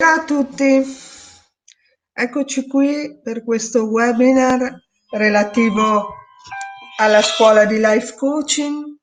Ciao 0.00 0.20
a 0.20 0.24
tutti, 0.24 0.82
eccoci 2.10 2.66
qui 2.66 3.20
per 3.22 3.44
questo 3.44 3.84
webinar 3.84 4.74
relativo 5.10 6.14
alla 6.96 7.20
scuola 7.20 7.66
di 7.66 7.76
life 7.76 8.14
coaching. 8.16 8.96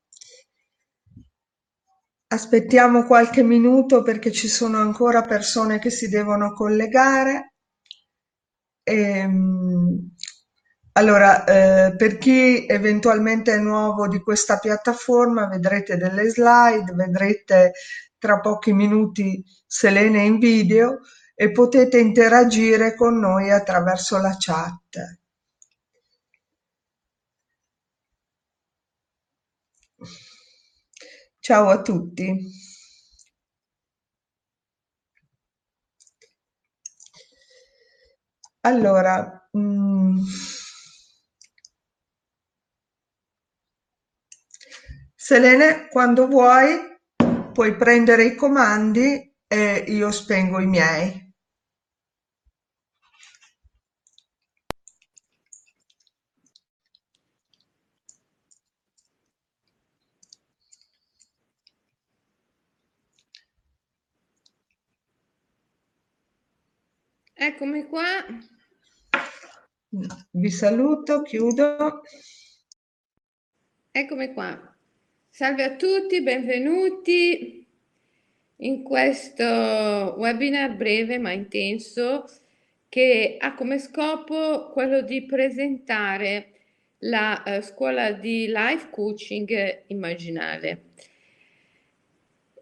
Aspettiamo 2.29 3.05
qualche 3.05 3.43
minuto 3.43 4.01
perché 4.01 4.31
ci 4.31 4.47
sono 4.47 4.79
ancora 4.79 5.21
persone 5.21 5.77
che 5.77 5.91
si 5.91 6.09
devono 6.09 6.51
collegare. 6.53 7.53
E, 8.81 8.95
ehm, 8.95 10.15
allora, 10.93 11.43
eh, 11.43 11.95
per 11.95 12.17
chi 12.17 12.65
eventualmente 12.65 13.53
è 13.53 13.59
nuovo 13.59 14.07
di 14.07 14.19
questa 14.19 14.57
piattaforma, 14.57 15.47
vedrete 15.47 15.95
delle 15.95 16.27
slide, 16.27 16.91
vedrete 16.95 17.73
tra 18.17 18.39
pochi 18.39 18.73
minuti 18.73 19.43
Selene 19.65 20.23
in 20.23 20.39
video 20.39 21.01
e 21.35 21.51
potete 21.51 21.99
interagire 21.99 22.95
con 22.95 23.19
noi 23.19 23.51
attraverso 23.51 24.17
la 24.19 24.35
chat. 24.37 25.19
Ciao 31.39 31.69
a 31.69 31.81
tutti. 31.81 32.65
Allora, 38.61 39.47
mh, 39.51 39.59
mm, 39.59 40.17
Selene, 45.15 45.87
quando 45.89 46.27
vuoi 46.27 46.96
puoi 47.57 47.75
prendere 47.75 48.23
i 48.23 48.35
comandi 48.35 49.35
e 49.47 49.83
io 49.87 50.11
spengo 50.11 50.59
i 50.59 50.67
miei. 50.67 51.33
Eccomi 67.33 67.87
qua. 67.87 68.03
Vi 70.29 70.51
saluto, 70.51 71.23
chiudo. 71.23 72.01
Eccomi 73.89 74.31
qua. 74.35 74.76
Salve 75.37 75.63
a 75.63 75.75
tutti, 75.75 76.23
benvenuti 76.23 77.63
in 78.55 78.81
questo 78.81 79.43
webinar 80.17 80.75
breve 80.75 81.19
ma 81.19 81.31
intenso 81.31 82.27
che 82.89 83.35
ha 83.39 83.53
come 83.53 83.77
scopo 83.77 84.71
quello 84.71 85.01
di 85.01 85.25
presentare 85.25 86.53
la 87.01 87.43
uh, 87.45 87.61
scuola 87.61 88.13
di 88.13 88.47
life 88.47 88.89
coaching 88.89 89.83
immaginale. 89.89 90.85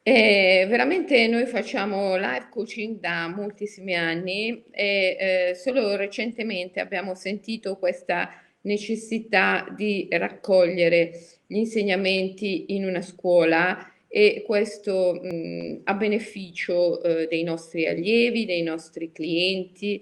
E 0.03 0.65
veramente 0.67 1.27
noi 1.27 1.45
facciamo 1.45 2.17
life 2.17 2.49
coaching 2.49 2.99
da 2.99 3.29
moltissimi 3.29 3.95
anni 3.95 4.65
e 4.69 5.17
eh, 5.17 5.55
solo 5.55 5.95
recentemente 5.95 6.81
abbiamo 6.81 7.15
sentito 7.15 7.77
questa 7.77 8.29
necessità 8.63 9.65
di 9.73 10.09
raccogliere 10.11 11.13
gli 11.47 11.57
insegnamenti 11.57 12.75
in 12.75 12.85
una 12.85 13.01
scuola 13.01 13.91
e 14.07 14.43
questo 14.45 15.19
mh, 15.21 15.81
a 15.83 15.93
beneficio 15.93 17.03
eh, 17.03 17.27
dei 17.27 17.43
nostri 17.43 17.87
allievi, 17.87 18.45
dei 18.45 18.61
nostri 18.61 19.11
clienti, 19.11 20.01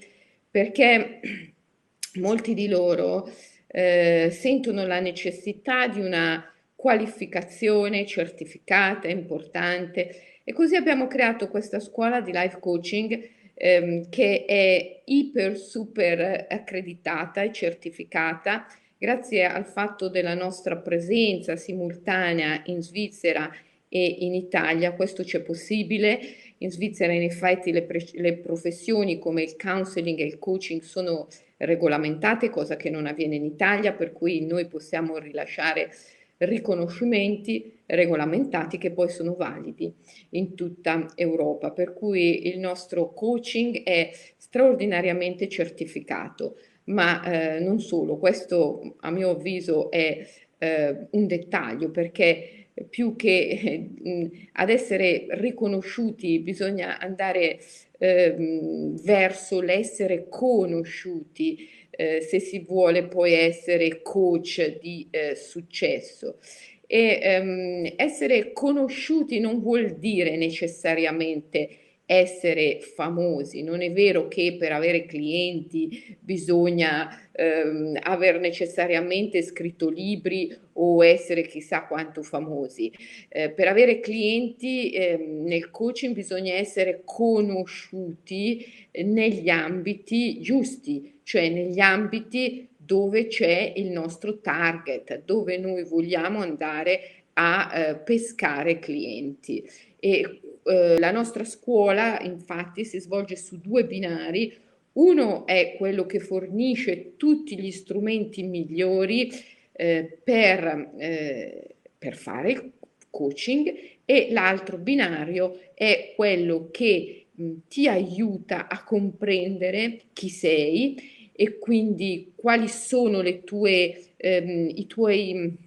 perché 0.50 1.20
molti 2.22 2.54
di 2.54 2.68
loro 2.68 3.28
eh, 3.68 4.30
sentono 4.32 4.86
la 4.86 5.00
necessità 5.00 5.88
di 5.88 6.00
una 6.00 6.48
qualificazione 6.76 8.06
certificata, 8.06 9.08
importante. 9.08 10.42
E 10.44 10.54
così 10.54 10.76
abbiamo 10.76 11.08
creato 11.08 11.48
questa 11.48 11.80
scuola 11.80 12.22
di 12.22 12.32
life 12.32 12.60
coaching 12.60 13.30
ehm, 13.54 14.10
che 14.10 14.46
è 14.46 15.02
iper 15.06 15.58
super 15.58 16.46
accreditata 16.50 17.42
e 17.42 17.52
certificata 17.52 18.68
grazie 19.04 19.44
al 19.44 19.66
fatto 19.66 20.08
della 20.08 20.34
nostra 20.34 20.78
presenza 20.78 21.58
simultanea 21.58 22.62
in 22.68 22.82
Svizzera 22.82 23.52
e 23.90 24.06
in 24.20 24.34
Italia 24.34 24.94
questo 24.94 25.24
c'è 25.24 25.42
possibile. 25.42 26.22
In 26.60 26.72
Svizzera 26.72 27.12
in 27.12 27.24
effetti 27.24 27.74
le, 27.74 27.86
le, 28.14 28.38
professioni 28.38 29.20
come 29.20 29.44
il 29.44 29.58
counseling 29.58 30.20
e 30.20 30.24
il 30.24 30.40
coaching 30.40 30.80
sono 30.84 31.28
regolamentate, 31.58 32.50
cosa 32.50 32.78
che 32.78 32.90
non 32.90 33.06
avviene 33.06 33.36
in 33.36 33.44
Italia, 33.44 33.92
per 33.92 34.14
cui 34.14 34.46
noi 34.46 34.68
possiamo 34.68 35.18
rilasciare 35.18 35.92
riconoscimenti 36.38 37.80
regolamentati 37.86 38.78
che 38.78 38.92
poi 38.92 39.10
sono 39.10 39.36
validi 39.36 39.94
in 40.30 40.56
tutta 40.56 41.12
Europa, 41.16 41.72
per 41.72 41.94
cui 41.94 42.48
il 42.48 42.58
nostro 42.58 43.14
coaching 43.14 43.84
è 43.84 44.12
straordinariamente 44.38 45.50
certificato, 45.50 46.56
ma 46.86 47.24
eh, 47.24 47.60
non 47.60 47.80
solo, 47.80 48.18
questo 48.18 48.96
a 49.00 49.12
mio 49.12 49.32
avviso 49.32 49.90
è 49.92 50.26
eh, 50.58 51.08
un 51.12 51.28
dettaglio 51.28 51.90
perché 51.92 52.68
più 52.90 53.16
che 53.16 53.90
eh, 54.04 54.30
ad 54.54 54.70
essere 54.70 55.28
riconosciuti 55.30 56.40
bisogna 56.40 57.00
andare 57.00 57.60
ehm, 58.00 59.02
verso 59.04 59.62
l'essere 59.62 60.28
conosciuti 60.30 61.70
eh, 61.92 62.22
se 62.22 62.40
si 62.40 62.60
vuole 62.60 63.04
poi 63.06 63.34
essere 63.34 64.02
coach 64.02 64.80
di 64.80 65.08
eh, 65.12 65.36
successo. 65.36 66.40
E 66.88 67.20
ehm, 67.22 67.94
essere 67.96 68.52
conosciuti 68.54 69.40
non 69.40 69.60
vuol 69.62 69.98
dire 69.98 70.36
necessariamente 70.36 71.70
essere 72.06 72.80
famosi. 72.82 73.64
Non 73.64 73.82
è 73.82 73.92
vero 73.92 74.28
che 74.28 74.58
per 74.60 74.72
avere 74.72 75.06
clienti 75.06 76.18
bisogna 76.20 77.30
ehm, 77.32 77.98
aver 78.02 78.40
necessariamente 78.40 79.42
scritto 79.42 79.90
libri 79.90 80.56
o 80.74 81.04
essere 81.04 81.44
chissà 81.44 81.84
quanto 81.86 82.22
famosi. 82.22 82.92
Eh, 83.30 83.50
per 83.52 83.68
avere 83.68 84.00
clienti 84.00 84.92
ehm, 84.92 85.44
nel 85.44 85.70
coaching 85.72 86.14
bisogna 86.14 86.54
essere 86.54 87.02
conosciuti 87.06 88.66
negli 89.04 89.50
ambiti 89.50 90.42
giusti, 90.42 91.20
cioè 91.24 91.50
negli 91.50 91.80
ambiti 91.80 92.68
dove 92.76 93.28
c'è 93.28 93.74
il 93.78 93.92
nostro 93.92 94.40
target, 94.42 95.24
dove 95.24 95.58
noi 95.58 95.84
vogliamo 95.84 96.42
andare 96.42 97.00
a 97.34 97.72
eh, 97.74 97.96
pescare 97.96 98.80
clienti. 98.80 99.64
E 100.06 100.42
eh, 100.66 101.00
la 101.00 101.12
nostra 101.12 101.46
scuola 101.46 102.20
infatti 102.20 102.84
si 102.84 103.00
svolge 103.00 103.38
su 103.38 103.62
due 103.62 103.86
binari, 103.86 104.54
uno 104.94 105.46
è 105.46 105.76
quello 105.78 106.06
che 106.06 106.20
fornisce 106.20 107.16
tutti 107.16 107.58
gli 107.58 107.72
strumenti 107.72 108.44
migliori 108.44 109.32
eh, 109.72 110.20
per, 110.22 110.92
eh, 110.98 111.76
per 111.98 112.18
fare 112.18 112.72
coaching 113.10 113.74
e 114.04 114.28
l'altro 114.32 114.78
binario 114.78 115.58
è 115.74 116.12
quello 116.18 116.68
che 116.70 117.28
mh, 117.32 117.52
ti 117.70 117.88
aiuta 117.88 118.68
a 118.68 118.84
comprendere 118.84 120.02
chi 120.12 120.28
sei 120.28 121.32
e 121.32 121.60
quindi 121.60 122.34
quali 122.36 122.68
sono 122.68 123.24
tue, 123.46 124.10
ehm, 124.18 124.70
i 124.76 124.86
tuoi 124.86 125.58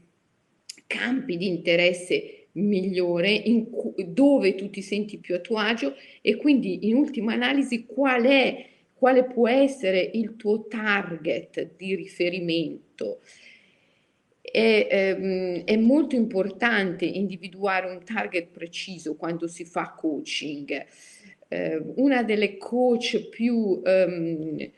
campi 0.87 1.37
di 1.39 1.47
interesse 1.49 2.36
migliore, 2.57 3.43
cu- 3.71 4.01
dove 4.03 4.55
tu 4.55 4.71
ti 4.71 4.83
senti 4.83 5.19
più 5.19 5.35
a 5.35 5.41
tuo 5.41 5.59
agio 5.59 5.95
e 6.21 6.37
quindi 6.37 6.89
in 6.89 6.97
ultima 6.97 7.33
analisi 7.33 7.87
qual 7.87 8.25
è, 8.25 8.67
quale 8.95 9.25
può 9.25 9.49
essere 9.49 10.11
il 10.15 10.37
tuo 10.37 10.67
target 10.67 11.73
di 11.77 11.95
riferimento. 11.95 13.21
È, 14.41 14.89
ehm, 14.91 15.65
è 15.65 15.77
molto 15.77 16.15
importante 16.15 17.05
individuare 17.05 17.91
un 17.91 18.03
target 18.05 18.49
preciso 18.49 19.17
quando 19.17 19.49
si 19.49 19.65
fa 19.65 19.91
coaching. 19.91 20.87
Eh, 21.49 21.83
una 21.97 22.23
delle 22.23 22.57
coach 22.57 23.29
più 23.29 23.83
ehm, 23.85 24.71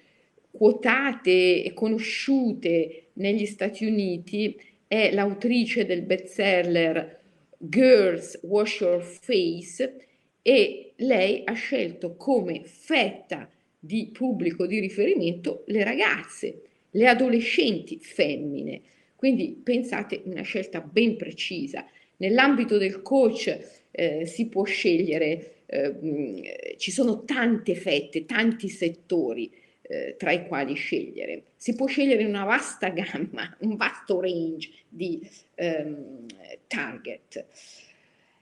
quotate 0.51 1.63
e 1.63 1.73
conosciute 1.75 3.09
negli 3.15 3.47
Stati 3.47 3.85
Uniti 3.85 4.59
è 4.89 5.13
l'autrice 5.13 5.85
del 5.85 6.03
bestseller 6.03 7.18
Girls 7.59 8.39
Wash 8.43 8.81
Your 8.81 9.03
Face 9.03 9.97
e 10.43 10.93
lei 10.97 11.43
ha 11.45 11.53
scelto 11.53 12.15
come 12.17 12.63
fetta 12.65 13.51
di 13.79 14.11
pubblico 14.13 14.67
di 14.67 14.81
riferimento 14.81 15.65
le 15.67 15.85
ragazze, 15.85 16.63
le 16.91 17.09
adolescenti 17.09 17.99
femmine. 18.01 18.81
Quindi 19.15 19.61
pensate 19.63 20.23
una 20.25 20.43
scelta 20.43 20.81
ben 20.81 21.17
precisa. 21.17 21.87
Nell'ambito 22.19 22.79
del 22.79 23.03
coach 23.03 23.87
eh, 23.91 24.27
si 24.27 24.47
può 24.47 24.65
scegliere 24.65 25.59
eh, 25.67 26.77
ci 26.79 26.91
sono 26.91 27.25
tante 27.25 27.75
fette, 27.75 28.25
tanti 28.25 28.69
settori 28.69 29.53
eh, 29.89 30.15
tra 30.19 30.33
i 30.33 30.47
quali 30.47 30.75
scegliere. 30.75 31.45
Si 31.57 31.75
può 31.75 31.87
scegliere 31.87 32.25
una 32.25 32.45
vasta 32.45 32.91
gamma, 32.91 33.57
un 33.61 33.77
vasto 33.77 34.21
range 34.21 34.71
di 34.89 35.21
ehm, 35.55 36.27
target. 36.67 37.47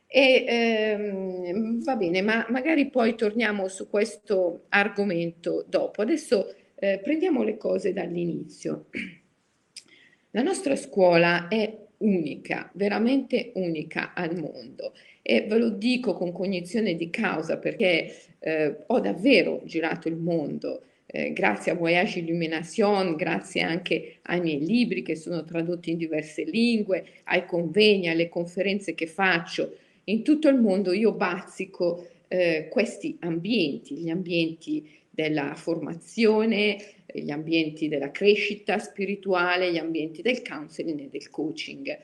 E 0.08 0.44
ehm, 0.46 1.82
va 1.82 1.96
bene, 1.96 2.22
ma 2.22 2.46
magari 2.48 2.90
poi 2.90 3.14
torniamo 3.14 3.68
su 3.68 3.88
questo 3.88 4.64
argomento 4.68 5.64
dopo. 5.68 6.02
Adesso 6.02 6.54
eh, 6.74 7.00
prendiamo 7.02 7.42
le 7.42 7.56
cose 7.56 7.92
dall'inizio. 7.92 8.86
La 10.32 10.42
nostra 10.42 10.76
scuola 10.76 11.48
è 11.48 11.84
unica, 11.98 12.70
veramente 12.74 13.52
unica 13.54 14.12
al 14.12 14.36
mondo 14.36 14.92
e 15.22 15.46
ve 15.48 15.56
lo 15.56 15.70
dico 15.70 16.12
con 16.12 16.30
cognizione 16.30 16.94
di 16.94 17.08
causa 17.08 17.56
perché 17.58 18.14
eh, 18.38 18.84
ho 18.86 19.00
davvero 19.00 19.62
girato 19.64 20.08
il 20.08 20.16
mondo 20.16 20.82
eh, 21.16 21.32
grazie 21.32 21.72
a 21.72 21.74
Voyage 21.74 22.18
Illumination, 22.18 23.16
grazie 23.16 23.62
anche 23.62 24.16
ai 24.22 24.40
miei 24.42 24.60
libri 24.60 25.00
che 25.00 25.16
sono 25.16 25.44
tradotti 25.44 25.90
in 25.90 25.96
diverse 25.96 26.44
lingue, 26.44 27.06
ai 27.24 27.46
convegni, 27.46 28.08
alle 28.08 28.28
conferenze 28.28 28.94
che 28.94 29.06
faccio. 29.06 29.78
In 30.04 30.22
tutto 30.22 30.48
il 30.48 30.60
mondo 30.60 30.92
io 30.92 31.12
bazzico 31.12 32.06
eh, 32.28 32.68
questi 32.70 33.16
ambienti, 33.20 33.94
gli 33.94 34.10
ambienti 34.10 34.86
della 35.08 35.54
formazione, 35.54 36.76
gli 37.06 37.30
ambienti 37.30 37.88
della 37.88 38.10
crescita 38.10 38.78
spirituale, 38.78 39.72
gli 39.72 39.78
ambienti 39.78 40.20
del 40.20 40.42
counseling 40.42 41.00
e 41.00 41.08
del 41.10 41.30
coaching 41.30 41.98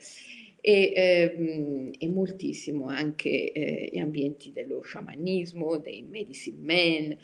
e, 0.59 0.93
ehm, 0.95 1.91
e 1.99 2.07
moltissimo 2.09 2.87
anche 2.87 3.51
eh, 3.51 3.89
gli 3.93 3.99
ambienti 3.99 4.51
dello 4.51 4.81
sciamanismo, 4.81 5.77
dei 5.77 6.01
medicine 6.01 6.57
men, 6.59 7.17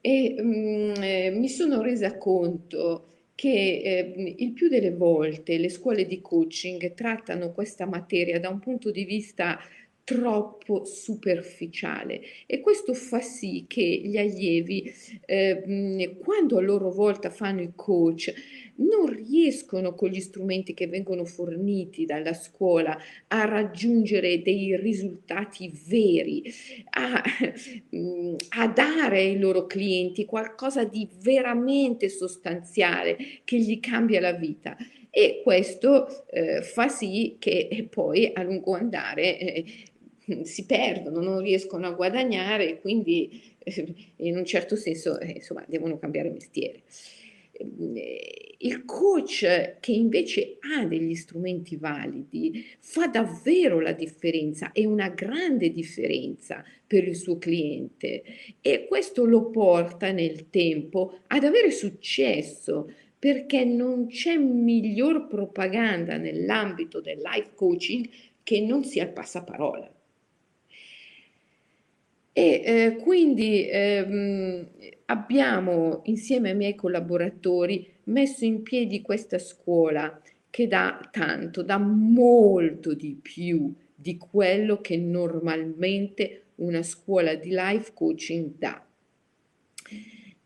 e 0.00 0.36
mh, 0.40 0.46
mm, 0.46 1.02
eh, 1.02 1.30
mi 1.30 1.48
sono 1.48 1.82
resa 1.82 2.16
conto 2.18 3.04
che 3.34 3.80
eh, 3.84 4.34
il 4.38 4.52
più 4.52 4.68
delle 4.68 4.90
volte 4.92 5.58
le 5.58 5.68
scuole 5.68 6.06
di 6.06 6.20
coaching 6.20 6.94
trattano 6.94 7.52
questa 7.52 7.86
materia 7.86 8.40
da 8.40 8.48
un 8.48 8.58
punto 8.58 8.90
di 8.90 9.04
vista 9.04 9.58
troppo 10.08 10.86
superficiale. 10.86 12.22
E 12.46 12.60
questo 12.60 12.94
fa 12.94 13.20
sì 13.20 13.66
che 13.68 13.82
gli 13.82 14.16
allievi 14.16 14.90
eh, 15.26 16.16
quando 16.18 16.56
a 16.56 16.62
loro 16.62 16.90
volta 16.90 17.28
fanno 17.28 17.60
i 17.60 17.72
coach 17.74 18.32
non 18.76 19.06
riescono 19.12 19.94
con 19.94 20.08
gli 20.08 20.20
strumenti 20.20 20.72
che 20.72 20.86
vengono 20.86 21.26
forniti 21.26 22.06
dalla 22.06 22.32
scuola 22.32 22.96
a 23.26 23.44
raggiungere 23.44 24.40
dei 24.40 24.78
risultati 24.78 25.70
veri, 25.86 26.42
a, 26.90 27.22
a 28.56 28.68
dare 28.68 29.18
ai 29.18 29.38
loro 29.38 29.66
clienti 29.66 30.24
qualcosa 30.24 30.84
di 30.84 31.06
veramente 31.20 32.08
sostanziale 32.08 33.18
che 33.44 33.58
gli 33.58 33.78
cambia 33.78 34.20
la 34.20 34.32
vita. 34.32 34.74
E 35.10 35.40
questo 35.42 36.26
eh, 36.28 36.62
fa 36.62 36.88
sì 36.88 37.36
che 37.38 37.88
poi 37.90 38.30
a 38.32 38.42
lungo 38.42 38.74
andare 38.74 39.38
eh, 39.38 39.64
si 40.44 40.66
perdono, 40.66 41.20
non 41.20 41.40
riescono 41.40 41.86
a 41.86 41.92
guadagnare 41.92 42.68
e 42.68 42.80
quindi 42.80 43.42
eh, 43.58 43.94
in 44.16 44.36
un 44.36 44.44
certo 44.44 44.76
senso 44.76 45.18
eh, 45.18 45.32
insomma 45.36 45.64
devono 45.66 45.98
cambiare 45.98 46.30
mestiere. 46.30 46.82
Ehm, 47.52 47.96
il 48.60 48.84
coach 48.84 49.76
che 49.78 49.92
invece 49.92 50.58
ha 50.58 50.84
degli 50.84 51.14
strumenti 51.14 51.76
validi 51.76 52.66
fa 52.80 53.06
davvero 53.06 53.78
la 53.78 53.92
differenza 53.92 54.72
e 54.72 54.84
una 54.84 55.10
grande 55.10 55.70
differenza 55.70 56.64
per 56.84 57.06
il 57.06 57.14
suo 57.14 57.38
cliente 57.38 58.24
e 58.60 58.86
questo 58.88 59.24
lo 59.24 59.50
porta 59.50 60.10
nel 60.10 60.50
tempo 60.50 61.20
ad 61.28 61.44
avere 61.44 61.70
successo 61.70 62.90
perché 63.16 63.64
non 63.64 64.08
c'è 64.08 64.36
miglior 64.36 65.28
propaganda 65.28 66.16
nell'ambito 66.16 67.00
del 67.00 67.18
life 67.18 67.50
coaching 67.54 68.08
che 68.42 68.60
non 68.60 68.82
sia 68.84 69.04
il 69.04 69.12
passaparola. 69.12 69.97
E 72.38 72.62
eh, 72.64 72.96
quindi 72.98 73.68
ehm, 73.68 74.68
abbiamo 75.06 76.02
insieme 76.04 76.50
ai 76.50 76.54
miei 76.56 76.76
collaboratori 76.76 77.94
messo 78.04 78.44
in 78.44 78.62
piedi 78.62 79.02
questa 79.02 79.40
scuola 79.40 80.22
che 80.48 80.68
dà 80.68 81.00
tanto, 81.10 81.64
dà 81.64 81.78
molto 81.78 82.94
di 82.94 83.18
più 83.20 83.74
di 83.92 84.16
quello 84.18 84.80
che 84.80 84.96
normalmente 84.96 86.44
una 86.56 86.84
scuola 86.84 87.34
di 87.34 87.48
life 87.50 87.90
coaching 87.92 88.52
dà. 88.56 88.86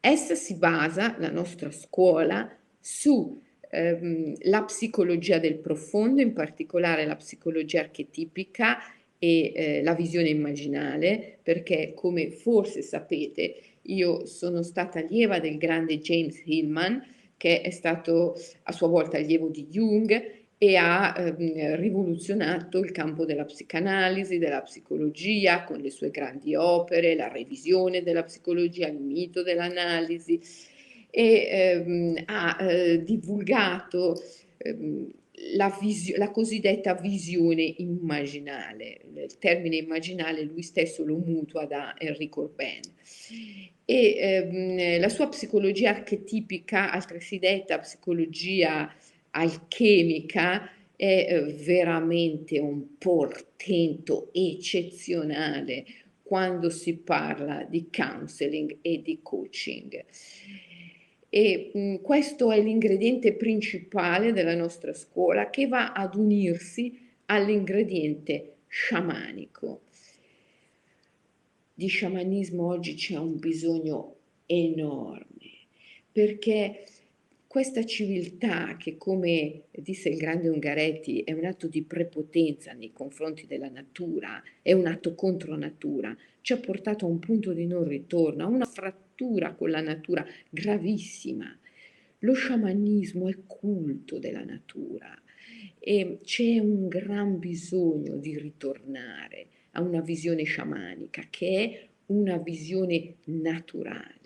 Essa 0.01 0.35
si 0.35 0.55
basa, 0.55 1.17
la 1.19 1.31
nostra 1.31 1.71
scuola, 1.71 2.51
su 2.81 3.39
ehm, 3.69 4.33
la 4.45 4.63
psicologia 4.63 5.39
del 5.39 5.59
profondo, 5.59 6.23
in 6.23 6.33
particolare 6.33 7.05
la 7.05 7.17
psicologia 7.17 7.81
archetipica 7.81 8.79
e 9.25 9.53
eh, 9.55 9.83
la 9.85 9.95
visione 9.95 10.31
immaginale, 10.31 11.39
perché 11.45 11.93
come 11.95 12.33
forse 12.33 12.83
sapete 12.83 13.55
io 13.83 14.27
sono 14.27 14.65
stata 14.65 14.99
allieva 14.99 15.39
del 15.39 15.59
grande 15.59 16.01
James 16.01 16.43
Hillman, 16.45 17.01
che 17.37 17.61
è 17.61 17.71
stato 17.71 18.35
a 18.65 18.73
sua 18.73 18.89
volta 18.89 19.19
allievo 19.19 19.49
di 19.49 19.69
Jung 19.69 20.41
e 20.59 20.77
ha 20.77 21.15
eh, 21.17 21.77
rivoluzionato 21.77 22.81
il 22.81 22.91
campo 22.91 23.25
della 23.25 23.45
psicanalisi, 23.45 24.39
della 24.39 24.63
psicologia 24.63 25.63
con 25.63 25.79
le 25.79 25.91
sue 25.91 26.11
grandi 26.11 26.57
opere, 26.57 27.15
la 27.15 27.29
revisione 27.29 28.03
della 28.03 28.25
psicologia, 28.25 28.89
il 28.89 28.99
mito 28.99 29.45
dell'analisi 29.45 30.41
e 31.11 31.49
ehm, 31.49 32.23
ha 32.27 32.57
eh, 32.61 33.05
divulgato 33.05 34.21
ehm, 34.57 35.11
la, 35.55 35.77
visio- 35.81 36.17
la, 36.17 36.31
cosiddetta 36.31 36.95
visione 36.95 37.63
immaginale. 37.79 39.01
Il 39.15 39.39
termine 39.39 39.77
immaginale 39.77 40.43
lui 40.43 40.63
stesso 40.63 41.05
lo 41.05 41.17
mutua 41.17 41.65
da 41.67 41.95
Enrico 41.99 42.43
Urban. 42.43 42.81
E 43.85 44.17
ehm, 44.17 45.01
la 45.01 45.09
sua 45.09 45.29
psicologia 45.29 45.91
archetipica, 45.91 46.91
altresì 46.91 47.39
detta 47.39 47.79
psicologia 47.79 48.95
alchemica, 49.31 50.71
è 50.95 51.27
eh, 51.29 51.43
veramente 51.65 52.59
un 52.59 52.97
portento 52.99 54.31
eccezionale 54.33 55.85
quando 56.23 56.71
si 56.71 56.97
parla 56.97 57.65
di 57.65 57.89
counseling 57.91 58.79
e 58.81 59.03
di 59.03 59.19
coaching 59.23 60.05
e 61.35 61.71
mh, 61.73 62.03
questo 62.03 62.53
è 62.53 62.61
l'ingrediente 62.61 63.33
principale 63.33 64.35
della 64.35 64.55
nostra 64.55 64.93
scuola 64.93 65.49
che 65.49 65.67
va 65.67 65.93
ad 65.93 66.15
unirsi 66.15 67.09
all'ingrediente 67.25 68.57
sciamanico. 68.67 69.81
Di 71.73 71.87
sciamanismo 71.87 72.67
oggi 72.67 72.97
c'è 72.97 73.17
un 73.17 73.39
bisogno 73.39 74.17
enorme 74.45 75.25
perché 76.13 76.85
questa 77.47 77.87
civiltà 77.87 78.77
che 78.77 78.99
come 78.99 79.63
disse 79.71 80.11
il 80.11 80.19
grande 80.19 80.51
Ungaretti 80.51 81.21
è 81.21 81.33
un 81.33 81.47
atto 81.47 81.67
di 81.67 81.83
prepotenza 81.83 82.75
nei 82.75 82.93
confronti 82.93 83.47
della 83.47 83.71
natura, 83.71 84.43
è 84.61 84.75
un 84.75 84.87
atto 84.87 85.15
contro 85.15 85.57
natura, 85.57 86.15
ci 86.43 86.53
ha 86.53 86.59
portato 86.59 87.07
a 87.07 87.09
un 87.09 87.19
punto 87.19 87.55
di 87.55 87.65
non 87.65 87.85
ritorno, 87.85 88.45
a 88.45 88.49
una 88.49 88.67
frattura 88.67 89.12
con 89.55 89.71
la 89.71 89.81
natura 89.81 90.27
gravissima. 90.49 91.57
Lo 92.21 92.35
sciamanismo 92.35 93.29
è 93.29 93.37
culto 93.47 94.19
della 94.19 94.45
natura 94.45 95.21
e 95.79 96.19
c'è 96.23 96.59
un 96.59 96.89
gran 96.89 97.39
bisogno 97.39 98.17
di 98.17 98.39
ritornare 98.39 99.47
a 99.73 99.83
una 99.83 100.01
visione 100.01 100.45
sciamanica 100.45 101.27
che 101.31 101.49
è 101.49 101.89
una 102.07 102.37
visione 102.37 103.17
naturale. 103.25 104.21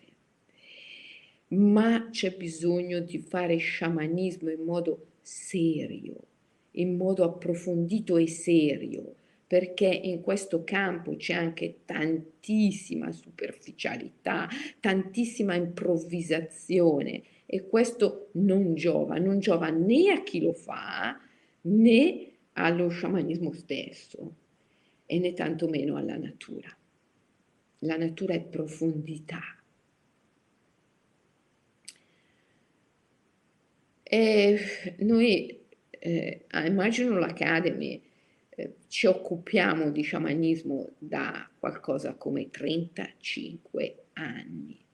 Ma 1.49 2.09
c'è 2.11 2.37
bisogno 2.37 3.01
di 3.01 3.19
fare 3.19 3.57
sciamanismo 3.57 4.51
in 4.51 4.63
modo 4.63 5.07
serio, 5.21 6.17
in 6.73 6.97
modo 6.97 7.25
approfondito 7.25 8.17
e 8.17 8.27
serio, 8.27 9.15
perché 9.47 9.87
in 9.87 10.21
questo 10.23 10.65
campo 10.65 11.15
c'è 11.17 11.35
anche 11.35 11.81
tantissima 11.85 13.13
superficialità, 13.13 14.49
tantissima 14.81 15.55
improvvisazione 15.55 17.23
e 17.47 17.69
questo 17.69 18.31
non 18.33 18.75
giova, 18.75 19.19
non 19.19 19.39
giova 19.39 19.71
né 19.71 20.11
a 20.11 20.23
chi 20.23 20.41
lo 20.41 20.53
fa 20.53 21.21
né 21.63 22.31
allo 22.55 22.89
sciamanismo 22.89 23.53
stesso 23.53 24.35
e 25.07 25.19
né 25.21 25.33
tantomeno 25.33 25.97
alla 25.97 26.17
natura. 26.17 26.77
La 27.81 27.97
natura 27.97 28.35
è 28.35 28.41
profondità. 28.41 29.41
E 34.03 34.59
noi 34.99 35.61
eh, 35.91 36.45
a 36.49 36.67
Imaginal 36.67 37.23
Academy 37.23 38.01
eh, 38.57 38.75
ci 38.89 39.07
occupiamo 39.07 39.91
di 39.91 40.03
sciamanismo 40.03 40.91
da 40.99 41.49
qualcosa 41.59 42.15
come 42.15 42.51
35 42.51 44.05
anni 44.15 44.85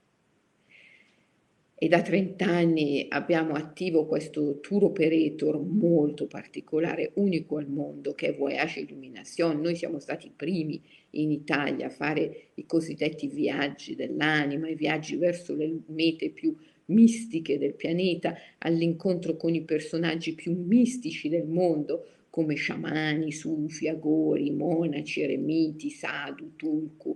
e 1.82 1.88
da 1.88 2.00
30 2.00 2.44
anni 2.44 3.06
abbiamo 3.08 3.54
attivo 3.54 4.06
questo 4.06 4.60
tour 4.60 4.84
operator 4.84 5.60
molto 5.60 6.28
particolare, 6.28 7.10
unico 7.14 7.56
al 7.56 7.66
mondo, 7.68 8.14
che 8.14 8.28
è 8.28 8.36
Voyage 8.36 8.78
Illumination. 8.78 9.60
Noi 9.60 9.74
siamo 9.74 9.98
stati 9.98 10.28
i 10.28 10.32
primi 10.34 10.80
in 11.10 11.32
Italia 11.32 11.86
a 11.86 11.90
fare 11.90 12.50
i 12.54 12.66
cosiddetti 12.66 13.26
viaggi 13.26 13.96
dell'anima, 13.96 14.68
i 14.68 14.76
viaggi 14.76 15.16
verso 15.16 15.56
le 15.56 15.80
mete 15.86 16.30
più 16.30 16.54
mistiche 16.84 17.58
del 17.58 17.74
pianeta, 17.74 18.36
all'incontro 18.58 19.34
con 19.34 19.52
i 19.52 19.62
personaggi 19.62 20.34
più 20.34 20.54
mistici 20.56 21.28
del 21.28 21.48
mondo, 21.48 22.06
come 22.32 22.54
sciamani, 22.54 23.30
sufi, 23.30 23.88
agori, 23.88 24.50
monaci, 24.52 25.20
eremiti, 25.20 25.90
sadhu, 25.90 26.56
tulku 26.56 27.14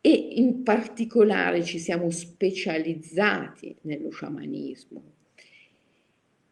e 0.00 0.10
in 0.10 0.62
particolare 0.62 1.64
ci 1.64 1.80
siamo 1.80 2.08
specializzati 2.08 3.74
nello 3.80 4.10
sciamanismo 4.10 5.02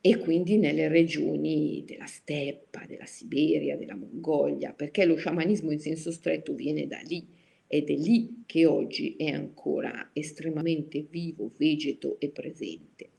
e 0.01 0.19
quindi 0.19 0.59
nelle 0.59 0.89
regioni 0.89 1.85
della 1.87 2.07
steppa, 2.07 2.85
della 2.89 3.07
Siberia, 3.07 3.77
della 3.77 3.95
Mongolia, 3.95 4.73
perché 4.73 5.05
lo 5.05 5.15
sciamanismo 5.15 5.71
in 5.71 5.79
senso 5.79 6.11
stretto 6.11 6.55
viene 6.55 6.89
da 6.89 6.99
lì 7.07 7.25
ed 7.69 7.89
è 7.89 7.95
lì 7.95 8.43
che 8.47 8.67
oggi 8.67 9.15
è 9.17 9.31
ancora 9.31 10.11
estremamente 10.13 11.07
vivo, 11.09 11.53
vegeto 11.57 12.19
e 12.19 12.31
presente. 12.31 13.11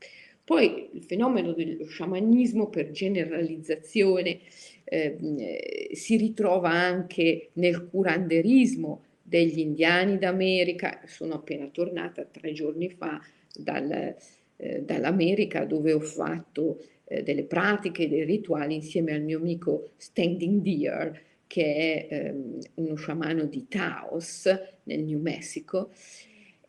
Poi 0.50 0.88
il 0.94 1.04
fenomeno 1.04 1.52
dello 1.52 1.86
sciamanismo 1.86 2.70
per 2.70 2.90
generalizzazione 2.90 4.40
eh, 4.82 5.90
si 5.92 6.16
ritrova 6.16 6.70
anche 6.70 7.50
nel 7.52 7.86
curanderismo, 7.86 9.04
degli 9.22 9.60
indiani 9.60 10.18
d'America. 10.18 11.02
Sono 11.06 11.34
appena 11.34 11.68
tornata 11.68 12.24
tre 12.24 12.50
giorni 12.50 12.90
fa 12.90 13.20
dal, 13.54 14.16
eh, 14.56 14.82
dall'America 14.82 15.64
dove 15.64 15.92
ho 15.92 16.00
fatto 16.00 16.82
eh, 17.04 17.22
delle 17.22 17.44
pratiche, 17.44 18.08
dei 18.08 18.24
rituali 18.24 18.74
insieme 18.74 19.12
al 19.12 19.22
mio 19.22 19.38
amico 19.38 19.90
Standing 19.98 20.62
Deer, 20.62 21.22
che 21.46 22.08
è 22.08 22.08
ehm, 22.10 22.58
uno 22.74 22.96
sciamano 22.96 23.44
di 23.44 23.68
Taos 23.68 24.52
nel 24.82 25.04
New 25.04 25.20
Mexico. 25.20 25.92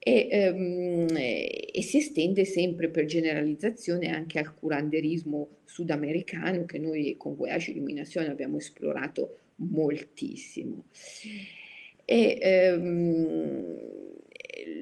E, 0.04 0.28
ehm, 0.32 1.08
e, 1.16 1.82
si 1.84 1.98
estende 1.98 2.44
sempre 2.44 2.90
per 2.90 3.06
generalizzazione 3.06 4.08
anche 4.08 4.40
al 4.40 4.56
curanderismo 4.56 5.58
sudamericano 5.64 6.66
che 6.66 6.80
noi 6.80 7.16
con 7.18 7.36
Voyage 7.36 7.70
Illumination 7.70 8.28
abbiamo 8.28 8.58
esplorato 8.58 9.38
moltissimo. 9.58 10.86
E, 12.04 12.38
ehm, 12.42 13.78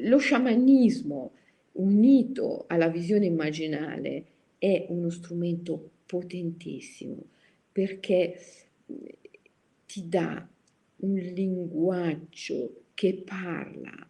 lo 0.03 0.17
sciamanismo 0.19 1.31
unito 1.73 2.63
alla 2.67 2.87
visione 2.87 3.25
immaginale 3.25 4.23
è 4.57 4.85
uno 4.87 5.09
strumento 5.09 5.89
potentissimo 6.05 7.25
perché 7.71 8.39
ti 9.85 10.07
dà 10.07 10.47
un 11.01 11.13
linguaggio 11.15 12.83
che 12.93 13.21
parla 13.25 14.08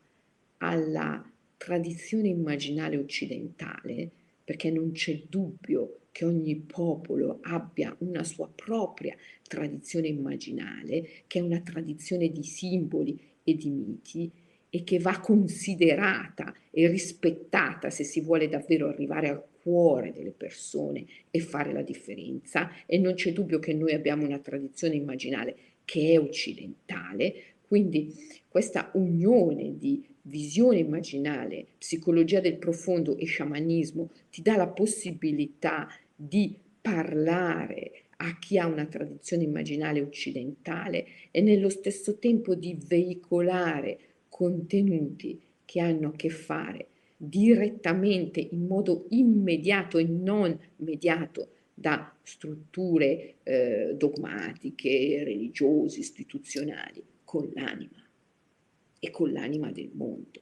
alla 0.60 1.24
tradizione 1.58 2.30
immaginale 2.30 2.98
occidentale, 2.98 4.10
perché 4.44 4.72
non 4.72 4.92
c'è 4.92 5.22
dubbio 5.28 6.00
che 6.12 6.26
ogni 6.26 6.56
popolo 6.56 7.40
abbia 7.42 7.96
una 8.00 8.24
sua 8.24 8.50
propria 8.54 9.16
tradizione 9.48 10.08
immaginale, 10.08 11.24
che 11.28 11.40
è 11.40 11.42
una 11.42 11.60
tradizione 11.60 12.30
di 12.30 12.44
simboli 12.44 13.20
e 13.44 13.56
di 13.56 13.70
miti 13.70 14.32
e 14.70 14.84
che 14.84 15.00
va 15.00 15.20
considerata 15.20 16.54
e 16.72 16.88
rispettata 16.88 17.90
se 17.90 18.04
si 18.04 18.22
vuole 18.22 18.48
davvero 18.48 18.88
arrivare 18.88 19.30
al 19.30 19.44
cuore 19.62 20.14
delle 20.14 20.32
persone 20.32 21.06
e 21.32 21.40
fare 21.40 21.74
la 21.74 21.82
differenza. 21.82 22.72
E 22.86 22.98
non 22.98 23.14
c'è 23.14 23.34
dubbio 23.34 23.60
che 23.60 23.74
noi 23.74 23.94
abbiamo 23.94 24.26
una 24.26 24.40
tradizione 24.40 24.96
immaginale 24.96 25.56
che 25.86 26.12
è 26.12 26.20
occidentale, 26.20 27.34
quindi 27.68 28.14
questa 28.48 28.90
unione 28.94 29.78
di 29.78 30.04
visione 30.24 30.80
immaginale, 30.80 31.66
psicologia 31.78 32.40
del 32.40 32.58
profondo 32.58 33.18
e 33.18 33.26
sciamanismo 33.26 34.10
ti 34.30 34.42
dà 34.42 34.56
la 34.56 34.68
possibilità 34.68 35.88
di 36.16 36.56
parlare 36.82 38.04
a 38.18 38.38
chi 38.38 38.58
ha 38.58 38.66
una 38.66 38.86
tradizione 38.86 39.44
immaginale 39.44 40.02
occidentale 40.02 41.06
e 41.32 41.42
nello 41.42 41.70
stesso 41.70 42.18
tempo 42.18 42.56
di 42.56 42.78
veicolare 42.86 44.00
contenuti 44.30 45.40
che 45.64 45.80
hanno 45.80 46.10
a 46.10 46.16
che 46.16 46.30
fare 46.30 46.88
direttamente 47.16 48.40
in 48.40 48.66
modo 48.66 49.06
immediato 49.10 49.98
e 49.98 50.04
non 50.04 50.58
mediato 50.78 51.50
da 51.74 52.14
strutture 52.24 53.36
eh, 53.44 53.94
dogmatiche, 53.96 55.24
religiose, 55.24 56.00
istituzionali, 56.00 57.04
con 57.24 57.50
l'anima 57.54 58.09
e 59.00 59.12
con 59.12 59.32
l'anima 59.32 59.72
del 59.72 59.90
mondo. 59.94 60.42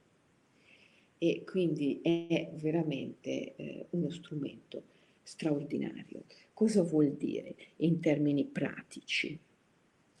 E 1.18 1.42
quindi 1.44 2.00
è 2.02 2.50
veramente 2.54 3.54
eh, 3.56 3.86
uno 3.90 4.10
strumento 4.10 4.82
straordinario. 5.22 6.24
Cosa 6.52 6.82
vuol 6.82 7.12
dire 7.12 7.54
in 7.76 8.00
termini 8.00 8.44
pratici? 8.44 9.38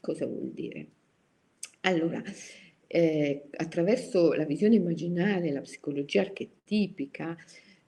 Cosa 0.00 0.26
vuol 0.26 0.50
dire? 0.50 0.86
Allora, 1.82 2.22
eh, 2.86 3.44
attraverso 3.50 4.32
la 4.32 4.44
visione 4.44 4.76
immaginale, 4.76 5.52
la 5.52 5.60
psicologia 5.60 6.22
archetipica, 6.22 7.36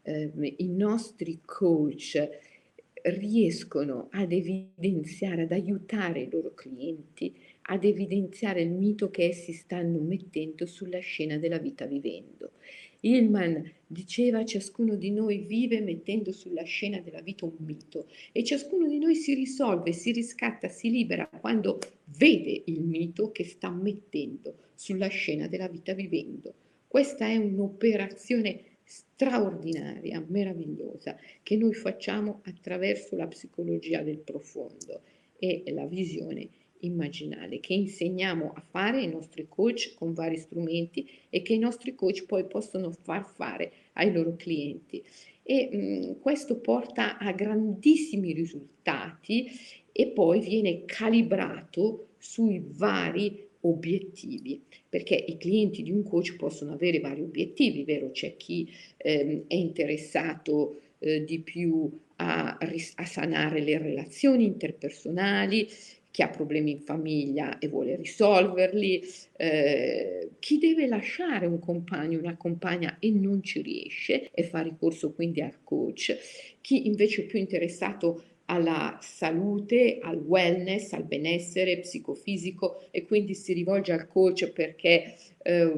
eh, 0.02 0.54
i 0.58 0.68
nostri 0.68 1.40
coach 1.44 2.28
riescono 3.02 4.08
ad 4.10 4.32
evidenziare, 4.32 5.42
ad 5.42 5.52
aiutare 5.52 6.20
i 6.20 6.30
loro 6.30 6.54
clienti 6.54 7.34
ad 7.70 7.84
evidenziare 7.84 8.62
il 8.62 8.70
mito 8.70 9.10
che 9.10 9.28
essi 9.28 9.52
stanno 9.52 10.00
mettendo 10.00 10.66
sulla 10.66 10.98
scena 10.98 11.38
della 11.38 11.58
vita 11.58 11.86
vivendo. 11.86 12.52
Hillman 13.02 13.62
diceva 13.86 14.44
ciascuno 14.44 14.96
di 14.96 15.12
noi 15.12 15.38
vive 15.38 15.80
mettendo 15.80 16.32
sulla 16.32 16.64
scena 16.64 17.00
della 17.00 17.22
vita 17.22 17.44
un 17.44 17.54
mito 17.58 18.08
e 18.32 18.42
ciascuno 18.42 18.88
di 18.88 18.98
noi 18.98 19.14
si 19.14 19.34
risolve, 19.34 19.92
si 19.92 20.10
riscatta, 20.10 20.68
si 20.68 20.90
libera 20.90 21.26
quando 21.28 21.78
vede 22.18 22.62
il 22.66 22.82
mito 22.82 23.30
che 23.30 23.44
sta 23.44 23.70
mettendo 23.70 24.56
sulla 24.74 25.08
scena 25.08 25.46
della 25.46 25.68
vita 25.68 25.94
vivendo. 25.94 26.52
Questa 26.88 27.26
è 27.26 27.36
un'operazione 27.36 28.62
straordinaria, 28.82 30.22
meravigliosa, 30.26 31.16
che 31.44 31.56
noi 31.56 31.72
facciamo 31.72 32.40
attraverso 32.44 33.14
la 33.14 33.28
psicologia 33.28 34.02
del 34.02 34.18
profondo 34.18 35.02
e 35.38 35.62
la 35.68 35.86
visione 35.86 36.48
immaginale 36.80 37.60
che 37.60 37.74
insegniamo 37.74 38.52
a 38.54 38.60
fare 38.60 38.98
ai 38.98 39.08
nostri 39.08 39.46
coach 39.48 39.94
con 39.94 40.12
vari 40.12 40.36
strumenti 40.36 41.08
e 41.28 41.42
che 41.42 41.54
i 41.54 41.58
nostri 41.58 41.94
coach 41.94 42.24
poi 42.26 42.46
possono 42.46 42.90
far 42.90 43.24
fare 43.24 43.72
ai 43.94 44.12
loro 44.12 44.36
clienti. 44.36 45.02
E 45.42 45.68
mh, 45.72 45.76
mm, 45.76 46.12
questo 46.20 46.58
porta 46.58 47.18
a 47.18 47.32
grandissimi 47.32 48.32
risultati 48.32 49.48
e 49.92 50.08
poi 50.08 50.40
viene 50.40 50.84
calibrato 50.84 52.08
sui 52.18 52.62
vari 52.64 53.48
obiettivi, 53.62 54.62
perché 54.88 55.14
i 55.14 55.36
clienti 55.36 55.82
di 55.82 55.90
un 55.90 56.02
coach 56.02 56.36
possono 56.36 56.72
avere 56.72 57.00
vari 57.00 57.20
obiettivi, 57.20 57.84
vero? 57.84 58.10
C'è 58.10 58.36
chi 58.36 58.70
ehm, 58.96 59.44
è 59.46 59.54
interessato 59.54 60.80
eh, 60.98 61.24
di 61.24 61.40
più 61.40 61.90
a, 62.16 62.56
a 62.56 63.04
sanare 63.04 63.60
le 63.60 63.78
relazioni 63.78 64.44
interpersonali, 64.44 65.68
chi 66.10 66.22
ha 66.22 66.28
problemi 66.28 66.72
in 66.72 66.80
famiglia 66.80 67.58
e 67.58 67.68
vuole 67.68 67.96
risolverli, 67.96 69.02
eh, 69.36 70.30
chi 70.38 70.58
deve 70.58 70.86
lasciare 70.86 71.46
un 71.46 71.58
compagno, 71.58 72.18
una 72.18 72.36
compagna 72.36 72.96
e 72.98 73.10
non 73.10 73.42
ci 73.42 73.62
riesce 73.62 74.30
e 74.32 74.42
fa 74.42 74.60
ricorso 74.60 75.12
quindi 75.12 75.40
al 75.40 75.62
coach, 75.62 76.16
chi 76.60 76.86
invece 76.86 77.22
è 77.22 77.24
più 77.26 77.38
interessato 77.38 78.22
alla 78.46 78.98
salute, 79.00 79.98
al 80.02 80.16
wellness, 80.16 80.92
al 80.92 81.04
benessere 81.04 81.78
psicofisico 81.78 82.88
e 82.90 83.06
quindi 83.06 83.34
si 83.34 83.52
rivolge 83.52 83.92
al 83.92 84.08
coach 84.08 84.50
perché 84.50 85.14
eh, 85.42 85.72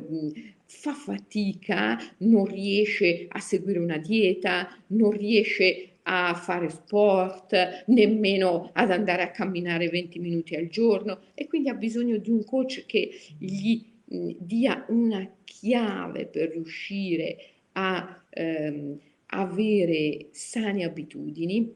fa 0.65 0.95
fatica, 0.95 1.99
non 2.19 2.47
riesce 2.47 3.27
a 3.29 3.41
seguire 3.41 3.79
una 3.79 3.99
dieta, 3.99 4.75
non 4.89 5.11
riesce 5.11 5.92
a 6.05 6.35
fare 6.35 6.69
sport, 6.69 7.85
nemmeno 7.87 8.71
ad 8.73 8.91
andare 8.91 9.23
a 9.23 9.31
camminare 9.31 9.89
20 9.89 10.19
minuti 10.19 10.57
al 10.57 10.69
giorno. 10.69 11.21
E 11.35 11.47
quindi 11.47 11.69
ha 11.69 11.75
bisogno 11.75 12.17
di 12.17 12.31
un 12.31 12.45
coach 12.45 12.85
che 12.87 13.11
gli 13.39 13.91
dia 14.39 14.85
una 14.89 15.27
chiave 15.45 16.27
per 16.27 16.51
riuscire 16.51 17.37
a 17.73 18.25
ehm, 18.29 18.99
avere 19.27 20.29
sane 20.33 20.85
abitudini, 20.85 21.73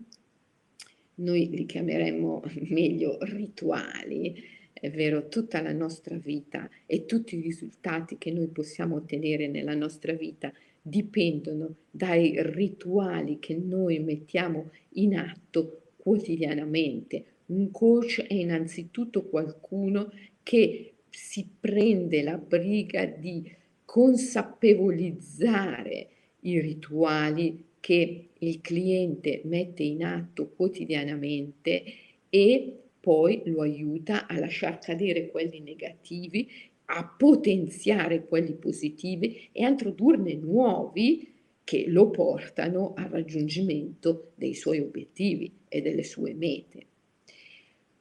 noi 1.17 1.49
li 1.49 1.65
chiameremmo 1.65 2.43
meglio 2.69 3.19
rituali, 3.23 4.55
è 4.73 4.91
vero, 4.91 5.29
tutta 5.29 5.63
la 5.63 5.73
nostra 5.73 6.17
vita 6.17 6.69
e 6.85 7.07
tutti 7.07 7.39
i 7.39 7.41
risultati 7.41 8.19
che 8.19 8.31
noi 8.31 8.49
possiamo 8.49 8.97
ottenere 8.97 9.49
nella 9.49 9.75
nostra 9.75 10.13
vita 10.13 10.53
dipendono 10.89 11.75
dai 11.91 12.37
rituali 12.39 13.41
che 13.41 13.57
noi 13.57 13.99
mettiamo 13.99 14.71
in 14.91 15.17
atto 15.17 15.81
quotidianamente. 15.97 17.25
Un 17.47 17.73
coach 17.73 18.25
è 18.25 18.35
innanzitutto 18.35 19.25
qualcuno 19.25 20.13
che 20.45 20.93
si 21.11 21.45
prende 21.59 22.23
la 22.23 22.39
briga 22.39 23.05
di 23.05 23.53
consapevolizzare 23.85 26.09
i 26.41 26.61
rituali 26.61 27.65
che 27.81 28.29
il 28.39 28.61
cliente 28.61 29.41
mette 29.45 29.83
in 29.83 30.05
atto 30.05 30.53
quotidianamente 30.55 31.83
e 32.29 32.73
poi 33.01 33.43
lo 33.47 33.63
aiuta 33.63 34.29
a 34.29 34.39
lasciar 34.39 34.79
cadere 34.79 35.31
quelli 35.31 35.59
negativi, 35.61 36.49
a 36.87 37.07
potenziare 37.07 38.25
quelli 38.27 38.55
positivi 38.55 39.49
e 39.53 39.65
a 39.65 39.69
introdurne 39.69 40.35
nuovi 40.35 41.33
che 41.65 41.87
lo 41.89 42.11
portano 42.11 42.95
al 42.97 43.09
raggiungimento 43.09 44.33
dei 44.37 44.55
suoi 44.55 44.79
obiettivi 44.79 45.53
e 45.69 45.81
delle 45.83 46.05
sue 46.05 46.33
mete. 46.33 46.87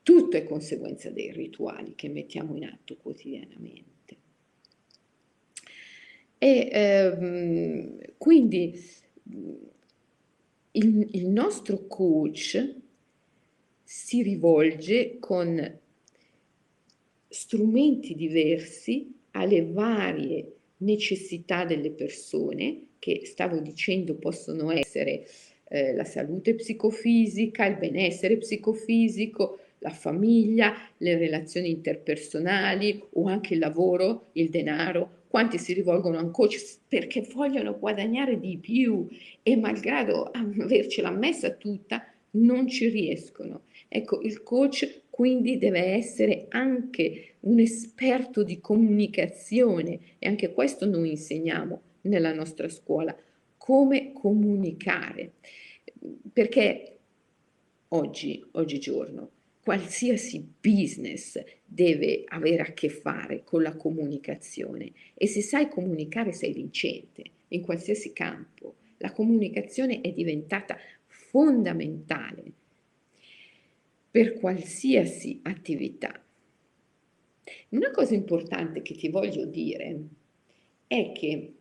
Tutto 0.03 0.37
è 0.37 0.43
conseguenza 0.43 1.09
dei 1.09 1.31
rituali 1.31 1.93
che 1.95 2.09
mettiamo 2.09 2.55
in 2.55 2.65
atto 2.65 2.95
quotidianamente. 2.97 3.93
E 6.37 6.69
ehm, 6.71 7.97
quindi 8.17 8.79
il, 10.71 11.07
il 11.11 11.27
nostro 11.27 11.87
coach 11.87 12.75
si 13.81 14.21
rivolge 14.21 15.17
con 15.19 15.79
strumenti 17.35 18.15
diversi 18.15 19.13
alle 19.31 19.65
varie 19.65 20.53
necessità 20.77 21.65
delle 21.65 21.91
persone 21.91 22.83
che 22.97 23.23
stavo 23.25 23.59
dicendo 23.59 24.15
possono 24.15 24.71
essere 24.71 25.27
eh, 25.67 25.93
la 25.93 26.05
salute 26.05 26.55
psicofisica, 26.55 27.65
il 27.65 27.75
benessere 27.75 28.37
psicofisico, 28.37 29.59
la 29.79 29.89
famiglia, 29.89 30.73
le 30.97 31.17
relazioni 31.17 31.69
interpersonali 31.71 33.03
o 33.11 33.27
anche 33.27 33.53
il 33.53 33.59
lavoro, 33.59 34.27
il 34.33 34.49
denaro. 34.49 35.23
Quanti 35.27 35.57
si 35.57 35.73
rivolgono 35.73 36.17
a 36.17 36.23
un 36.23 36.31
coach 36.31 36.77
perché 36.87 37.27
vogliono 37.33 37.77
guadagnare 37.77 38.39
di 38.39 38.57
più 38.57 39.09
e 39.43 39.57
malgrado 39.57 40.31
avercela 40.31 41.11
messa 41.11 41.51
tutta 41.51 42.07
non 42.31 42.67
ci 42.69 42.87
riescono. 42.87 43.63
Ecco, 43.89 44.21
il 44.21 44.41
coach 44.43 45.03
quindi 45.15 45.57
deve 45.57 45.79
essere 45.93 46.47
anche 46.49 47.35
un 47.41 47.59
esperto 47.59 48.43
di 48.43 48.59
comunicazione 48.59 49.97
e 50.19 50.27
anche 50.27 50.51
questo 50.51 50.85
noi 50.85 51.11
insegniamo 51.11 51.81
nella 52.01 52.33
nostra 52.33 52.67
scuola, 52.67 53.17
come 53.55 54.11
comunicare. 54.11 55.35
Perché 56.33 56.97
oggi, 57.87 58.45
oggigiorno, 58.51 59.29
qualsiasi 59.63 60.45
business 60.59 61.41
deve 61.63 62.25
avere 62.25 62.63
a 62.63 62.73
che 62.73 62.89
fare 62.89 63.45
con 63.45 63.61
la 63.61 63.77
comunicazione 63.77 64.91
e 65.13 65.27
se 65.27 65.39
sai 65.39 65.69
comunicare 65.69 66.33
sei 66.33 66.51
vincente 66.51 67.23
in 67.47 67.61
qualsiasi 67.61 68.11
campo. 68.11 68.75
La 68.97 69.13
comunicazione 69.13 70.01
è 70.01 70.11
diventata 70.11 70.75
fondamentale 71.07 72.63
per 74.15 74.35
qualsiasi 74.35 75.41
attività. 75.43 76.23
Una 77.71 77.91
cosa 77.91 78.13
importante 78.13 78.81
che 78.81 78.95
ti 78.95 79.09
voglio 79.09 79.43
dire 79.45 79.99
è 80.87 81.11
che 81.11 81.53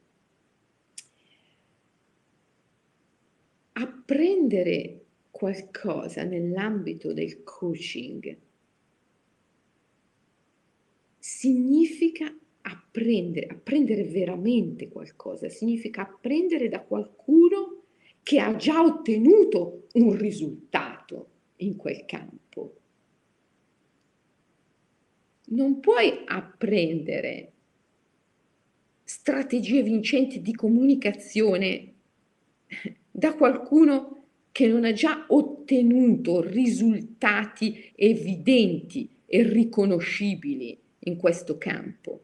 apprendere 3.72 5.04
qualcosa 5.32 6.22
nell'ambito 6.22 7.12
del 7.12 7.42
coaching 7.42 8.38
significa 11.18 12.32
apprendere, 12.60 13.46
apprendere 13.46 14.04
veramente 14.04 14.90
qualcosa, 14.90 15.48
significa 15.48 16.02
apprendere 16.02 16.68
da 16.68 16.82
qualcuno 16.82 17.82
che 18.22 18.38
ha 18.38 18.54
già 18.54 18.80
ottenuto 18.80 19.88
un 19.94 20.16
risultato 20.16 20.93
in 21.64 21.76
quel 21.76 22.04
campo. 22.04 22.74
Non 25.46 25.80
puoi 25.80 26.22
apprendere 26.26 27.52
strategie 29.04 29.82
vincenti 29.82 30.40
di 30.40 30.54
comunicazione 30.54 31.92
da 33.10 33.34
qualcuno 33.34 34.22
che 34.50 34.66
non 34.66 34.84
ha 34.84 34.92
già 34.92 35.26
ottenuto 35.28 36.40
risultati 36.40 37.92
evidenti 37.94 39.08
e 39.26 39.42
riconoscibili 39.42 40.78
in 41.00 41.16
questo 41.16 41.58
campo. 41.58 42.22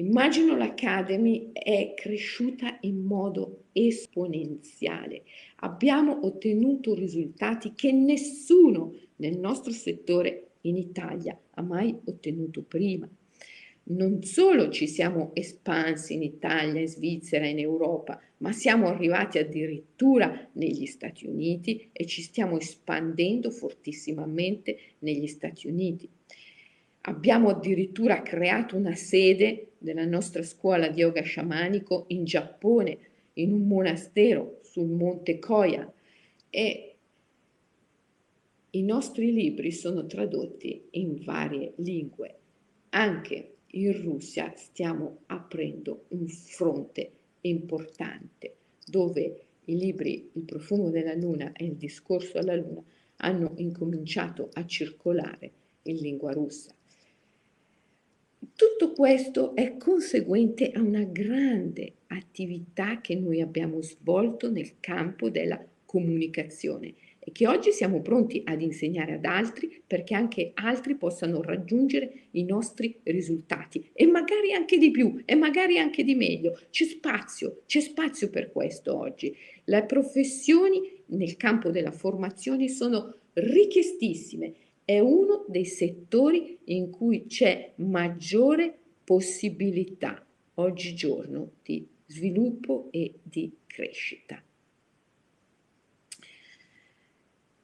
Immagino 0.00 0.56
l'Academy 0.56 1.50
è 1.52 1.92
cresciuta 1.94 2.78
in 2.80 3.00
modo 3.00 3.64
esponenziale. 3.72 5.24
Abbiamo 5.56 6.24
ottenuto 6.24 6.94
risultati 6.94 7.74
che 7.74 7.92
nessuno 7.92 8.94
nel 9.16 9.38
nostro 9.38 9.72
settore 9.72 10.52
in 10.62 10.78
Italia 10.78 11.38
ha 11.50 11.60
mai 11.60 11.94
ottenuto 12.06 12.62
prima. 12.62 13.06
Non 13.82 14.22
solo 14.22 14.70
ci 14.70 14.88
siamo 14.88 15.32
espansi 15.34 16.14
in 16.14 16.22
Italia, 16.22 16.80
in 16.80 16.88
Svizzera, 16.88 17.46
in 17.46 17.58
Europa, 17.58 18.18
ma 18.38 18.52
siamo 18.52 18.86
arrivati 18.86 19.36
addirittura 19.36 20.48
negli 20.52 20.86
Stati 20.86 21.26
Uniti 21.26 21.90
e 21.92 22.06
ci 22.06 22.22
stiamo 22.22 22.56
espandendo 22.56 23.50
fortissimamente 23.50 24.78
negli 25.00 25.26
Stati 25.26 25.66
Uniti. 25.66 26.08
Abbiamo 27.02 27.50
addirittura 27.50 28.22
creato 28.22 28.76
una 28.76 28.94
sede 28.94 29.69
della 29.80 30.04
nostra 30.04 30.42
scuola 30.42 30.88
di 30.88 31.00
yoga 31.00 31.22
sciamanico 31.22 32.04
in 32.08 32.24
Giappone, 32.24 32.98
in 33.34 33.52
un 33.52 33.66
monastero 33.66 34.60
sul 34.62 34.88
monte 34.88 35.38
Koya 35.38 35.90
e 36.50 36.96
i 38.72 38.82
nostri 38.82 39.32
libri 39.32 39.72
sono 39.72 40.06
tradotti 40.06 40.88
in 40.90 41.22
varie 41.24 41.72
lingue. 41.76 42.36
Anche 42.90 43.54
in 43.72 44.02
Russia 44.02 44.52
stiamo 44.54 45.22
aprendo 45.26 46.04
un 46.08 46.28
fronte 46.28 47.10
importante 47.42 48.56
dove 48.84 49.44
i 49.64 49.76
libri 49.76 50.30
Il 50.34 50.42
profumo 50.42 50.90
della 50.90 51.14
luna 51.14 51.52
e 51.52 51.64
il 51.64 51.76
discorso 51.76 52.38
alla 52.38 52.56
luna 52.56 52.82
hanno 53.16 53.52
incominciato 53.56 54.50
a 54.52 54.66
circolare 54.66 55.52
in 55.82 55.96
lingua 55.96 56.32
russa. 56.32 56.74
Tutto 58.56 58.92
questo 58.92 59.54
è 59.54 59.76
conseguente 59.76 60.70
a 60.70 60.80
una 60.80 61.02
grande 61.02 61.96
attività 62.06 63.02
che 63.02 63.14
noi 63.14 63.42
abbiamo 63.42 63.82
svolto 63.82 64.50
nel 64.50 64.80
campo 64.80 65.28
della 65.28 65.62
comunicazione 65.84 66.94
e 67.18 67.32
che 67.32 67.46
oggi 67.46 67.70
siamo 67.70 68.00
pronti 68.00 68.40
ad 68.46 68.62
insegnare 68.62 69.12
ad 69.14 69.26
altri 69.26 69.82
perché 69.86 70.14
anche 70.14 70.52
altri 70.54 70.96
possano 70.96 71.42
raggiungere 71.42 72.28
i 72.30 72.44
nostri 72.44 72.98
risultati 73.02 73.90
e 73.92 74.06
magari 74.06 74.54
anche 74.54 74.78
di 74.78 74.90
più 74.90 75.20
e 75.26 75.34
magari 75.34 75.78
anche 75.78 76.02
di 76.02 76.14
meglio. 76.14 76.58
C'è 76.70 76.84
spazio, 76.86 77.60
c'è 77.66 77.80
spazio 77.80 78.30
per 78.30 78.50
questo 78.52 78.96
oggi. 78.96 79.36
Le 79.64 79.84
professioni 79.84 80.80
nel 81.08 81.36
campo 81.36 81.70
della 81.70 81.92
formazione 81.92 82.68
sono 82.68 83.16
richiestissime 83.34 84.54
è 84.90 84.98
uno 84.98 85.44
dei 85.46 85.66
settori 85.66 86.58
in 86.64 86.90
cui 86.90 87.26
c'è 87.26 87.74
maggiore 87.76 88.76
possibilità 89.04 90.26
oggigiorno 90.54 91.52
di 91.62 91.86
sviluppo 92.06 92.88
e 92.90 93.20
di 93.22 93.52
crescita. 93.66 94.42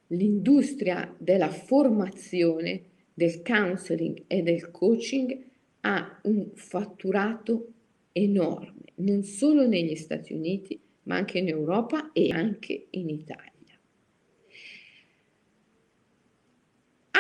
L'industria 0.08 1.12
della 1.18 1.50
formazione, 1.50 2.84
del 3.12 3.42
counseling 3.42 4.22
e 4.28 4.42
del 4.42 4.70
coaching 4.70 5.36
ha 5.80 6.20
un 6.24 6.52
fatturato 6.54 7.72
enorme, 8.12 8.92
non 8.96 9.24
solo 9.24 9.66
negli 9.66 9.96
Stati 9.96 10.32
Uniti, 10.32 10.78
ma 11.04 11.16
anche 11.16 11.38
in 11.38 11.48
Europa 11.48 12.12
e 12.12 12.30
anche 12.30 12.86
in 12.90 13.08
Italia. 13.08 13.56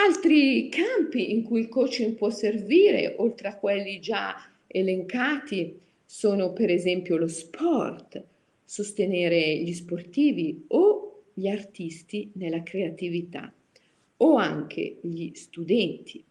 Altri 0.06 0.68
campi 0.68 1.32
in 1.32 1.42
cui 1.42 1.58
il 1.58 1.68
coaching 1.68 2.14
può 2.14 2.30
servire, 2.30 3.16
oltre 3.18 3.48
a 3.48 3.56
quelli 3.56 3.98
già 3.98 4.36
elencati, 4.68 5.80
sono 6.04 6.52
per 6.52 6.70
esempio 6.70 7.16
lo 7.16 7.26
sport, 7.26 8.22
sostenere 8.64 9.56
gli 9.56 9.72
sportivi 9.72 10.64
o 10.68 11.24
gli 11.34 11.48
artisti 11.48 12.30
nella 12.34 12.62
creatività 12.62 13.52
o 14.18 14.36
anche 14.36 14.98
gli 15.00 15.32
studenti, 15.34 16.22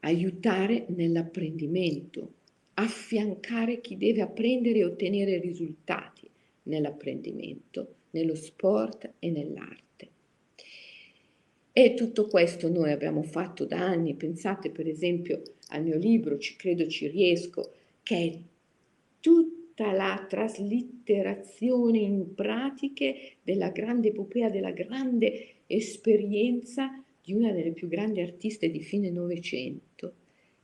aiutare 0.00 0.86
nell'apprendimento, 0.88 2.32
affiancare 2.74 3.80
chi 3.80 3.96
deve 3.96 4.22
apprendere 4.22 4.80
e 4.80 4.84
ottenere 4.86 5.38
risultati 5.38 6.28
nell'apprendimento, 6.64 7.94
nello 8.10 8.34
sport 8.34 9.12
e 9.20 9.30
nell'arte. 9.30 9.89
E 11.72 11.94
tutto 11.94 12.26
questo 12.26 12.68
noi 12.68 12.90
abbiamo 12.90 13.22
fatto 13.22 13.64
da 13.64 13.78
anni, 13.78 14.14
pensate 14.14 14.70
per 14.70 14.88
esempio 14.88 15.42
al 15.68 15.84
mio 15.84 15.96
libro 15.96 16.36
Ci 16.36 16.56
credo, 16.56 16.88
ci 16.88 17.06
riesco, 17.06 17.70
che 18.02 18.16
è 18.16 18.38
tutta 19.20 19.92
la 19.92 20.26
traslitterazione 20.28 21.98
in 21.98 22.34
pratiche 22.34 23.36
della 23.42 23.70
grande 23.70 24.08
epopea, 24.08 24.50
della 24.50 24.72
grande 24.72 25.58
esperienza 25.66 27.02
di 27.22 27.34
una 27.34 27.52
delle 27.52 27.70
più 27.70 27.86
grandi 27.86 28.20
artiste 28.20 28.68
di 28.68 28.80
fine 28.80 29.10
Novecento, 29.10 30.14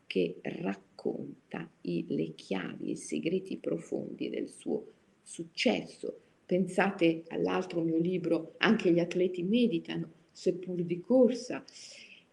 che 0.09 0.39
racconta 0.43 1.71
i, 1.83 2.05
le 2.09 2.35
chiavi, 2.35 2.91
i 2.91 2.97
segreti 2.97 3.59
profondi 3.59 4.29
del 4.29 4.49
suo 4.49 4.85
successo. 5.23 6.21
Pensate 6.45 7.23
all'altro 7.29 7.81
mio 7.81 7.99
libro, 7.99 8.55
Anche 8.59 8.91
gli 8.91 8.99
atleti 8.99 9.43
meditano, 9.45 10.16
seppur 10.37 10.83
di 10.83 11.01
corsa. 11.01 11.65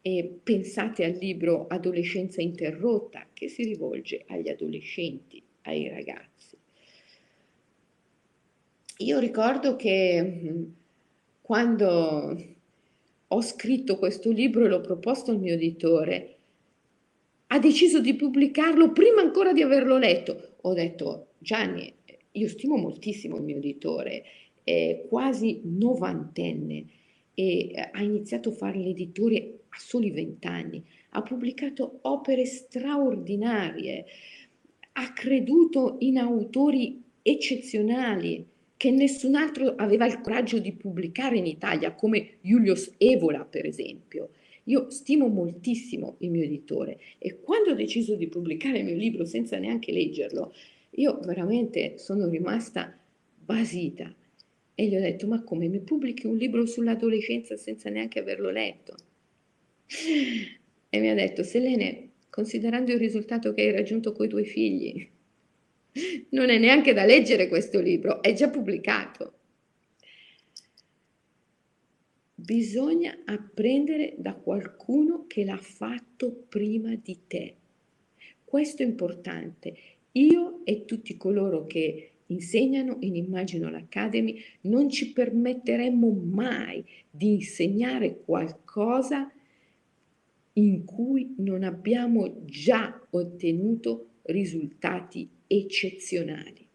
E 0.05 0.39
pensate 0.43 1.05
al 1.05 1.13
libro 1.13 1.67
Adolescenza 1.67 2.41
interrotta 2.41 3.25
che 3.31 3.47
si 3.47 3.63
rivolge 3.63 4.25
agli 4.27 4.49
adolescenti, 4.49 5.41
ai 5.61 5.87
ragazzi. 5.87 6.57
Io 8.97 9.19
ricordo 9.19 9.77
che 9.77 10.21
mm, 10.21 10.63
quando 11.41 12.45
ho 13.27 13.41
scritto 13.41 13.97
questo 13.97 14.29
libro 14.29 14.65
e 14.65 14.67
l'ho 14.67 14.81
proposto 14.81 15.31
al 15.31 15.39
mio 15.39 15.53
editore, 15.53 16.35
ha 17.47 17.59
deciso 17.59 18.01
di 18.01 18.15
pubblicarlo 18.15 18.91
prima 18.91 19.21
ancora 19.21 19.53
di 19.53 19.61
averlo 19.61 19.97
letto. 19.97 20.55
Ho 20.61 20.73
detto, 20.73 21.27
Gianni, 21.39 21.91
io 22.31 22.47
stimo 22.49 22.75
moltissimo 22.75 23.37
il 23.37 23.43
mio 23.43 23.57
editore, 23.57 24.23
è 24.63 25.05
quasi 25.07 25.61
novantenne 25.63 26.85
e 27.33 27.71
eh, 27.71 27.89
ha 27.91 28.01
iniziato 28.01 28.49
a 28.49 28.53
fare 28.53 28.79
l'editore 28.79 29.59
a 29.69 29.77
soli 29.79 30.11
vent'anni, 30.11 30.83
ha 31.09 31.21
pubblicato 31.21 31.99
opere 32.01 32.45
straordinarie, 32.45 34.05
ha 34.93 35.13
creduto 35.13 35.97
in 35.99 36.17
autori 36.17 37.01
eccezionali 37.21 38.45
che 38.77 38.91
nessun 38.91 39.35
altro 39.35 39.75
aveva 39.75 40.05
il 40.05 40.19
coraggio 40.21 40.59
di 40.59 40.73
pubblicare 40.73 41.37
in 41.37 41.45
Italia, 41.45 41.93
come 41.93 42.37
Julius 42.41 42.93
Evola, 42.97 43.45
per 43.45 43.65
esempio. 43.65 44.31
Io 44.65 44.89
stimo 44.89 45.27
moltissimo 45.27 46.15
il 46.19 46.29
mio 46.29 46.43
editore 46.43 46.99
e 47.17 47.39
quando 47.41 47.71
ho 47.71 47.75
deciso 47.75 48.15
di 48.15 48.27
pubblicare 48.27 48.79
il 48.79 48.85
mio 48.85 48.95
libro 48.95 49.25
senza 49.25 49.57
neanche 49.57 49.91
leggerlo, 49.91 50.53
io 50.91 51.19
veramente 51.23 51.97
sono 51.97 52.27
rimasta 52.27 52.97
basita 53.43 54.13
e 54.75 54.87
gli 54.87 54.95
ho 54.95 54.99
detto, 54.99 55.27
ma 55.27 55.43
come 55.43 55.67
mi 55.67 55.79
pubblichi 55.79 56.25
un 56.25 56.37
libro 56.37 56.65
sull'adolescenza 56.65 57.55
senza 57.57 57.89
neanche 57.89 58.19
averlo 58.19 58.49
letto? 58.49 58.95
E 60.89 60.99
mi 60.99 61.09
ha 61.09 61.13
detto, 61.13 61.43
Selene, 61.43 62.09
considerando 62.29 62.91
il 62.91 62.99
risultato 62.99 63.53
che 63.53 63.61
hai 63.61 63.71
raggiunto 63.71 64.11
con 64.11 64.25
i 64.25 64.29
tuoi 64.29 64.45
figli, 64.45 65.09
non 66.29 66.49
è 66.49 66.57
neanche 66.57 66.93
da 66.93 67.05
leggere 67.05 67.47
questo 67.47 67.79
libro, 67.79 68.21
è 68.23 68.33
già 68.33 68.49
pubblicato. 68.49 69.33
Bisogna 72.33 73.21
apprendere 73.25 74.15
da 74.17 74.33
qualcuno 74.33 75.25
che 75.27 75.45
l'ha 75.45 75.57
fatto 75.57 76.45
prima 76.49 76.95
di 76.95 77.19
te. 77.27 77.55
Questo 78.43 78.81
è 78.81 78.85
importante. 78.85 79.75
Io 80.13 80.61
e 80.63 80.85
tutti 80.85 81.15
coloro 81.15 81.65
che 81.65 82.12
insegnano 82.33 82.97
in 82.99 83.15
Immagino 83.15 83.67
Academy, 83.67 84.41
non 84.61 84.89
ci 84.89 85.11
permetteremmo 85.11 86.09
mai 86.11 86.83
di 87.09 87.33
insegnare 87.33 88.19
qualcosa 88.19 89.31
in 90.53 90.85
cui 90.85 91.33
non 91.37 91.63
abbiamo 91.63 92.43
già 92.45 92.99
ottenuto 93.09 94.07
risultati 94.23 95.27
eccezionali. 95.47 96.67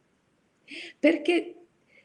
Perché 0.98 1.54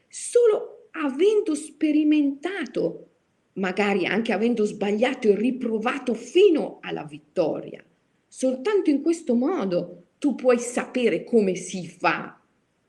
solo 0.08 0.88
avendo 0.92 1.54
sperimentato, 1.54 3.08
magari 3.54 4.06
anche 4.06 4.32
avendo 4.32 4.64
sbagliato 4.64 5.28
e 5.28 5.36
riprovato 5.36 6.14
fino 6.14 6.78
alla 6.80 7.04
vittoria, 7.04 7.84
soltanto 8.26 8.90
in 8.90 9.02
questo 9.02 9.34
modo 9.34 10.06
tu 10.18 10.34
puoi 10.34 10.58
sapere 10.58 11.24
come 11.24 11.54
si 11.54 11.86
fa 11.86 12.40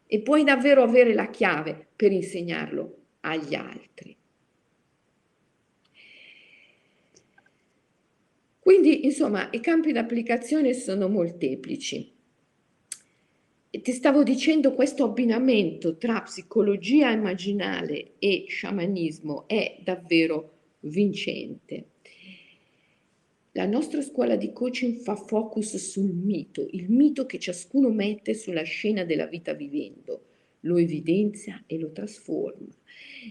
e 0.07 0.21
puoi 0.21 0.43
davvero 0.43 0.83
avere 0.83 1.13
la 1.13 1.29
chiave 1.29 1.87
per 1.95 2.11
insegnarlo 2.11 2.97
agli 3.21 3.55
altri. 3.55 4.15
Quindi, 8.59 9.05
insomma, 9.05 9.49
i 9.51 9.59
campi 9.59 9.91
d'applicazione 9.91 10.73
sono 10.73 11.07
molteplici. 11.07 12.13
E 13.69 13.81
ti 13.81 13.91
stavo 13.91 14.23
dicendo 14.23 14.73
questo 14.73 15.03
abbinamento 15.03 15.97
tra 15.97 16.21
psicologia 16.21 17.11
immaginale 17.11 18.13
e 18.17 18.45
sciamanismo 18.47 19.47
è 19.47 19.77
davvero 19.83 20.51
vincente. 20.79 21.89
La 23.57 23.65
nostra 23.65 24.01
scuola 24.01 24.35
di 24.35 24.51
coaching 24.51 24.97
fa 24.97 25.15
focus 25.15 25.77
sul 25.77 26.11
mito, 26.11 26.67
il 26.71 26.91
mito 26.91 27.25
che 27.25 27.39
ciascuno 27.39 27.89
mette 27.89 28.33
sulla 28.33 28.63
scena 28.63 29.05
della 29.05 29.27
vita 29.27 29.53
vivendo, 29.53 30.23
lo 30.61 30.75
evidenzia 30.75 31.63
e 31.65 31.79
lo 31.79 31.93
trasforma. 31.93 32.67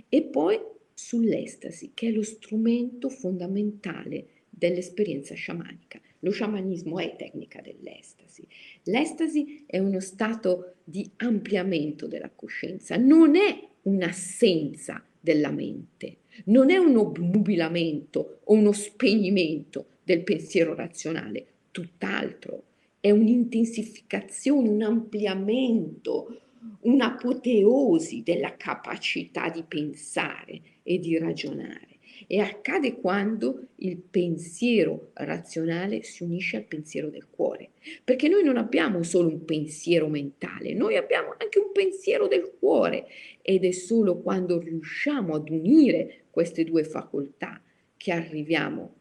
E 0.09 0.23
poi 0.23 0.59
sull'estasi, 0.95 1.91
che 1.93 2.09
è 2.09 2.11
lo 2.11 2.23
strumento 2.23 3.11
fondamentale 3.11 4.29
dell'esperienza 4.49 5.35
sciamanica. 5.35 6.01
Lo 6.21 6.31
sciamanismo 6.31 6.99
è 7.01 7.17
tecnica 7.17 7.61
dell'estasi. 7.61 8.47
L'estasi 8.85 9.65
è 9.67 9.79
uno 9.79 10.01
stato 10.01 10.77
di 10.85 11.07
ampliamento 11.17 12.07
della 12.07 12.31
coscienza, 12.35 12.97
non 12.97 13.37
è 13.37 13.63
un'assenza 13.83 15.05
della 15.21 15.51
mente, 15.51 16.21
non 16.47 16.71
è 16.71 16.79
un 16.79 16.97
obnubilamento 16.97 18.41
o 18.45 18.55
uno 18.55 18.73
spegnimento 18.73 19.89
del 20.05 20.23
pensiero 20.23 20.75
razionale, 20.75 21.47
tutt'altro, 21.71 22.63
è 23.01 23.11
un'intensificazione, 23.11 24.69
un 24.69 24.83
ampliamento, 24.83 26.41
un'apoteosi 26.81 28.23
della 28.23 28.57
capacità 28.57 29.51
di 29.51 29.63
pensare 29.67 30.61
e 30.83 30.99
di 30.99 31.19
ragionare. 31.19 31.89
E 32.27 32.41
accade 32.41 32.95
quando 32.95 33.69
il 33.77 33.99
pensiero 33.99 35.11
razionale 35.15 36.03
si 36.03 36.23
unisce 36.23 36.57
al 36.57 36.65
pensiero 36.65 37.11
del 37.11 37.29
cuore, 37.29 37.71
perché 38.03 38.29
noi 38.29 38.43
non 38.43 38.57
abbiamo 38.57 39.03
solo 39.03 39.29
un 39.29 39.45
pensiero 39.45 40.09
mentale, 40.09 40.73
noi 40.73 40.97
abbiamo 40.97 41.35
anche 41.37 41.59
un 41.59 41.73
pensiero 41.73 42.27
del 42.27 42.55
cuore. 42.59 43.07
Ed 43.43 43.65
è 43.65 43.73
solo 43.73 44.21
quando 44.21 44.59
riusciamo 44.59 45.35
ad 45.35 45.51
unire 45.51 46.25
queste 46.31 46.65
due 46.65 46.85
facoltà 46.85 47.61
che 47.97 48.13
arriviamo 48.13 48.95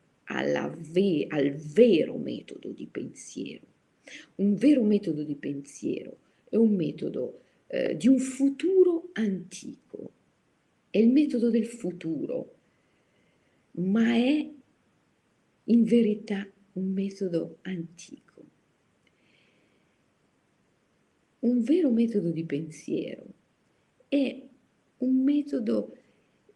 ve- 0.78 1.28
al 1.30 1.52
vero 1.52 2.18
metodo 2.18 2.70
di 2.70 2.88
pensiero. 2.88 3.66
Un 4.36 4.56
vero 4.56 4.84
metodo 4.84 5.24
di 5.24 5.36
pensiero 5.36 6.18
è 6.50 6.56
un 6.56 6.76
metodo 6.76 7.42
eh, 7.68 7.96
di 7.96 8.08
un 8.08 8.20
futuro 8.20 9.10
antico, 9.14 10.12
è 10.90 10.98
il 11.00 11.10
metodo 11.10 11.50
del 11.50 11.66
futuro, 11.66 12.56
ma 13.72 14.14
è 14.14 14.52
in 15.66 15.84
verità 15.84 16.48
un 16.74 16.92
metodo 16.92 17.58
antico. 17.62 18.22
Un 21.40 21.62
vero 21.62 21.90
metodo 21.90 22.30
di 22.30 22.46
pensiero 22.46 23.26
è 24.08 24.42
un 25.00 25.24
metodo, 25.24 25.98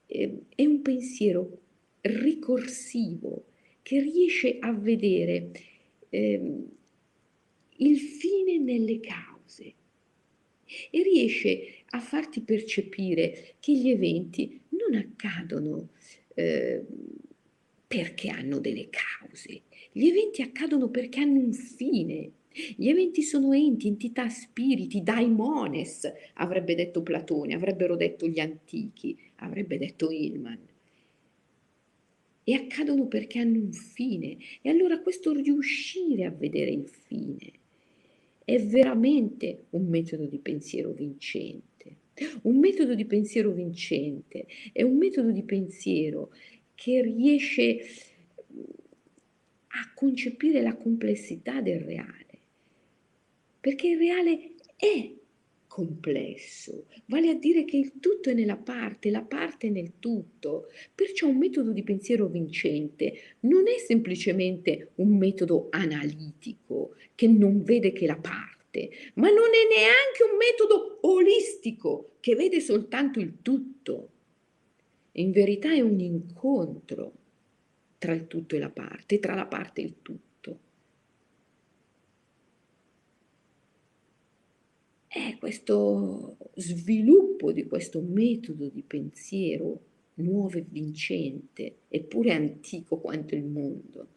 eh, 0.06 0.44
è 0.56 0.66
un 0.66 0.82
pensiero 0.82 1.60
ricorsivo, 2.02 3.47
che 3.88 4.02
riesce 4.02 4.58
a 4.60 4.74
vedere 4.74 5.50
eh, 6.10 6.66
il 7.78 7.98
fine 7.98 8.58
nelle 8.58 9.00
cause 9.00 9.74
e 10.92 11.04
riesce 11.04 11.86
a 11.92 12.02
farti 12.02 12.42
percepire 12.42 13.56
che 13.62 13.72
gli 13.72 13.88
eventi 13.90 14.60
non 14.72 15.00
accadono 15.00 15.92
eh, 16.34 16.84
perché 17.88 18.28
hanno 18.28 18.60
delle 18.60 18.90
cause, 18.90 19.62
gli 19.94 20.08
eventi 20.08 20.42
accadono 20.42 20.90
perché 20.90 21.22
hanno 21.22 21.40
un 21.40 21.54
fine 21.54 22.32
Gli 22.76 22.90
eventi 22.90 23.22
sono 23.22 23.54
enti, 23.54 23.88
entità, 23.88 24.28
spiriti, 24.28 25.02
daimones, 25.02 26.12
avrebbe 26.34 26.76
detto 26.76 27.04
Platone, 27.04 27.54
avrebbero 27.54 27.96
detto 27.96 28.28
gli 28.28 28.42
antichi, 28.42 29.18
avrebbe 29.36 29.78
detto 29.78 30.12
Hillman. 30.12 30.76
E 32.50 32.54
accadono 32.54 33.08
perché 33.08 33.40
hanno 33.40 33.60
un 33.60 33.74
fine. 33.74 34.38
E 34.62 34.70
allora 34.70 35.02
questo 35.02 35.34
riuscire 35.34 36.24
a 36.24 36.32
vedere 36.32 36.72
il 36.72 36.88
fine 36.88 37.52
è 38.46 38.64
veramente 38.64 39.66
un 39.72 39.88
metodo 39.90 40.26
di 40.26 40.40
pensiero 40.40 40.92
vincente. 40.92 41.96
Un 42.44 42.58
metodo 42.58 42.96
di 42.96 43.04
pensiero 43.04 43.52
vincente 43.52 44.48
è 44.72 44.82
un 44.84 44.96
metodo 44.96 45.32
di 45.32 45.44
pensiero 45.44 46.32
che 46.74 47.02
riesce 47.02 47.80
a 49.68 49.92
concepire 49.94 50.62
la 50.62 50.76
complessità 50.76 51.60
del 51.60 51.82
reale 51.82 52.28
perché 53.68 53.90
il 53.90 53.98
reale 53.98 54.52
è 54.78 55.14
complesso, 55.78 56.86
vale 57.06 57.30
a 57.30 57.36
dire 57.36 57.64
che 57.64 57.78
il 57.78 58.00
tutto 58.00 58.32
è 58.32 58.34
nella 58.34 58.58
parte, 58.58 59.12
la 59.12 59.22
parte 59.22 59.68
è 59.68 59.70
nel 59.70 60.00
tutto. 60.00 60.72
Perciò 60.96 61.28
un 61.28 61.38
metodo 61.38 61.72
di 61.72 61.84
pensiero 61.84 62.26
vincente 62.26 63.36
non 63.42 63.68
è 63.68 63.78
semplicemente 63.78 64.94
un 64.96 65.16
metodo 65.16 65.68
analitico 65.70 66.96
che 67.14 67.28
non 67.28 67.62
vede 67.62 67.92
che 67.92 68.08
la 68.08 68.18
parte, 68.18 68.90
ma 69.16 69.30
non 69.30 69.50
è 69.54 69.68
neanche 69.70 70.24
un 70.24 70.38
metodo 70.38 70.98
olistico 71.02 72.14
che 72.22 72.34
vede 72.34 72.60
soltanto 72.60 73.20
il 73.20 73.36
tutto. 73.44 74.10
In 75.12 75.30
verità 75.30 75.72
è 75.72 75.82
un 75.82 76.00
incontro 76.00 77.14
tra 78.00 78.14
il 78.14 78.26
tutto 78.26 78.56
e 78.56 78.60
la 78.60 78.72
parte, 78.72 79.20
tra 79.20 79.36
la 79.36 79.46
parte 79.46 79.82
e 79.82 79.84
il 79.84 79.96
tutto. 80.02 80.27
È 85.08 85.38
questo 85.40 86.38
sviluppo 86.56 87.54
di 87.54 87.66
questo 87.66 88.02
metodo 88.02 88.68
di 88.68 88.84
pensiero 88.86 89.80
nuovo 90.16 90.58
e 90.58 90.66
vincente, 90.68 91.78
eppure 91.88 92.34
antico 92.34 92.98
quanto 92.98 93.34
il 93.36 93.46
mondo, 93.46 94.08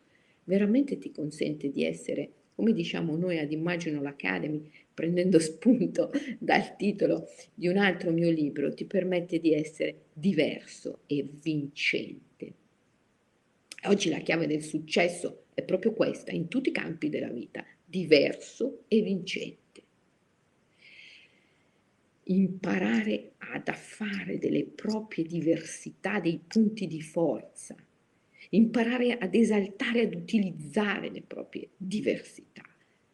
veramente 0.44 0.98
ti 0.98 1.12
consente 1.12 1.70
di 1.70 1.84
essere, 1.84 2.30
come 2.54 2.72
diciamo 2.72 3.16
noi 3.16 3.38
ad 3.38 3.52
Immagino 3.52 4.02
l'Academy, 4.02 4.68
prendendo 4.92 5.38
spunto 5.38 6.10
dal 6.38 6.76
titolo 6.76 7.28
di 7.54 7.68
un 7.68 7.76
altro 7.76 8.10
mio 8.10 8.30
libro, 8.30 8.74
ti 8.74 8.84
permette 8.84 9.38
di 9.38 9.54
essere 9.54 10.06
diverso 10.12 11.00
e 11.06 11.26
vincente. 11.40 12.54
Oggi 13.84 14.10
la 14.10 14.18
chiave 14.18 14.46
del 14.46 14.62
successo 14.62 15.44
è 15.54 15.62
proprio 15.62 15.92
questa, 15.92 16.32
in 16.32 16.48
tutti 16.48 16.70
i 16.70 16.72
campi 16.72 17.08
della 17.08 17.30
vita, 17.30 17.64
diverso 17.84 18.82
e 18.88 19.00
vincente 19.02 19.59
imparare 22.32 23.32
ad 23.38 23.66
affare 23.68 24.38
delle 24.38 24.64
proprie 24.64 25.24
diversità, 25.24 26.20
dei 26.20 26.40
punti 26.46 26.86
di 26.86 27.00
forza, 27.00 27.74
imparare 28.50 29.18
ad 29.18 29.34
esaltare, 29.34 30.02
ad 30.02 30.14
utilizzare 30.14 31.10
le 31.10 31.22
proprie 31.22 31.70
diversità 31.76 32.62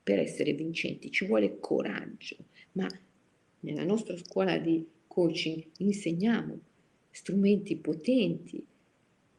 per 0.02 0.18
essere 0.18 0.52
vincenti. 0.52 1.10
Ci 1.10 1.26
vuole 1.26 1.58
coraggio, 1.58 2.36
ma 2.72 2.86
nella 3.60 3.84
nostra 3.84 4.16
scuola 4.18 4.58
di 4.58 4.86
coaching 5.06 5.64
insegniamo 5.78 6.60
strumenti 7.10 7.76
potenti 7.76 8.62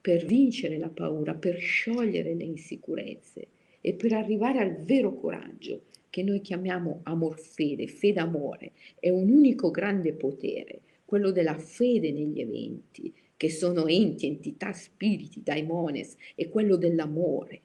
per 0.01 0.25
vincere 0.25 0.77
la 0.77 0.89
paura, 0.89 1.35
per 1.35 1.59
sciogliere 1.59 2.33
le 2.33 2.43
insicurezze 2.43 3.47
e 3.88 3.93
per 3.93 4.12
arrivare 4.12 4.60
al 4.60 4.76
vero 4.84 5.15
coraggio 5.15 5.84
che 6.10 6.21
noi 6.21 6.41
chiamiamo 6.41 7.00
amor 7.04 7.39
fede, 7.39 7.88
fede 7.88 8.19
amore, 8.19 8.73
è 9.00 9.10
un 9.10 9.30
unico 9.30 9.71
grande 9.71 10.12
potere, 10.12 10.82
quello 11.06 11.32
della 11.32 11.58
fede 11.58 12.12
negli 12.12 12.41
eventi, 12.41 13.13
che 13.38 13.50
sono 13.50 13.88
enti, 13.88 14.28
entità, 14.28 14.73
spiriti, 14.73 15.41
daimones, 15.41 16.17
e 16.36 16.50
quello 16.50 16.76
dell'amore. 16.76 17.62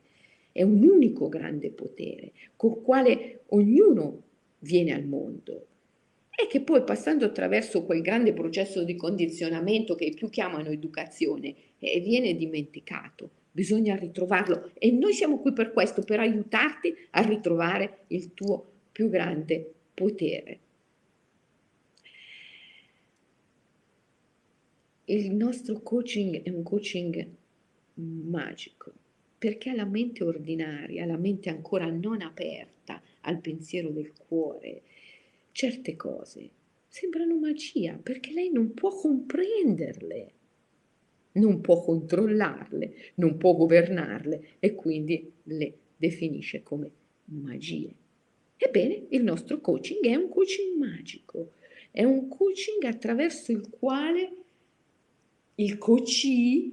È 0.52 0.62
un 0.62 0.84
unico 0.84 1.28
grande 1.28 1.70
potere 1.70 2.30
col 2.54 2.80
quale 2.82 3.40
ognuno 3.48 4.22
viene 4.60 4.92
al 4.94 5.04
mondo 5.04 5.66
e 6.30 6.46
che 6.46 6.60
poi 6.60 6.84
passando 6.84 7.24
attraverso 7.24 7.82
quel 7.82 8.00
grande 8.00 8.32
processo 8.32 8.84
di 8.84 8.94
condizionamento 8.94 9.96
che 9.96 10.12
più 10.14 10.30
chiamano 10.30 10.68
educazione 10.68 11.52
eh, 11.80 11.98
viene 11.98 12.36
dimenticato 12.36 13.41
bisogna 13.52 13.94
ritrovarlo 13.94 14.72
e 14.74 14.90
noi 14.90 15.12
siamo 15.12 15.38
qui 15.38 15.52
per 15.52 15.72
questo, 15.72 16.02
per 16.02 16.18
aiutarti 16.18 16.94
a 17.10 17.20
ritrovare 17.20 18.04
il 18.08 18.32
tuo 18.32 18.64
più 18.90 19.08
grande 19.08 19.72
potere. 19.92 20.58
Il 25.04 25.34
nostro 25.34 25.80
coaching 25.80 26.42
è 26.42 26.48
un 26.48 26.62
coaching 26.62 27.28
magico 27.94 28.92
perché 29.36 29.70
alla 29.70 29.84
mente 29.84 30.24
ordinaria, 30.24 31.02
alla 31.02 31.18
mente 31.18 31.50
ancora 31.50 31.90
non 31.90 32.22
aperta 32.22 33.02
al 33.22 33.40
pensiero 33.40 33.90
del 33.90 34.12
cuore, 34.16 34.82
certe 35.50 35.96
cose 35.96 36.48
sembrano 36.88 37.36
magia 37.36 37.98
perché 38.00 38.32
lei 38.32 38.50
non 38.50 38.72
può 38.72 38.94
comprenderle 38.94 40.32
non 41.32 41.60
può 41.60 41.82
controllarle, 41.82 43.12
non 43.16 43.36
può 43.36 43.54
governarle 43.54 44.56
e 44.58 44.74
quindi 44.74 45.32
le 45.44 45.74
definisce 45.96 46.62
come 46.62 46.90
magie. 47.24 47.94
Ebbene, 48.56 49.06
il 49.10 49.22
nostro 49.22 49.60
coaching 49.60 50.04
è 50.04 50.14
un 50.14 50.28
coaching 50.28 50.76
magico, 50.76 51.52
è 51.90 52.04
un 52.04 52.28
coaching 52.28 52.84
attraverso 52.84 53.52
il 53.52 53.68
quale 53.70 54.32
il 55.56 55.78
coachee 55.78 56.70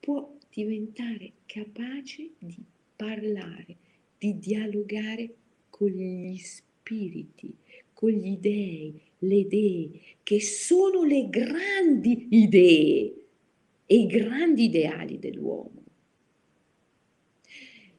può 0.00 0.36
diventare 0.50 1.32
capace 1.46 2.30
di 2.38 2.56
parlare, 2.96 3.76
di 4.18 4.38
dialogare 4.38 5.34
con 5.70 5.88
gli 5.88 6.36
spiriti, 6.38 7.54
con 7.92 8.10
gli 8.10 8.36
dei, 8.38 9.00
le 9.18 9.34
idee, 9.34 10.00
che 10.24 10.40
sono 10.40 11.04
le 11.04 11.28
grandi 11.28 12.28
idee 12.30 13.14
e 13.84 13.94
i 13.94 14.06
grandi 14.06 14.64
ideali 14.64 15.18
dell'uomo. 15.18 15.82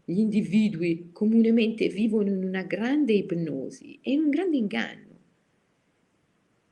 Gli 0.03 0.19
individui 0.19 1.09
comunemente 1.11 1.87
vivono 1.87 2.29
in 2.29 2.43
una 2.43 2.63
grande 2.63 3.13
ipnosi 3.13 3.99
e 4.01 4.11
in 4.11 4.23
un 4.23 4.29
grande 4.31 4.57
inganno. 4.57 5.19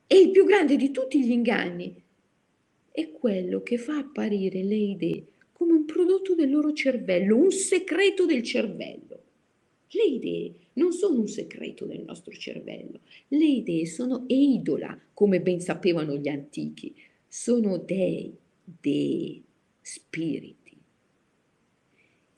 E 0.08 0.18
il 0.18 0.30
più 0.32 0.44
grande 0.44 0.76
di 0.76 0.90
tutti 0.90 1.24
gli 1.24 1.30
inganni 1.30 2.02
è 2.90 3.10
quello 3.12 3.62
che 3.62 3.78
fa 3.78 3.98
apparire 3.98 4.62
le 4.62 4.76
idee 4.76 5.26
come 5.52 5.72
un 5.72 5.84
prodotto 5.84 6.34
del 6.34 6.50
loro 6.50 6.72
cervello, 6.72 7.36
un 7.36 7.52
segreto 7.52 8.26
del 8.26 8.42
cervello. 8.42 9.22
Le 9.88 10.04
idee 10.04 10.54
non 10.74 10.92
sono 10.92 11.20
un 11.20 11.28
segreto 11.28 11.84
del 11.86 12.02
nostro 12.02 12.32
cervello, 12.32 13.00
le 13.28 13.44
idee 13.44 13.86
sono 13.86 14.24
eidola, 14.28 14.98
come 15.12 15.40
ben 15.40 15.60
sapevano 15.60 16.16
gli 16.16 16.28
antichi, 16.28 16.94
sono 17.26 17.78
dei, 17.78 18.36
dei, 18.62 19.42
spiriti. 19.80 20.76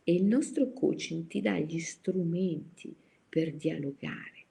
E 0.05 0.14
il 0.14 0.25
nostro 0.25 0.72
coaching 0.72 1.27
ti 1.27 1.40
dà 1.40 1.59
gli 1.59 1.79
strumenti 1.79 2.94
per 3.29 3.55
dialogare 3.55 4.44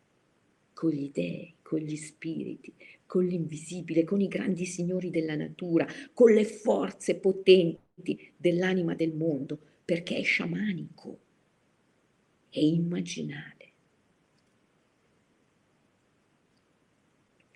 con 0.74 0.92
gli 0.92 1.10
dei, 1.12 1.56
con 1.62 1.80
gli 1.80 1.96
spiriti, 1.96 2.74
con 3.06 3.26
l'invisibile, 3.26 4.04
con 4.04 4.20
i 4.20 4.28
grandi 4.28 4.66
signori 4.66 5.10
della 5.10 5.36
natura, 5.36 5.88
con 6.14 6.34
le 6.34 6.44
forze 6.44 7.16
potenti 7.16 8.34
dell'anima 8.36 8.94
del 8.94 9.14
mondo, 9.14 9.58
perché 9.86 10.18
è 10.18 10.24
sciamanico, 10.24 11.20
è 12.50 12.60
immaginare. 12.60 13.55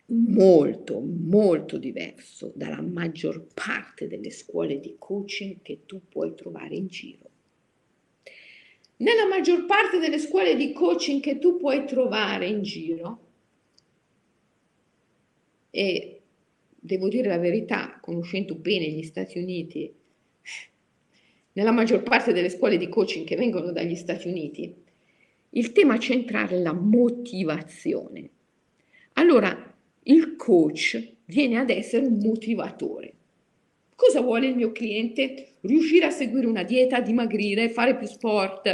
Molto, 0.09 0.99
molto 0.99 1.77
diverso 1.77 2.51
dalla 2.55 2.81
maggior 2.81 3.47
parte 3.53 4.07
delle 4.07 4.31
scuole 4.31 4.79
di 4.79 4.95
coaching 4.97 5.61
che 5.61 5.81
tu 5.85 6.01
puoi 6.07 6.33
trovare 6.35 6.75
in 6.75 6.87
giro. 6.87 7.29
Nella 8.97 9.27
maggior 9.27 9.65
parte 9.65 9.97
delle 9.99 10.19
scuole 10.19 10.55
di 10.55 10.73
coaching 10.73 11.21
che 11.21 11.39
tu 11.39 11.57
puoi 11.57 11.85
trovare 11.85 12.47
in 12.47 12.61
giro, 12.61 13.27
e 15.69 16.21
devo 16.69 17.07
dire 17.07 17.29
la 17.29 17.37
verità, 17.37 17.99
conoscendo 18.01 18.55
bene 18.55 18.89
gli 18.89 19.03
Stati 19.03 19.37
Uniti, 19.37 19.93
nella 21.53 21.71
maggior 21.71 22.03
parte 22.03 22.33
delle 22.33 22.49
scuole 22.49 22.77
di 22.77 22.89
coaching 22.89 23.25
che 23.25 23.35
vengono 23.35 23.71
dagli 23.71 23.95
Stati 23.95 24.27
Uniti, 24.27 24.75
il 25.51 25.71
tema 25.71 25.97
centrale 25.97 26.57
è 26.57 26.61
la 26.61 26.73
motivazione. 26.73 28.29
Allora, 29.13 29.68
il 30.09 30.35
coach 30.35 31.15
viene 31.25 31.57
ad 31.57 31.69
essere 31.69 32.05
un 32.05 32.17
motivatore. 32.17 33.13
Cosa 33.95 34.21
vuole 34.21 34.47
il 34.47 34.55
mio 34.55 34.71
cliente? 34.71 35.55
Riuscire 35.61 36.05
a 36.05 36.09
seguire 36.09 36.47
una 36.47 36.63
dieta, 36.63 37.01
dimagrire, 37.01 37.69
fare 37.69 37.97
più 37.97 38.07
sport, 38.07 38.65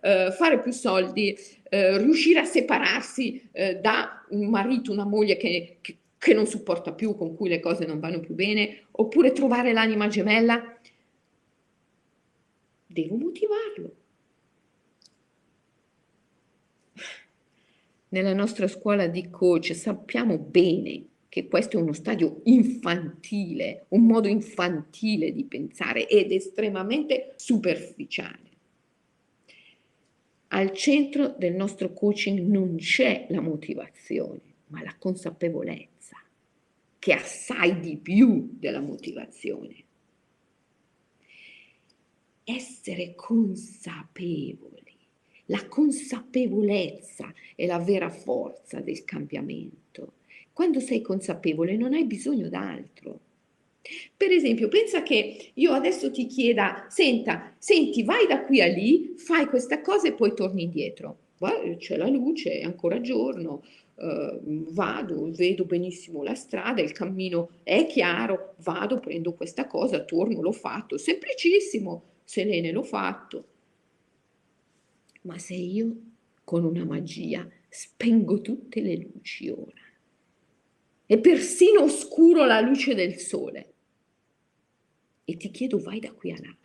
eh, 0.00 0.30
fare 0.32 0.60
più 0.60 0.72
soldi, 0.72 1.36
eh, 1.68 1.98
riuscire 1.98 2.40
a 2.40 2.44
separarsi 2.44 3.48
eh, 3.52 3.76
da 3.76 4.24
un 4.30 4.48
marito, 4.48 4.90
una 4.90 5.04
moglie 5.04 5.36
che, 5.36 5.78
che, 5.80 5.96
che 6.16 6.34
non 6.34 6.46
supporta 6.46 6.92
più, 6.92 7.14
con 7.14 7.36
cui 7.36 7.48
le 7.48 7.60
cose 7.60 7.84
non 7.84 8.00
vanno 8.00 8.20
più 8.20 8.34
bene, 8.34 8.86
oppure 8.92 9.32
trovare 9.32 9.72
l'anima 9.72 10.08
gemella. 10.08 10.78
Devo 12.86 13.16
motivarlo. 13.16 13.99
Nella 18.12 18.34
nostra 18.34 18.66
scuola 18.66 19.06
di 19.06 19.30
coach 19.30 19.74
sappiamo 19.74 20.36
bene 20.36 21.04
che 21.28 21.46
questo 21.46 21.78
è 21.78 21.80
uno 21.80 21.92
stadio 21.92 22.40
infantile, 22.44 23.84
un 23.90 24.04
modo 24.04 24.26
infantile 24.26 25.32
di 25.32 25.44
pensare 25.44 26.08
ed 26.08 26.32
estremamente 26.32 27.34
superficiale. 27.36 28.48
Al 30.48 30.72
centro 30.72 31.28
del 31.38 31.54
nostro 31.54 31.92
coaching 31.92 32.40
non 32.40 32.74
c'è 32.78 33.26
la 33.28 33.40
motivazione, 33.40 34.40
ma 34.66 34.82
la 34.82 34.96
consapevolezza, 34.98 36.16
che 36.98 37.12
è 37.12 37.16
assai 37.16 37.78
di 37.78 37.96
più 37.96 38.56
della 38.58 38.80
motivazione. 38.80 39.84
Essere 42.42 43.14
consapevoli, 43.14 44.79
la 45.50 45.66
consapevolezza 45.68 47.32
è 47.56 47.66
la 47.66 47.78
vera 47.78 48.08
forza 48.08 48.80
del 48.80 49.04
cambiamento. 49.04 50.12
Quando 50.52 50.78
sei 50.78 51.02
consapevole 51.02 51.76
non 51.76 51.92
hai 51.92 52.04
bisogno 52.04 52.48
d'altro. 52.48 53.18
Per 54.16 54.30
esempio, 54.30 54.68
pensa 54.68 55.02
che 55.02 55.50
io 55.54 55.72
adesso 55.72 56.12
ti 56.12 56.26
chieda, 56.26 56.86
senta, 56.88 57.54
senti, 57.58 58.04
vai 58.04 58.26
da 58.28 58.44
qui 58.44 58.60
a 58.60 58.66
lì, 58.66 59.14
fai 59.16 59.46
questa 59.46 59.80
cosa 59.80 60.08
e 60.08 60.12
poi 60.12 60.34
torni 60.34 60.62
indietro. 60.62 61.18
C'è 61.78 61.96
la 61.96 62.08
luce, 62.08 62.60
è 62.60 62.64
ancora 62.64 63.00
giorno, 63.00 63.64
uh, 63.94 64.38
vado, 64.72 65.30
vedo 65.32 65.64
benissimo 65.64 66.22
la 66.22 66.34
strada, 66.34 66.82
il 66.82 66.92
cammino 66.92 67.48
è 67.62 67.86
chiaro, 67.86 68.54
vado, 68.58 69.00
prendo 69.00 69.32
questa 69.32 69.66
cosa, 69.66 70.04
torno, 70.04 70.42
l'ho 70.42 70.52
fatto. 70.52 70.98
Semplicissimo, 70.98 72.02
Selene, 72.22 72.70
l'ho 72.70 72.82
fatto. 72.82 73.44
Ma 75.22 75.38
se 75.38 75.54
io 75.54 75.96
con 76.44 76.64
una 76.64 76.84
magia 76.84 77.48
spengo 77.68 78.40
tutte 78.40 78.80
le 78.80 78.96
luci 78.96 79.48
ora 79.48 79.82
e 81.06 81.18
persino 81.18 81.82
oscuro 81.82 82.44
la 82.44 82.60
luce 82.60 82.94
del 82.94 83.16
sole, 83.16 83.72
e 85.24 85.36
ti 85.36 85.50
chiedo 85.50 85.78
vai 85.78 85.98
da 85.98 86.12
qui 86.12 86.30
a 86.30 86.38
là, 86.40 86.56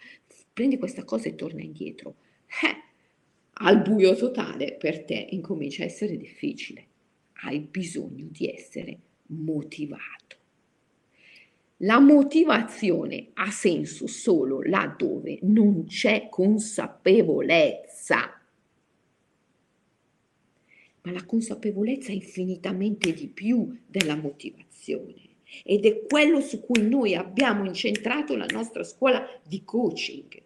prendi 0.54 0.78
questa 0.78 1.04
cosa 1.04 1.30
e 1.30 1.36
torna 1.36 1.64
indietro. 1.64 2.16
Eh, 2.64 2.84
al 3.54 3.82
buio 3.82 4.16
totale 4.16 4.76
per 4.76 5.04
te 5.04 5.28
incomincia 5.32 5.82
a 5.82 5.88
essere 5.88 6.16
difficile. 6.18 6.88
Hai 7.44 7.60
bisogno 7.60 8.28
di 8.30 8.48
essere 8.48 9.00
motivato. 9.28 10.38
La 11.78 12.00
motivazione 12.00 13.30
ha 13.34 13.50
senso 13.50 14.08
solo 14.08 14.62
laddove 14.62 15.40
non 15.42 15.86
c'è 15.86 16.30
consapevolezza. 16.30 18.35
Ma 21.06 21.12
la 21.12 21.24
consapevolezza 21.24 22.10
è 22.12 22.16
infinitamente 22.16 23.14
di 23.14 23.28
più 23.28 23.78
della 23.86 24.16
motivazione 24.16 25.34
ed 25.64 25.86
è 25.86 26.02
quello 26.02 26.42
su 26.42 26.60
cui 26.62 26.88
noi 26.88 27.16
abbiamo 27.16 27.64
incentrato 27.66 28.36
la 28.36 28.48
nostra 28.48 28.84
scuola 28.84 29.24
di 29.48 29.64
coaching. 29.64 30.42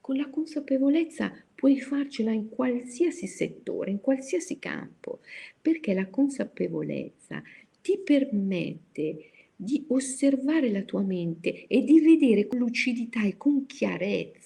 Con 0.00 0.16
la 0.16 0.28
consapevolezza 0.28 1.32
puoi 1.54 1.80
farcela 1.80 2.32
in 2.32 2.50
qualsiasi 2.50 3.26
settore, 3.26 3.90
in 3.90 4.00
qualsiasi 4.00 4.58
campo, 4.58 5.20
perché 5.62 5.94
la 5.94 6.08
consapevolezza 6.08 7.42
ti 7.80 7.98
permette 7.98 9.30
di 9.56 9.84
osservare 9.88 10.70
la 10.70 10.82
tua 10.82 11.02
mente 11.02 11.66
e 11.66 11.84
di 11.84 12.00
vedere 12.00 12.48
con 12.48 12.58
lucidità 12.58 13.24
e 13.24 13.36
con 13.36 13.66
chiarezza 13.66 14.43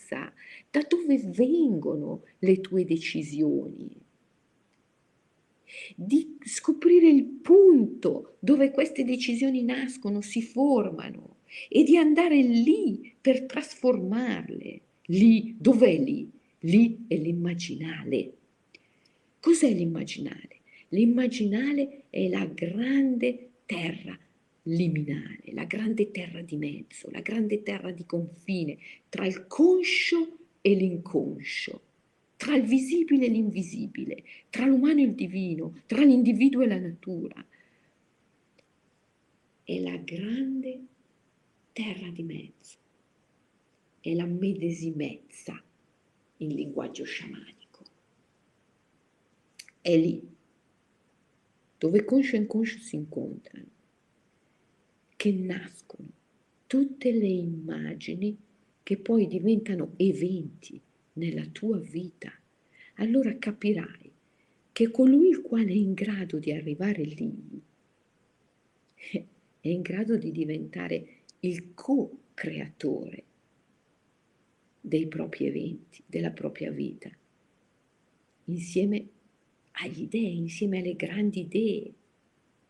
da 0.70 0.84
dove 0.86 1.18
vengono 1.18 2.22
le 2.40 2.60
tue 2.60 2.84
decisioni 2.84 4.06
di 5.94 6.38
scoprire 6.44 7.08
il 7.08 7.24
punto 7.24 8.36
dove 8.38 8.70
queste 8.70 9.04
decisioni 9.04 9.62
nascono, 9.62 10.20
si 10.20 10.42
formano 10.42 11.36
e 11.68 11.82
di 11.82 11.96
andare 11.96 12.40
lì 12.40 13.14
per 13.20 13.44
trasformarle. 13.44 14.80
Lì, 15.06 15.56
dov'è 15.58 15.98
lì? 15.98 16.30
Lì 16.60 17.04
è 17.08 17.16
l'immaginale. 17.16 18.32
Cos'è 19.40 19.72
l'immaginale? 19.72 20.60
L'immaginale 20.88 22.04
è 22.10 22.28
la 22.28 22.44
grande 22.46 23.50
terra 23.66 24.18
liminale, 24.62 25.52
la 25.52 25.64
grande 25.64 26.10
terra 26.10 26.42
di 26.42 26.56
mezzo, 26.56 27.08
la 27.10 27.20
grande 27.20 27.62
terra 27.62 27.90
di 27.90 28.04
confine 28.04 28.76
tra 29.08 29.26
il 29.26 29.46
conscio 29.46 30.36
e 30.60 30.74
l'inconscio 30.74 31.82
tra 32.38 32.54
il 32.54 32.62
visibile 32.62 33.26
e 33.26 33.30
l'invisibile, 33.30 34.22
tra 34.48 34.64
l'umano 34.64 35.00
e 35.00 35.02
il 35.02 35.14
divino, 35.14 35.82
tra 35.86 36.04
l'individuo 36.04 36.62
e 36.62 36.68
la 36.68 36.78
natura. 36.78 37.44
È 39.64 39.80
la 39.80 39.96
grande 39.96 40.80
terra 41.72 42.08
di 42.10 42.22
mezzo, 42.22 42.78
è 44.00 44.14
la 44.14 44.24
medesimezza 44.24 45.60
in 46.36 46.54
linguaggio 46.54 47.04
sciamanico. 47.04 47.84
È 49.80 49.96
lì 49.96 50.36
dove 51.76 52.04
conscio 52.04 52.36
e 52.36 52.38
inconscio 52.38 52.78
si 52.78 52.94
incontrano, 52.94 53.70
che 55.16 55.32
nascono 55.32 56.08
tutte 56.68 57.10
le 57.10 57.26
immagini 57.26 58.36
che 58.88 58.96
poi 58.96 59.26
diventano 59.26 59.92
eventi 59.96 60.80
nella 61.14 61.44
tua 61.52 61.76
vita, 61.76 62.32
allora 62.94 63.36
capirai 63.36 64.10
che 64.72 64.90
colui 64.90 65.28
il 65.28 65.42
quale 65.42 65.68
è 65.68 65.74
in 65.74 65.92
grado 65.92 66.38
di 66.38 66.52
arrivare 66.52 67.02
lì 67.02 67.62
è 69.60 69.68
in 69.68 69.82
grado 69.82 70.16
di 70.16 70.32
diventare 70.32 71.06
il 71.40 71.74
co-creatore 71.74 73.24
dei 74.80 75.06
propri 75.06 75.48
eventi, 75.48 76.02
della 76.06 76.30
propria 76.30 76.70
vita, 76.70 77.10
insieme 78.46 79.06
agli 79.72 80.08
dei, 80.08 80.38
insieme 80.38 80.78
alle 80.78 80.96
grandi 80.96 81.40
idee, 81.40 81.92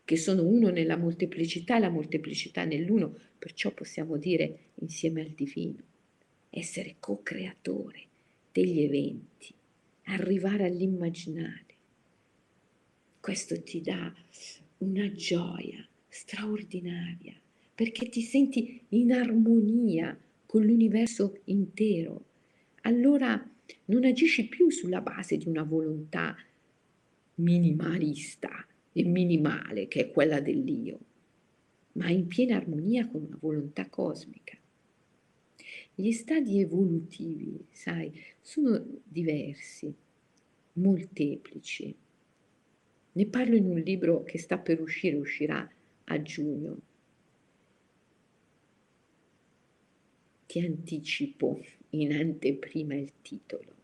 che 0.03 0.17
sono 0.17 0.45
uno 0.45 0.67
nella 0.67 0.97
molteplicità 0.97 1.77
e 1.77 1.79
la 1.79 1.89
molteplicità 1.89 2.65
nell'uno, 2.65 3.17
perciò 3.39 3.71
possiamo 3.71 4.17
dire 4.17 4.71
insieme 4.79 5.21
al 5.21 5.29
divino, 5.29 5.87
essere 6.49 6.95
co-creatore 6.99 8.07
degli 8.51 8.81
eventi, 8.81 9.53
arrivare 10.05 10.65
all'immaginare. 10.65 11.65
Questo 13.19 13.61
ti 13.61 13.81
dà 13.81 14.13
una 14.79 15.11
gioia 15.11 15.87
straordinaria 16.07 17.39
perché 17.75 18.09
ti 18.09 18.21
senti 18.21 18.81
in 18.89 19.13
armonia 19.13 20.17
con 20.45 20.63
l'universo 20.63 21.39
intero. 21.45 22.25
Allora 22.81 23.47
non 23.85 24.03
agisci 24.03 24.47
più 24.47 24.69
sulla 24.69 25.01
base 25.01 25.37
di 25.37 25.47
una 25.47 25.63
volontà 25.63 26.35
minimalista 27.35 28.65
e 28.91 29.03
minimale 29.03 29.87
che 29.87 30.01
è 30.01 30.11
quella 30.11 30.41
dell'io, 30.41 30.99
ma 31.93 32.09
in 32.09 32.27
piena 32.27 32.55
armonia 32.57 33.07
con 33.07 33.23
una 33.23 33.37
volontà 33.39 33.87
cosmica. 33.87 34.57
Gli 35.99 36.13
stadi 36.13 36.61
evolutivi, 36.61 37.65
sai, 37.71 38.09
sono 38.39 38.81
diversi, 39.03 39.93
molteplici. 40.75 41.93
Ne 43.11 43.25
parlo 43.25 43.57
in 43.57 43.65
un 43.65 43.79
libro 43.79 44.23
che 44.23 44.37
sta 44.37 44.57
per 44.59 44.79
uscire, 44.79 45.17
uscirà 45.17 45.69
a 46.05 46.21
giugno. 46.21 46.79
Ti 50.45 50.59
anticipo 50.61 51.59
in 51.89 52.13
anteprima 52.13 52.95
il 52.95 53.11
titolo, 53.21 53.75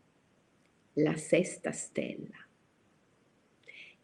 La 0.93 1.17
sesta 1.17 1.73
stella, 1.73 2.47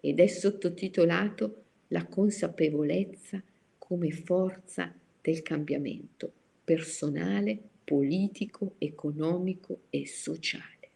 ed 0.01 0.19
è 0.19 0.27
sottotitolato 0.27 1.63
La 1.87 2.05
consapevolezza 2.05 3.41
come 3.77 4.11
forza 4.11 4.93
del 5.21 5.41
cambiamento 5.43 6.29
personale 6.65 7.69
politico, 7.83 8.75
economico 8.77 9.81
e 9.89 10.07
sociale. 10.07 10.89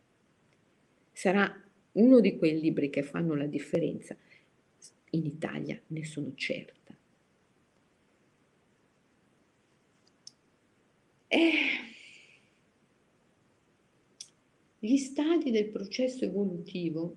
Sarà 1.12 1.64
uno 1.94 2.20
di 2.20 2.38
quei 2.38 2.60
libri 2.60 2.90
che 2.90 3.04
fanno 3.04 3.36
la 3.36 3.46
differenza. 3.46 4.16
In 5.12 5.26
Italia 5.26 5.80
ne 5.88 6.06
sono 6.06 6.34
certa. 6.36 6.96
E 11.28 11.52
gli 14.80 14.98
stadi 14.98 15.52
del 15.52 15.70
processo 15.70 16.26
evolutivo 16.26 17.16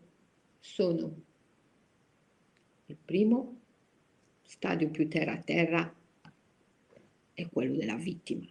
sono 0.58 1.14
il 2.86 2.96
primo 3.04 3.56
stadio 4.42 4.88
più 4.88 5.08
terra 5.08 5.32
a 5.32 5.42
terra 5.42 5.94
è 7.34 7.48
quello 7.48 7.76
della 7.76 7.96
vittima 7.96 8.46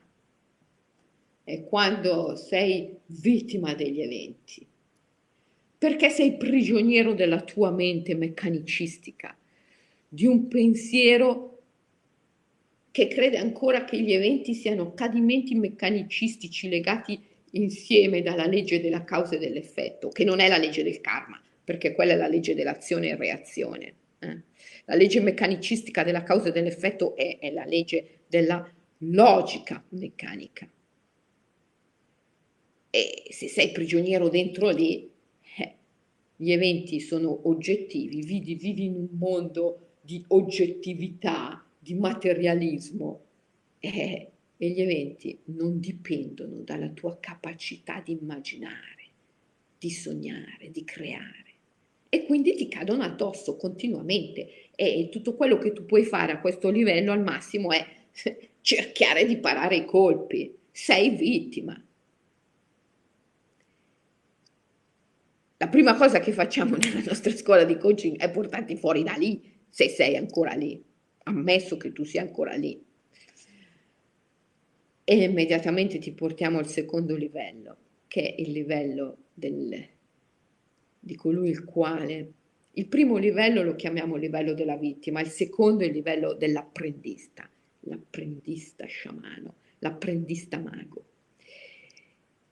è 1.47 1.63
quando 1.63 2.35
sei 2.35 2.93
vittima 3.05 3.73
degli 3.73 4.01
eventi, 4.01 4.67
perché 5.77 6.09
sei 6.09 6.35
prigioniero 6.35 7.13
della 7.13 7.39
tua 7.39 7.71
mente 7.71 8.15
meccanicistica, 8.15 9.33
di 10.09 10.25
un 10.25 10.49
pensiero 10.49 11.61
che 12.91 13.07
crede 13.07 13.37
ancora 13.37 13.85
che 13.85 13.97
gli 13.97 14.11
eventi 14.11 14.53
siano 14.53 14.93
cadimenti 14.93 15.55
meccanicistici 15.55 16.67
legati 16.67 17.17
insieme 17.51 18.21
dalla 18.21 18.45
legge 18.45 18.81
della 18.81 19.05
causa 19.05 19.35
e 19.35 19.39
dell'effetto, 19.39 20.09
che 20.09 20.25
non 20.25 20.41
è 20.41 20.49
la 20.49 20.57
legge 20.57 20.83
del 20.83 20.99
karma, 20.99 21.41
perché 21.63 21.93
quella 21.93 22.11
è 22.11 22.17
la 22.17 22.27
legge 22.27 22.55
dell'azione 22.55 23.11
e 23.11 23.15
reazione. 23.15 23.93
Eh? 24.19 24.41
La 24.83 24.95
legge 24.95 25.21
meccanicistica 25.21 26.03
della 26.03 26.23
causa 26.23 26.49
e 26.49 26.51
dell'effetto 26.51 27.15
è, 27.15 27.37
è 27.39 27.51
la 27.51 27.63
legge 27.63 28.23
della 28.27 28.69
logica 28.97 29.81
meccanica. 29.91 30.67
E 32.97 33.25
se 33.29 33.47
sei 33.47 33.71
prigioniero 33.71 34.27
dentro 34.27 34.71
lì, 34.71 35.07
eh, 35.59 35.73
gli 36.35 36.51
eventi 36.51 36.99
sono 36.99 37.47
oggettivi, 37.47 38.21
vivi, 38.23 38.55
vivi 38.55 38.85
in 38.85 38.95
un 38.95 39.07
mondo 39.19 39.97
di 40.01 40.23
oggettività, 40.29 41.63
di 41.77 41.93
materialismo 41.93 43.21
eh, 43.77 44.31
e 44.57 44.69
gli 44.69 44.81
eventi 44.81 45.37
non 45.45 45.79
dipendono 45.79 46.61
dalla 46.61 46.89
tua 46.89 47.19
capacità 47.19 48.01
di 48.03 48.13
immaginare, 48.13 49.05
di 49.77 49.91
sognare, 49.91 50.71
di 50.71 50.83
creare. 50.83 51.53
E 52.09 52.25
quindi 52.25 52.55
ti 52.55 52.67
cadono 52.67 53.03
addosso 53.03 53.57
continuamente. 53.57 54.71
E 54.73 55.09
tutto 55.11 55.35
quello 55.35 55.59
che 55.59 55.71
tu 55.71 55.85
puoi 55.85 56.03
fare 56.03 56.31
a 56.31 56.39
questo 56.39 56.71
livello 56.71 57.11
al 57.11 57.21
massimo 57.21 57.71
è 57.71 57.85
cercare 58.61 59.27
di 59.27 59.37
parare 59.37 59.75
i 59.75 59.85
colpi, 59.85 60.51
sei 60.71 61.11
vittima. 61.11 61.79
La 65.57 65.69
prima 65.69 65.95
cosa 65.95 66.19
che 66.19 66.31
facciamo 66.31 66.77
nella 66.77 67.01
nostra 67.05 67.31
scuola 67.31 67.63
di 67.63 67.77
coaching 67.77 68.17
è 68.17 68.29
portarti 68.29 68.77
fuori 68.77 69.03
da 69.03 69.13
lì, 69.13 69.41
se 69.69 69.89
sei 69.89 70.15
ancora 70.15 70.53
lì, 70.53 70.81
ammesso 71.23 71.77
che 71.77 71.91
tu 71.91 72.03
sia 72.03 72.21
ancora 72.21 72.53
lì. 72.55 72.83
E 75.03 75.23
immediatamente 75.23 75.99
ti 75.99 76.11
portiamo 76.11 76.59
al 76.59 76.67
secondo 76.67 77.15
livello, 77.15 77.77
che 78.07 78.35
è 78.35 78.41
il 78.41 78.51
livello 78.51 79.17
del, 79.33 79.87
di 80.99 81.15
colui 81.15 81.49
il 81.49 81.63
quale 81.63 82.33
il 82.77 82.87
primo 82.87 83.17
livello 83.17 83.63
lo 83.63 83.75
chiamiamo 83.75 84.17
livello 84.17 84.53
della 84.53 84.75
vittima, 84.75 85.19
il 85.21 85.29
secondo 85.29 85.83
è 85.83 85.87
il 85.87 85.93
livello 85.93 86.33
dell'apprendista, 86.35 87.49
l'apprendista 87.81 88.85
sciamano, 88.85 89.55
l'apprendista 89.79 90.59
mago. 90.59 91.05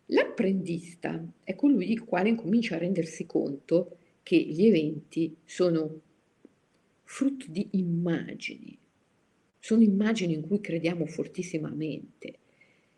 L'apprendista 0.09 1.23
è 1.43 1.55
colui 1.55 1.91
il 1.91 2.03
quale 2.03 2.35
comincia 2.35 2.75
a 2.75 2.79
rendersi 2.79 3.25
conto 3.25 3.97
che 4.21 4.37
gli 4.37 4.65
eventi 4.65 5.35
sono 5.43 6.01
frutto 7.03 7.45
di 7.49 7.69
immagini, 7.71 8.77
sono 9.59 9.81
immagini 9.81 10.33
in 10.33 10.41
cui 10.41 10.59
crediamo 10.59 11.07
fortissimamente. 11.07 12.37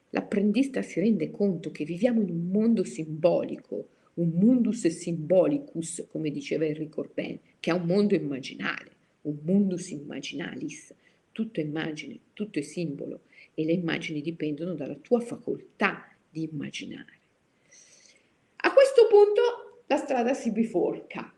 L'apprendista 0.09 0.81
si 0.81 0.99
rende 0.99 1.31
conto 1.31 1.71
che 1.71 1.85
viviamo 1.85 2.21
in 2.21 2.29
un 2.29 2.47
mondo 2.47 2.83
simbolico, 2.83 3.87
un 4.15 4.29
mundus 4.29 4.87
symbolicus, 4.87 6.07
come 6.09 6.29
diceva 6.29 6.65
Enrico 6.65 7.03
Corbin, 7.03 7.39
che 7.59 7.71
è 7.71 7.73
un 7.73 7.85
mondo 7.85 8.15
immaginale, 8.15 8.91
un 9.21 9.37
mundus 9.43 9.91
immaginalis, 9.91 10.93
tutto 11.31 11.61
è 11.61 11.63
immagine, 11.63 12.19
tutto 12.33 12.59
è 12.59 12.63
simbolo 12.63 13.21
e 13.53 13.63
le 13.63 13.73
immagini 13.73 14.21
dipendono 14.21 14.73
dalla 14.73 14.95
tua 14.95 15.19
facoltà 15.19 16.16
di 16.37 16.49
immaginare. 16.51 17.19
A 18.57 18.73
questo 18.73 19.07
punto 19.07 19.83
la 19.87 19.97
strada 19.97 20.33
si 20.33 20.51
biforca 20.51 21.33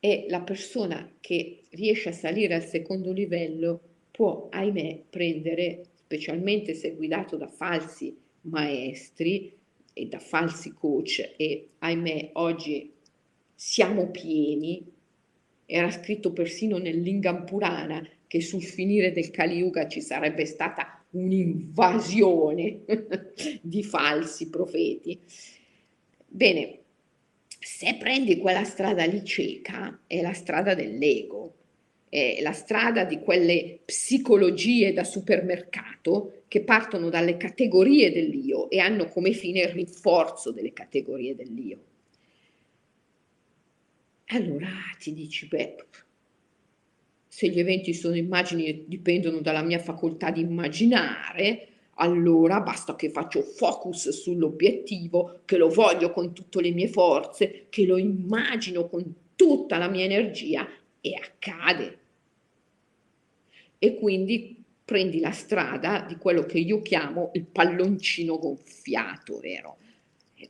e 0.00 0.26
la 0.28 0.40
persona 0.40 1.12
che 1.20 1.64
riesce 1.70 2.08
a 2.08 2.12
salire 2.12 2.54
al 2.54 2.64
secondo 2.64 3.12
livello 3.12 3.80
può, 4.10 4.48
ahimè, 4.50 5.02
prendere, 5.08 5.84
specialmente 6.04 6.74
se 6.74 6.94
guidato 6.94 7.36
da 7.36 7.48
falsi 7.48 8.16
maestri, 8.42 9.60
e 9.94 10.06
da 10.06 10.18
falsi 10.18 10.72
coach 10.72 11.34
e 11.36 11.68
ahimè 11.78 12.30
oggi 12.34 12.90
siamo 13.54 14.10
pieni, 14.10 14.90
era 15.66 15.90
scritto 15.90 16.32
persino 16.32 16.78
nel 16.78 17.00
Lingam 17.00 17.44
Purana 17.44 18.02
che 18.26 18.40
sul 18.40 18.62
finire 18.62 19.12
del 19.12 19.30
Kali 19.30 19.56
Yuga 19.56 19.86
ci 19.88 20.00
sarebbe 20.00 20.46
stata 20.46 21.01
un'invasione 21.12 22.80
di 23.60 23.82
falsi 23.82 24.48
profeti. 24.48 25.18
Bene, 26.26 26.78
se 27.58 27.96
prendi 27.98 28.38
quella 28.38 28.64
strada 28.64 29.04
lì 29.04 29.24
cieca, 29.24 30.00
è 30.06 30.20
la 30.20 30.32
strada 30.32 30.74
dell'ego, 30.74 31.54
è 32.08 32.40
la 32.42 32.52
strada 32.52 33.04
di 33.04 33.20
quelle 33.20 33.80
psicologie 33.84 34.92
da 34.92 35.04
supermercato 35.04 36.42
che 36.48 36.62
partono 36.62 37.08
dalle 37.08 37.36
categorie 37.36 38.12
dell'io 38.12 38.68
e 38.68 38.78
hanno 38.80 39.06
come 39.08 39.32
fine 39.32 39.60
il 39.60 39.68
rinforzo 39.68 40.52
delle 40.52 40.72
categorie 40.72 41.34
dell'io. 41.34 41.78
Allora 44.26 44.70
ti 44.98 45.12
dici, 45.12 45.46
beh, 45.46 45.76
se 47.34 47.48
gli 47.48 47.58
eventi 47.58 47.94
sono 47.94 48.14
immagini 48.14 48.66
e 48.66 48.84
dipendono 48.86 49.40
dalla 49.40 49.62
mia 49.62 49.78
facoltà 49.78 50.30
di 50.30 50.42
immaginare, 50.42 51.68
allora 51.94 52.60
basta 52.60 52.94
che 52.94 53.08
faccio 53.08 53.40
focus 53.40 54.10
sull'obiettivo, 54.10 55.40
che 55.46 55.56
lo 55.56 55.70
voglio 55.70 56.12
con 56.12 56.34
tutte 56.34 56.60
le 56.60 56.72
mie 56.72 56.88
forze, 56.88 57.68
che 57.70 57.86
lo 57.86 57.96
immagino 57.96 58.86
con 58.86 59.14
tutta 59.34 59.78
la 59.78 59.88
mia 59.88 60.04
energia 60.04 60.68
e 61.00 61.14
accade 61.14 61.98
e 63.78 63.94
quindi 63.94 64.62
prendi 64.84 65.18
la 65.18 65.32
strada 65.32 66.04
di 66.06 66.16
quello 66.16 66.44
che 66.44 66.58
io 66.58 66.82
chiamo 66.82 67.30
il 67.32 67.46
palloncino 67.46 68.38
gonfiato, 68.38 69.38
vero? 69.38 69.78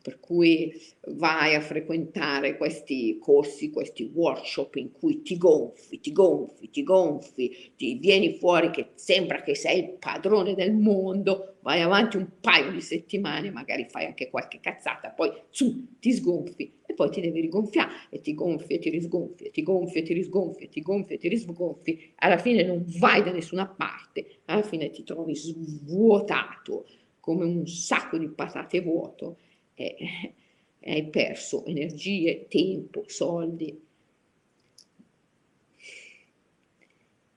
Per 0.00 0.20
cui 0.20 0.72
vai 1.08 1.54
a 1.54 1.60
frequentare 1.60 2.56
questi 2.56 3.18
corsi, 3.18 3.70
questi 3.70 4.10
workshop 4.14 4.76
in 4.76 4.92
cui 4.92 5.22
ti 5.22 5.36
gonfi, 5.36 6.00
ti 6.00 6.12
gonfi, 6.12 6.70
ti 6.70 6.82
gonfi, 6.82 7.72
ti 7.76 7.94
vieni 7.94 8.34
fuori 8.34 8.70
che 8.70 8.90
sembra 8.94 9.42
che 9.42 9.54
sei 9.54 9.80
il 9.80 9.90
padrone 9.98 10.54
del 10.54 10.74
mondo, 10.74 11.56
vai 11.62 11.80
avanti 11.80 12.16
un 12.16 12.28
paio 12.40 12.70
di 12.70 12.80
settimane, 12.80 13.50
magari 13.50 13.86
fai 13.88 14.06
anche 14.06 14.30
qualche 14.30 14.60
cazzata, 14.60 15.10
poi 15.10 15.30
su, 15.50 15.98
ti 15.98 16.12
sgonfi 16.12 16.80
e 16.86 16.94
poi 16.94 17.10
ti 17.10 17.20
devi 17.20 17.40
rigonfiare 17.40 17.92
e 18.10 18.20
ti 18.20 18.34
gonfi 18.34 18.74
e 18.74 18.78
ti 18.78 18.90
risgonfi 18.90 19.44
e 19.44 19.50
ti 19.50 19.62
gonfi 19.62 19.98
e 19.98 20.02
ti 20.02 20.12
risgonfi 20.12 20.64
e 20.64 20.68
ti 20.68 20.80
gonfi 20.82 21.14
e 21.14 21.18
ti 21.18 21.28
risgonfi, 21.28 22.12
alla 22.16 22.38
fine 22.38 22.64
non 22.64 22.84
vai 22.98 23.22
da 23.22 23.32
nessuna 23.32 23.66
parte, 23.66 24.40
alla 24.46 24.62
fine 24.62 24.90
ti 24.90 25.02
trovi 25.04 25.34
svuotato 25.34 26.86
come 27.20 27.44
un 27.44 27.66
sacco 27.66 28.18
di 28.18 28.28
patate 28.28 28.80
vuoto 28.80 29.38
eh, 29.74 30.34
hai 30.84 31.06
perso 31.08 31.64
energie, 31.64 32.46
tempo, 32.48 33.04
soldi. 33.06 33.80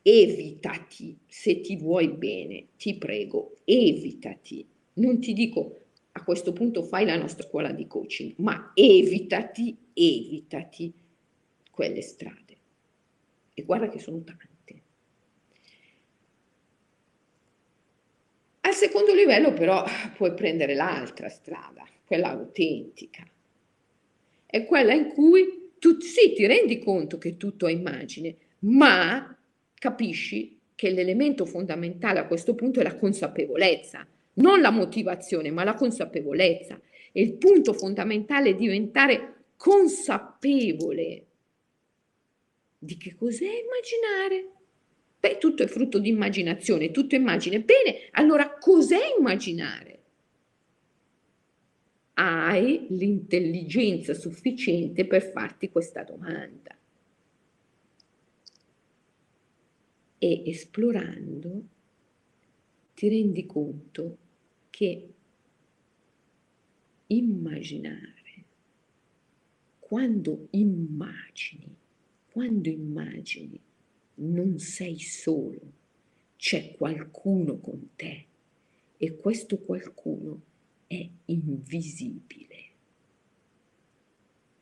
Evitati, 0.02 1.18
se 1.26 1.62
ti 1.62 1.76
vuoi 1.78 2.10
bene, 2.10 2.68
ti 2.78 2.96
prego, 2.96 3.56
evitati. 3.64 4.66
Non 4.94 5.20
ti 5.20 5.34
dico 5.34 5.82
a 6.12 6.24
questo 6.24 6.54
punto 6.54 6.84
fai 6.84 7.06
la 7.06 7.18
nostra 7.18 7.44
scuola 7.44 7.72
di 7.72 7.88
coaching, 7.88 8.36
ma 8.38 8.72
evitati, 8.74 9.76
evitati 9.94 10.94
quelle 11.72 12.02
strade. 12.02 12.58
E 13.54 13.64
guarda 13.64 13.90
che 13.90 14.00
sono 14.00 14.24
tante. 14.24 14.54
Al 18.62 18.65
secondo 18.76 19.14
livello 19.14 19.54
però 19.54 19.84
puoi 20.16 20.34
prendere 20.34 20.76
l'altra 20.76 21.30
strada, 21.30 21.84
quella 22.06 22.30
autentica. 22.30 23.26
È 24.46 24.66
quella 24.66 24.94
in 24.94 25.08
cui 25.08 25.72
tu 25.80 26.00
sì, 26.00 26.34
ti 26.34 26.46
rendi 26.46 26.80
conto 26.80 27.18
che 27.18 27.38
tutto 27.38 27.68
è 27.68 27.72
immagine, 27.72 28.36
ma 28.60 29.36
capisci 29.74 30.60
che 30.76 30.90
l'elemento 30.90 31.46
fondamentale 31.46 32.20
a 32.20 32.28
questo 32.28 32.54
punto 32.54 32.80
è 32.80 32.84
la 32.84 32.96
consapevolezza, 32.96 34.06
non 34.36 34.62
la 34.62 34.72
motivazione, 34.72 35.52
ma 35.52 35.64
la 35.64 35.74
consapevolezza. 35.74 36.80
E 37.12 37.22
il 37.22 37.34
punto 37.34 37.74
fondamentale 37.74 38.50
è 38.50 38.56
diventare 38.56 39.46
consapevole 39.56 41.26
di 42.78 42.98
che 42.98 43.16
cos'è 43.16 43.46
immaginare. 43.46 44.55
Beh, 45.26 45.40
tutto 45.40 45.64
è 45.64 45.68
frutto 45.68 45.98
di 45.98 46.10
immaginazione, 46.10 46.92
tutto 46.92 47.16
immagine. 47.16 47.60
Bene, 47.60 48.10
allora 48.12 48.60
cos'è 48.60 49.16
immaginare? 49.18 50.04
Hai 52.14 52.86
l'intelligenza 52.90 54.14
sufficiente 54.14 55.08
per 55.08 55.24
farti 55.32 55.70
questa 55.72 56.04
domanda. 56.04 56.78
E 60.20 60.44
esplorando 60.46 61.64
ti 62.94 63.10
rendi 63.10 63.48
conto 63.48 64.18
che 64.70 65.10
immaginare, 67.08 68.44
quando 69.80 70.50
immagini, 70.52 71.76
quando 72.30 72.70
immagini 72.70 73.65
non 74.16 74.60
sei 74.60 75.00
solo, 75.00 75.60
c'è 76.38 76.76
qualcuno 76.76 77.58
con 77.58 77.90
te 77.96 78.26
e 78.98 79.16
questo 79.16 79.58
qualcuno 79.60 80.42
è 80.88 81.08
invisibile. 81.26 82.56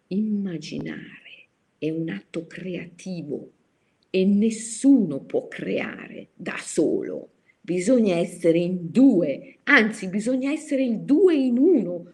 Immaginare 0.07 1.47
è 1.77 1.89
un 1.89 2.09
atto 2.09 2.45
creativo 2.47 3.51
e 4.09 4.25
nessuno 4.25 5.21
può 5.21 5.47
creare 5.47 6.29
da 6.35 6.57
solo. 6.59 7.29
Bisogna 7.59 8.15
essere 8.15 8.59
in 8.59 8.91
due, 8.91 9.59
anzi 9.63 10.07
bisogna 10.07 10.51
essere 10.51 10.83
il 10.83 10.99
due 10.99 11.35
in 11.35 11.57
uno, 11.57 12.13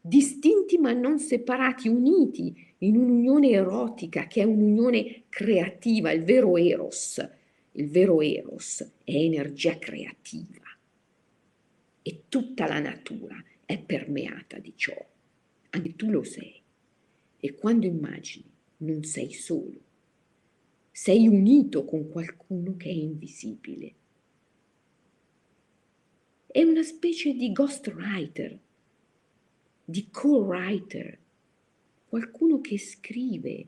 distinti 0.00 0.78
ma 0.78 0.92
non 0.92 1.18
separati, 1.18 1.88
uniti 1.88 2.54
in 2.78 2.96
un'unione 2.96 3.50
erotica 3.50 4.26
che 4.26 4.42
è 4.42 4.44
un'unione 4.44 5.24
creativa, 5.28 6.10
il 6.12 6.24
vero 6.24 6.56
eros. 6.56 7.26
Il 7.72 7.88
vero 7.88 8.20
eros 8.20 8.82
è 9.04 9.14
energia 9.14 9.78
creativa 9.78 10.66
e 12.02 12.22
tutta 12.28 12.66
la 12.66 12.80
natura 12.80 13.42
è 13.64 13.78
permeata 13.78 14.58
di 14.58 14.72
ciò. 14.74 14.96
Anche 15.70 15.94
tu 15.94 16.10
lo 16.10 16.24
sei. 16.24 16.60
E 17.38 17.54
quando 17.54 17.86
immagini 17.86 18.50
non 18.78 19.04
sei 19.04 19.32
solo, 19.32 19.80
sei 20.90 21.28
unito 21.28 21.84
con 21.84 22.08
qualcuno 22.10 22.76
che 22.76 22.88
è 22.88 22.92
invisibile. 22.92 23.94
È 26.46 26.62
una 26.62 26.82
specie 26.82 27.32
di 27.32 27.52
ghostwriter, 27.52 28.58
di 29.90 30.08
co-writer, 30.10 31.18
qualcuno 32.08 32.60
che 32.60 32.78
scrive 32.78 33.66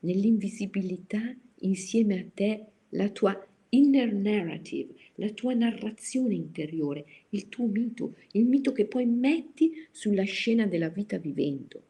nell'invisibilità 0.00 1.34
insieme 1.60 2.20
a 2.20 2.26
te 2.32 2.66
la 2.90 3.08
tua 3.10 3.46
inner 3.70 4.12
narrative, 4.12 4.94
la 5.16 5.30
tua 5.30 5.54
narrazione 5.54 6.34
interiore, 6.34 7.04
il 7.30 7.48
tuo 7.48 7.66
mito, 7.66 8.16
il 8.32 8.46
mito 8.46 8.72
che 8.72 8.86
poi 8.86 9.06
metti 9.06 9.86
sulla 9.90 10.24
scena 10.24 10.66
della 10.66 10.88
vita 10.88 11.18
vivendo. 11.18 11.82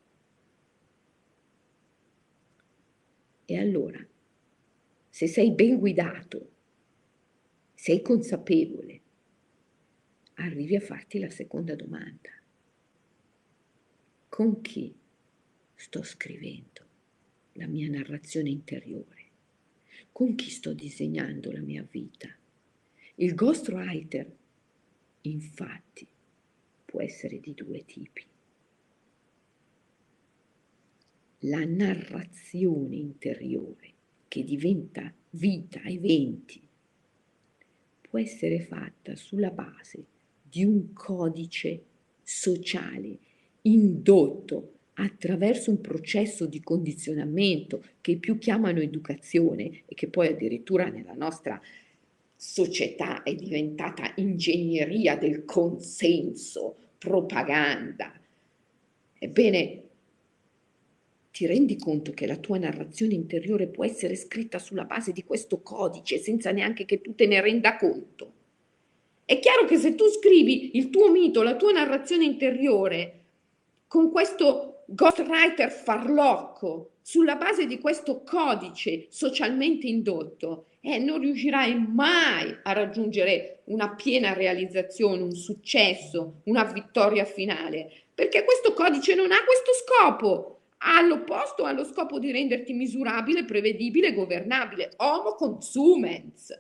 E 3.44 3.57
allora, 3.59 4.05
se 5.09 5.26
sei 5.28 5.53
ben 5.53 5.78
guidato, 5.78 6.51
sei 7.74 8.03
consapevole, 8.03 9.01
arrivi 10.34 10.74
a 10.74 10.80
farti 10.80 11.20
la 11.20 11.30
seconda 11.30 11.76
domanda. 11.76 12.36
Con 14.37 14.61
chi 14.61 14.95
sto 15.74 16.03
scrivendo 16.03 16.84
la 17.53 17.66
mia 17.66 17.89
narrazione 17.89 18.51
interiore? 18.51 19.30
Con 20.12 20.34
chi 20.34 20.51
sto 20.51 20.74
disegnando 20.74 21.51
la 21.51 21.62
mia 21.62 21.82
vita? 21.91 22.28
Il 23.14 23.34
ghostwriter, 23.34 24.30
infatti, 25.22 26.07
può 26.84 27.01
essere 27.01 27.41
di 27.41 27.55
due 27.55 27.82
tipi. 27.87 28.26
La 31.39 31.64
narrazione 31.64 32.97
interiore 32.97 33.95
che 34.28 34.45
diventa 34.45 35.14
vita, 35.30 35.80
eventi, 35.84 36.61
può 38.03 38.18
essere 38.18 38.61
fatta 38.61 39.16
sulla 39.16 39.51
base 39.51 40.05
di 40.43 40.62
un 40.62 40.93
codice 40.93 41.84
sociale 42.22 43.20
indotto 43.67 44.73
attraverso 44.95 45.71
un 45.71 45.81
processo 45.81 46.47
di 46.47 46.61
condizionamento 46.61 47.83
che 48.01 48.17
più 48.17 48.39
chiamano 48.39 48.81
educazione 48.81 49.83
e 49.87 49.95
che 49.95 50.09
poi 50.09 50.29
addirittura 50.29 50.89
nella 50.89 51.12
nostra 51.12 51.61
società 52.35 53.23
è 53.23 53.35
diventata 53.35 54.12
ingegneria 54.17 55.17
del 55.17 55.45
consenso, 55.45 56.77
propaganda. 56.99 58.19
Ebbene, 59.19 59.83
ti 61.31 61.47
rendi 61.47 61.77
conto 61.77 62.12
che 62.12 62.27
la 62.27 62.39
tua 62.39 62.57
narrazione 62.57 63.12
interiore 63.12 63.67
può 63.67 63.85
essere 63.85 64.17
scritta 64.17 64.59
sulla 64.59 64.85
base 64.85 65.12
di 65.12 65.25
questo 65.25 65.61
codice 65.61 66.19
senza 66.19 66.51
neanche 66.51 66.87
che 66.87 67.03
tu 67.03 67.14
te 67.14 67.27
ne 67.27 67.43
renda 67.43 67.77
conto? 67.77 68.33
È 69.27 69.39
chiaro 69.39 69.67
che 69.67 69.77
se 69.77 69.95
tu 69.95 70.09
scrivi 70.09 70.77
il 70.77 70.89
tuo 70.89 71.11
mito, 71.11 71.43
la 71.43 71.57
tua 71.57 71.73
narrazione 71.73 72.25
interiore 72.25 73.16
con 73.87 74.11
questo 74.11 74.84
ghostwriter 74.87 75.70
farlocco 75.70 76.91
sulla 77.03 77.37
base 77.37 77.66
di 77.66 77.78
questo 77.78 78.22
codice 78.22 79.07
socialmente 79.11 79.87
indotto, 79.87 80.66
eh, 80.80 80.99
non 80.99 81.20
riuscirai 81.20 81.74
mai 81.76 82.57
a 82.62 82.72
raggiungere 82.72 83.62
una 83.64 83.95
piena 83.95 84.32
realizzazione, 84.32 85.22
un 85.22 85.34
successo, 85.34 86.41
una 86.45 86.64
vittoria 86.64 87.24
finale, 87.24 87.91
perché 88.14 88.45
questo 88.45 88.72
codice 88.72 89.14
non 89.14 89.30
ha 89.32 89.45
questo 89.45 89.72
scopo. 89.84 90.53
All'opposto 90.78 91.64
ha 91.64 91.72
lo 91.72 91.84
scopo 91.84 92.18
di 92.18 92.30
renderti 92.30 92.72
misurabile, 92.72 93.45
prevedibile, 93.45 94.12
governabile. 94.12 94.93
Homo 94.99 95.34
consumens. 95.34 96.53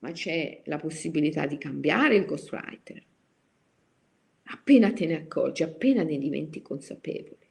Ma 0.00 0.12
c'è 0.12 0.62
la 0.66 0.78
possibilità 0.78 1.46
di 1.46 1.58
cambiare 1.58 2.16
il 2.16 2.26
ghostwriter 2.26 3.04
appena 4.48 4.92
te 4.92 5.06
ne 5.06 5.14
accorgi, 5.14 5.62
appena 5.62 6.02
ne 6.02 6.18
diventi 6.18 6.62
consapevole 6.62 7.44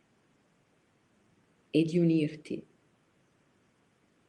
e 1.72 1.84
di 1.84 1.98
unirti 1.98 2.64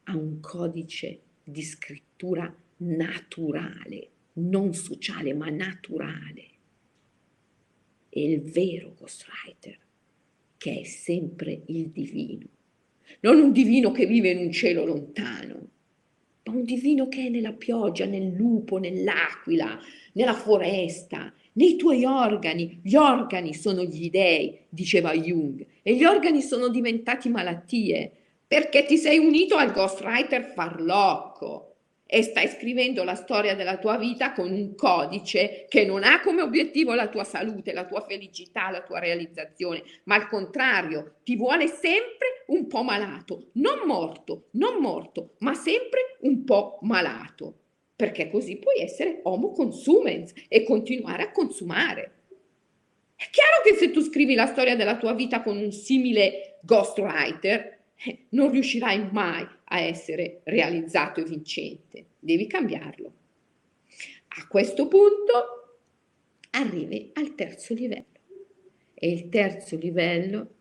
a 0.03 0.15
un 0.15 0.39
codice 0.39 1.21
di 1.43 1.61
scrittura 1.61 2.53
naturale, 2.77 4.09
non 4.33 4.73
sociale 4.73 5.33
ma 5.33 5.49
naturale. 5.49 6.55
E 8.09 8.31
il 8.31 8.41
vero 8.41 8.95
ghostwriter, 8.97 9.77
che 10.57 10.79
è 10.81 10.83
sempre 10.83 11.63
il 11.67 11.89
divino. 11.89 12.47
Non 13.21 13.39
un 13.39 13.51
divino 13.51 13.91
che 13.91 14.05
vive 14.05 14.31
in 14.31 14.39
un 14.39 14.51
cielo 14.51 14.85
lontano, 14.85 15.69
ma 16.47 16.53
un 16.53 16.63
divino 16.63 17.07
che 17.07 17.25
è 17.25 17.29
nella 17.29 17.53
pioggia, 17.53 18.05
nel 18.05 18.33
lupo, 18.33 18.77
nell'aquila, 18.77 19.79
nella 20.13 20.33
foresta, 20.33 21.31
nei 21.53 21.75
tuoi 21.75 22.05
organi. 22.05 22.79
Gli 22.81 22.95
organi 22.95 23.53
sono 23.53 23.83
gli 23.83 24.09
dei, 24.09 24.57
diceva 24.69 25.13
Jung, 25.13 25.65
e 25.81 25.95
gli 25.95 26.05
organi 26.05 26.41
sono 26.41 26.69
diventati 26.69 27.29
malattie 27.29 28.11
perché 28.47 28.85
ti 28.85 28.97
sei 28.97 29.17
unito 29.17 29.57
al 29.57 29.73
ghostwriter 29.73 30.53
farlocco 30.53 31.66
e 32.07 32.23
stai 32.23 32.47
scrivendo 32.47 33.03
la 33.03 33.15
storia 33.15 33.53
della 33.53 33.77
tua 33.77 33.97
vita 33.97 34.31
con 34.31 34.51
un 34.51 34.73
codice 34.75 35.65
che 35.67 35.85
non 35.85 36.03
ha 36.03 36.21
come 36.21 36.41
obiettivo 36.41 36.95
la 36.95 37.09
tua 37.09 37.23
salute, 37.23 37.73
la 37.73 37.85
tua 37.85 38.01
felicità, 38.01 38.71
la 38.71 38.81
tua 38.81 38.99
realizzazione, 38.99 39.83
ma 40.05 40.15
al 40.15 40.27
contrario 40.29 41.17
ti 41.23 41.35
vuole 41.35 41.67
sempre 41.67 42.45
un 42.47 42.67
po' 42.67 42.81
malato, 42.81 43.49
non 43.53 43.81
morto, 43.85 44.47
non 44.51 44.79
morto, 44.79 45.35
ma 45.39 45.53
sempre 45.53 46.17
un 46.21 46.43
po' 46.45 46.79
malato 46.81 47.59
perché 47.97 48.29
così 48.29 48.57
puoi 48.57 48.79
essere 48.79 49.21
homo 49.23 49.51
consumens 49.51 50.31
e 50.47 50.63
continuare 50.63 51.23
a 51.23 51.31
consumare. 51.31 52.11
È 53.15 53.27
chiaro 53.31 53.63
che 53.63 53.73
se 53.73 53.89
tu 53.89 54.01
scrivi 54.01 54.35
la 54.35 54.45
storia 54.45 54.75
della 54.75 54.97
tua 54.97 55.13
vita 55.13 55.41
con 55.41 55.57
un 55.57 55.71
simile 55.71 56.59
ghostwriter, 56.61 57.76
non 58.29 58.51
riuscirai 58.51 59.09
mai 59.11 59.47
a 59.65 59.79
essere 59.79 60.41
realizzato 60.43 61.19
e 61.19 61.25
vincente. 61.25 62.05
Devi 62.19 62.47
cambiarlo. 62.47 63.13
A 64.27 64.47
questo 64.47 64.87
punto 64.87 65.79
arrivi 66.51 67.09
al 67.13 67.35
terzo 67.35 67.73
livello. 67.73 68.05
E 68.93 69.11
il 69.11 69.29
terzo 69.29 69.77
livello 69.77 70.55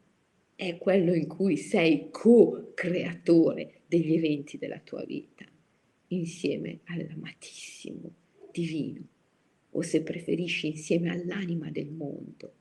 è 0.57 0.78
quello 0.78 1.14
in 1.14 1.26
cui 1.26 1.57
sei 1.57 2.09
co-creatore 2.11 3.80
degli 3.87 4.14
eventi 4.14 4.59
della 4.59 4.80
tua 4.80 5.05
vita 5.05 5.45
insieme 6.09 6.80
all'amatissimo 6.84 8.14
divino 8.51 9.07
o 9.70 9.82
se 9.82 10.03
preferisci 10.03 10.68
insieme 10.68 11.11
all'anima 11.11 11.70
del 11.70 11.91
mondo 11.91 12.53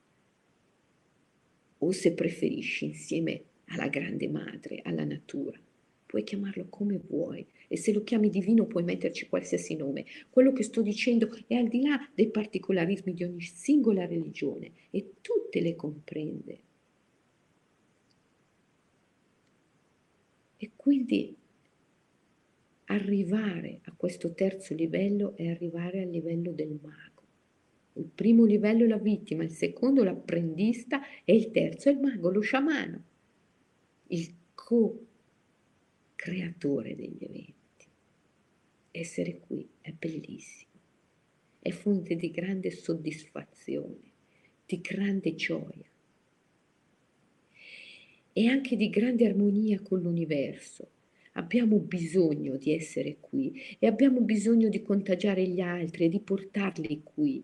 o 1.78 1.92
se 1.92 2.14
preferisci 2.14 2.86
insieme 2.86 3.44
alla 3.68 3.88
grande 3.88 4.28
madre, 4.28 4.82
alla 4.84 5.04
natura. 5.04 5.60
Puoi 6.06 6.24
chiamarlo 6.24 6.68
come 6.70 6.98
vuoi 6.98 7.46
e 7.68 7.78
se 7.78 7.92
lo 7.92 8.04
chiami 8.04 8.30
divino 8.30 8.66
puoi 8.66 8.84
metterci 8.84 9.28
qualsiasi 9.28 9.76
nome. 9.76 10.06
Quello 10.30 10.54
che 10.54 10.64
sto 10.64 10.82
dicendo 10.82 11.30
è 11.48 11.56
al 11.56 11.68
di 11.68 11.82
là 11.82 11.98
dei 12.14 12.30
particolarismi 12.30 13.14
di 13.14 13.24
ogni 13.24 13.42
singola 13.42 14.06
religione 14.06 14.72
e 14.92 15.14
tutte 15.22 15.60
le 15.62 15.76
comprende. 15.76 16.60
E 20.58 20.72
quindi 20.76 21.36
arrivare 22.86 23.80
a 23.84 23.94
questo 23.98 24.34
terzo 24.34 24.74
livello 24.74 25.36
è 25.36 25.48
arrivare 25.48 26.02
al 26.02 26.10
livello 26.10 26.52
del 26.52 26.80
mago. 26.82 27.24
Il 27.94 28.10
primo 28.14 28.46
livello 28.46 28.84
è 28.84 28.88
la 28.88 28.98
vittima, 28.98 29.44
il 29.44 29.52
secondo 29.52 30.04
l'apprendista 30.04 31.02
e 31.24 31.36
il 31.36 31.52
terzo 31.52 31.90
è 31.90 31.94
il 31.94 32.00
mago, 32.00 32.30
lo 32.30 32.42
sciamano, 32.42 33.04
il 34.08 34.34
co-creatore 34.54 36.96
degli 36.96 37.18
eventi. 37.20 37.54
Essere 38.92 39.40
qui 39.40 39.68
è 39.82 39.92
bellissimo, 39.92 40.72
è 41.60 41.72
fonte 41.72 42.16
di 42.16 42.32
grande 42.32 42.72
soddisfazione, 42.72 44.14
di 44.66 44.82
grande 44.82 45.36
gioia 45.36 45.84
e 48.38 48.48
anche 48.48 48.76
di 48.76 48.90
grande 48.90 49.26
armonia 49.26 49.80
con 49.82 50.02
l'universo. 50.02 50.90
Abbiamo 51.34 51.78
bisogno 51.80 52.56
di 52.56 52.74
essere 52.74 53.18
qui 53.20 53.54
e 53.78 53.88
abbiamo 53.88 54.22
bisogno 54.22 54.70
di 54.70 54.82
contagiare 54.82 55.46
gli 55.48 55.60
altri 55.60 56.06
e 56.06 56.10
di 56.10 56.22
portarli 56.22 57.04
qui 57.04 57.44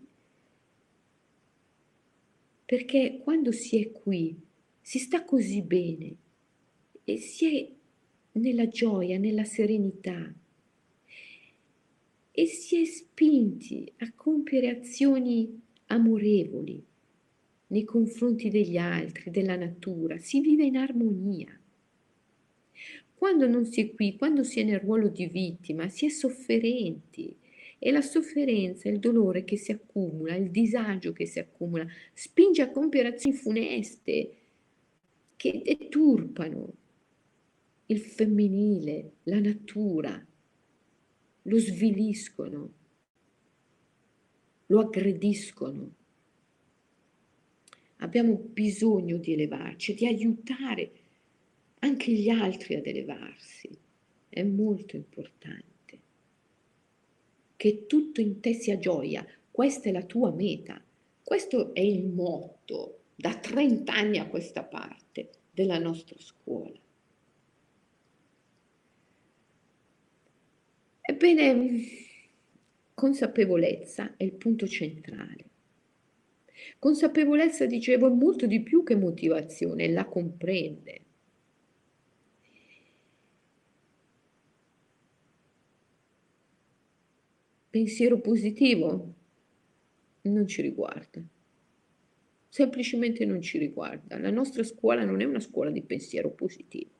perché 2.72 3.20
quando 3.22 3.52
si 3.52 3.82
è 3.82 3.92
qui 3.92 4.34
si 4.80 4.98
sta 4.98 5.26
così 5.26 5.60
bene 5.60 6.16
e 7.04 7.16
si 7.18 7.58
è 7.58 7.68
nella 8.32 8.68
gioia, 8.68 9.18
nella 9.18 9.44
serenità 9.44 10.32
e 12.34 12.46
si 12.46 12.80
è 12.80 12.84
spinti 12.86 13.92
a 13.98 14.12
compiere 14.14 14.70
azioni 14.70 15.60
amorevoli 15.86 16.82
nei 17.68 17.84
confronti 17.84 18.48
degli 18.48 18.78
altri, 18.78 19.30
della 19.30 19.56
natura, 19.56 20.18
si 20.18 20.40
vive 20.40 20.64
in 20.64 20.76
armonia. 20.76 21.58
Quando 23.14 23.46
non 23.46 23.66
si 23.66 23.80
è 23.82 23.94
qui, 23.94 24.16
quando 24.16 24.42
si 24.44 24.60
è 24.60 24.64
nel 24.64 24.80
ruolo 24.80 25.08
di 25.08 25.26
vittima, 25.26 25.88
si 25.88 26.06
è 26.06 26.08
sofferenti, 26.08 27.34
e 27.78 27.90
la 27.90 28.00
sofferenza, 28.00 28.88
il 28.88 28.98
dolore 28.98 29.44
che 29.44 29.56
si 29.56 29.72
accumula, 29.72 30.34
il 30.34 30.50
disagio 30.50 31.12
che 31.12 31.26
si 31.26 31.38
accumula, 31.38 31.86
spinge 32.12 32.62
a 32.62 32.70
compiere 32.70 33.08
azioni 33.08 33.36
funeste 33.36 34.36
che 35.36 35.62
deturpano 35.64 36.74
il 37.92 38.00
femminile, 38.00 39.12
la 39.24 39.38
natura, 39.38 40.26
lo 41.42 41.58
sviliscono, 41.58 42.72
lo 44.66 44.80
aggrediscono. 44.80 45.94
Abbiamo 47.96 48.34
bisogno 48.34 49.18
di 49.18 49.32
elevarci, 49.34 49.94
di 49.94 50.06
aiutare 50.06 50.92
anche 51.80 52.12
gli 52.12 52.28
altri 52.28 52.74
ad 52.74 52.86
elevarsi. 52.86 53.70
È 54.28 54.42
molto 54.42 54.96
importante 54.96 55.70
che 57.56 57.86
tutto 57.86 58.20
in 58.20 58.40
te 58.40 58.54
sia 58.54 58.78
gioia. 58.78 59.24
Questa 59.50 59.88
è 59.88 59.92
la 59.92 60.02
tua 60.02 60.32
meta. 60.32 60.82
Questo 61.22 61.74
è 61.74 61.80
il 61.80 62.06
motto 62.06 63.02
da 63.14 63.36
30 63.36 63.92
anni 63.92 64.18
a 64.18 64.26
questa 64.26 64.64
parte 64.64 65.30
della 65.52 65.78
nostra 65.78 66.16
scuola. 66.18 66.81
Ebbene, 71.24 71.84
consapevolezza 72.94 74.16
è 74.16 74.24
il 74.24 74.32
punto 74.32 74.66
centrale. 74.66 75.50
Consapevolezza, 76.80 77.64
dicevo, 77.64 78.08
è 78.08 78.10
molto 78.10 78.46
di 78.46 78.60
più 78.60 78.82
che 78.82 78.96
motivazione, 78.96 79.88
la 79.88 80.04
comprende. 80.04 81.00
pensiero 87.70 88.20
positivo 88.20 89.14
non 90.22 90.46
ci 90.46 90.60
riguarda. 90.60 91.22
Semplicemente 92.46 93.24
non 93.24 93.40
ci 93.40 93.56
riguarda. 93.56 94.18
La 94.18 94.30
nostra 94.30 94.62
scuola 94.62 95.04
non 95.04 95.22
è 95.22 95.24
una 95.24 95.40
scuola 95.40 95.70
di 95.70 95.80
pensiero 95.80 96.32
positivo. 96.32 96.90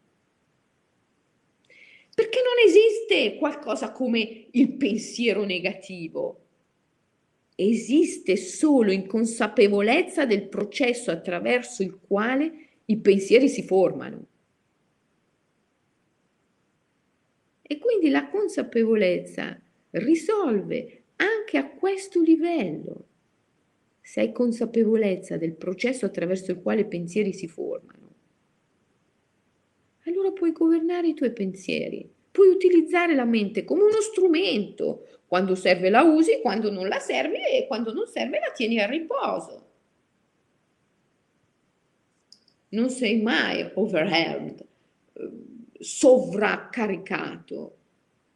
Perché 2.15 2.39
non 2.43 2.67
esiste 2.67 2.92
qualcosa 3.39 3.93
come 3.93 4.49
il 4.51 4.73
pensiero 4.75 5.45
negativo. 5.45 6.41
Esiste 7.55 8.37
solo 8.37 8.93
inconsapevolezza 8.93 10.25
del 10.25 10.49
processo 10.49 11.11
attraverso 11.11 11.83
il 11.83 11.99
quale 12.01 12.53
i 12.87 12.97
pensieri 12.99 13.49
si 13.49 13.63
formano. 13.63 14.27
E 17.63 17.79
quindi 17.79 18.09
la 18.11 18.29
consapevolezza 18.29 19.61
risolve 19.91 21.03
anche 21.17 21.59
a 21.59 21.69
questo 21.69 22.21
livello. 22.21 23.07
Se 24.01 24.21
hai 24.21 24.33
consapevolezza 24.33 25.37
del 25.37 25.55
processo 25.55 26.05
attraverso 26.05 26.51
il 26.51 26.61
quale 26.61 26.83
i 26.83 26.89
pensieri 26.89 27.33
si 27.33 27.47
formano, 27.49 28.01
allora 30.05 30.33
puoi 30.33 30.53
governare 30.53 31.09
i 31.09 31.15
tuoi 31.15 31.33
pensieri, 31.33 32.07
puoi 32.33 32.49
utilizzare 32.49 33.15
la 33.15 33.25
mente 33.25 33.63
come 33.65 33.83
uno 33.83 34.01
strumento. 34.01 35.07
Quando 35.27 35.55
serve 35.55 35.89
la 35.89 36.03
usi, 36.03 36.41
quando 36.41 36.71
non 36.71 36.89
la 36.89 36.99
serve 36.99 37.49
e 37.49 37.67
quando 37.67 37.93
non 37.93 38.07
serve 38.07 38.41
la 38.41 38.51
tieni 38.53 38.81
a 38.81 38.87
riposo. 38.87 39.67
Non 42.71 42.91
sei 42.91 43.21
mai 43.21 43.71
overwhelmed, 43.75 44.67
eh, 45.13 45.31
sovraccaricato 45.79 47.77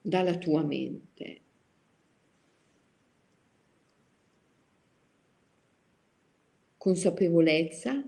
dalla 0.01 0.37
tua 0.39 0.63
mente. 0.63 1.41
consapevolezza 6.87 8.01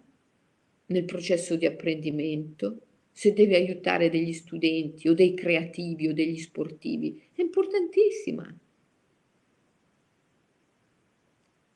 nel 0.87 1.05
processo 1.05 1.57
di 1.57 1.67
apprendimento, 1.67 2.83
se 3.19 3.33
deve 3.33 3.57
aiutare 3.57 4.11
degli 4.11 4.33
studenti 4.33 5.09
o 5.09 5.13
dei 5.13 5.35
creativi 5.35 6.07
o 6.07 6.15
degli 6.15 6.39
sportivi, 6.39 7.21
è 7.35 7.41
importantissima. 7.41 8.57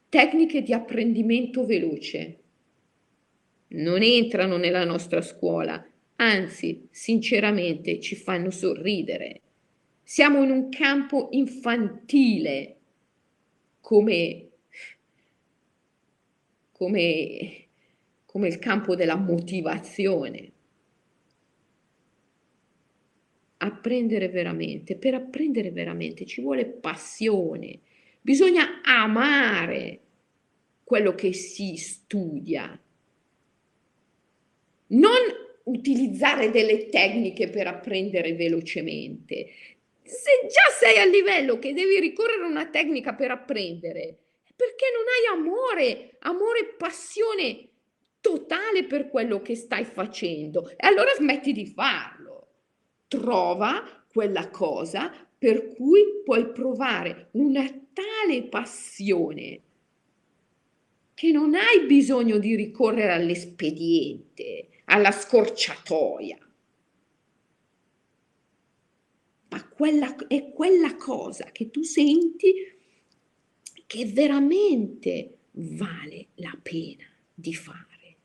Tecniche 0.08 0.62
di 0.62 0.72
apprendimento 0.72 1.66
veloce 1.66 2.38
non 3.70 4.02
entrano 4.02 4.56
nella 4.56 4.84
nostra 4.84 5.20
scuola, 5.20 5.84
anzi, 6.14 6.86
sinceramente 6.92 7.98
ci 7.98 8.14
fanno 8.14 8.52
sorridere. 8.52 9.40
Siamo 10.04 10.44
in 10.44 10.50
un 10.52 10.68
campo 10.68 11.26
infantile 11.32 12.76
come 13.80 14.46
come, 16.70 17.66
come 18.26 18.46
il 18.46 18.60
campo 18.60 18.94
della 18.94 19.16
motivazione. 19.16 20.52
Apprendere 23.64 24.28
veramente, 24.28 24.96
per 24.96 25.14
apprendere 25.14 25.70
veramente 25.70 26.26
ci 26.26 26.40
vuole 26.40 26.66
passione, 26.66 27.78
bisogna 28.20 28.80
amare 28.82 30.00
quello 30.82 31.14
che 31.14 31.32
si 31.32 31.76
studia, 31.76 32.76
non 34.88 35.16
utilizzare 35.64 36.50
delle 36.50 36.88
tecniche 36.88 37.48
per 37.50 37.68
apprendere 37.68 38.34
velocemente. 38.34 39.52
Se 40.02 40.30
già 40.48 40.68
sei 40.78 40.98
a 40.98 41.04
livello 41.04 41.60
che 41.60 41.72
devi 41.72 42.00
ricorrere 42.00 42.42
a 42.42 42.48
una 42.48 42.66
tecnica 42.66 43.14
per 43.14 43.30
apprendere, 43.30 44.16
perché 44.56 44.86
non 44.92 45.04
hai 45.06 45.40
amore, 45.40 46.16
amore 46.18 46.58
e 46.58 46.74
passione 46.76 47.68
totale 48.20 48.84
per 48.84 49.08
quello 49.08 49.40
che 49.40 49.54
stai 49.54 49.84
facendo. 49.84 50.68
E 50.70 50.86
allora 50.86 51.14
smetti 51.14 51.52
di 51.52 51.66
farlo. 51.66 52.21
Trova 53.12 54.06
quella 54.10 54.48
cosa 54.48 55.12
per 55.36 55.74
cui 55.74 56.22
puoi 56.24 56.50
provare 56.50 57.28
una 57.32 57.62
tale 57.92 58.44
passione 58.44 59.60
che 61.12 61.30
non 61.30 61.54
hai 61.54 61.84
bisogno 61.84 62.38
di 62.38 62.56
ricorrere 62.56 63.12
all'espediente, 63.12 64.68
alla 64.86 65.10
scorciatoia. 65.10 66.38
Ma 69.50 69.68
quella, 69.68 70.16
è 70.26 70.50
quella 70.50 70.96
cosa 70.96 71.50
che 71.52 71.68
tu 71.68 71.82
senti 71.82 72.54
che 73.86 74.06
veramente 74.06 75.36
vale 75.50 76.28
la 76.36 76.58
pena 76.62 77.04
di 77.34 77.52
fare. 77.52 78.16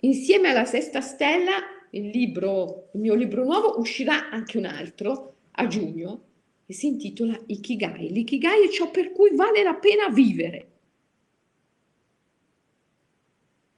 Insieme 0.00 0.50
alla 0.50 0.66
sesta 0.66 1.00
stella, 1.00 1.71
il 1.94 2.08
libro, 2.08 2.88
il 2.94 3.00
mio 3.00 3.14
libro 3.14 3.44
nuovo, 3.44 3.78
uscirà 3.78 4.30
anche 4.30 4.58
un 4.58 4.64
altro 4.64 5.34
a 5.52 5.66
giugno 5.66 6.24
e 6.66 6.72
si 6.72 6.86
intitola 6.86 7.38
Ikigai. 7.46 8.10
L'ikigai 8.10 8.66
è 8.66 8.70
ciò 8.70 8.90
per 8.90 9.12
cui 9.12 9.34
vale 9.34 9.62
la 9.62 9.74
pena 9.74 10.08
vivere. 10.08 10.68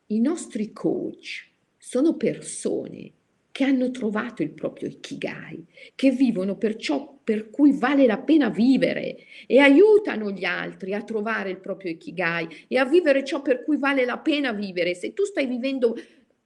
I 0.09 0.21
nostri 0.21 0.73
coach 0.73 1.49
sono 1.77 2.15
persone 2.15 3.12
che 3.51 3.65
hanno 3.65 3.91
trovato 3.91 4.43
il 4.43 4.51
proprio 4.51 4.89
ikigai, 4.89 5.65
che 5.95 6.11
vivono 6.11 6.57
per 6.57 6.77
ciò 6.77 7.19
per 7.23 7.51
cui 7.51 7.73
vale 7.73 8.05
la 8.05 8.19
pena 8.19 8.49
vivere 8.49 9.17
e 9.47 9.59
aiutano 9.59 10.31
gli 10.31 10.45
altri 10.45 10.93
a 10.93 11.03
trovare 11.03 11.51
il 11.51 11.59
proprio 11.59 11.93
ikigai 11.93 12.67
e 12.69 12.79
a 12.79 12.85
vivere 12.85 13.25
ciò 13.25 13.43
per 13.43 13.62
cui 13.65 13.77
vale 13.77 14.05
la 14.05 14.19
pena 14.19 14.53
vivere. 14.53 14.95
Se 14.95 15.15
tu 15.15 15.25
stai 15.25 15.47
vivendo 15.47 15.95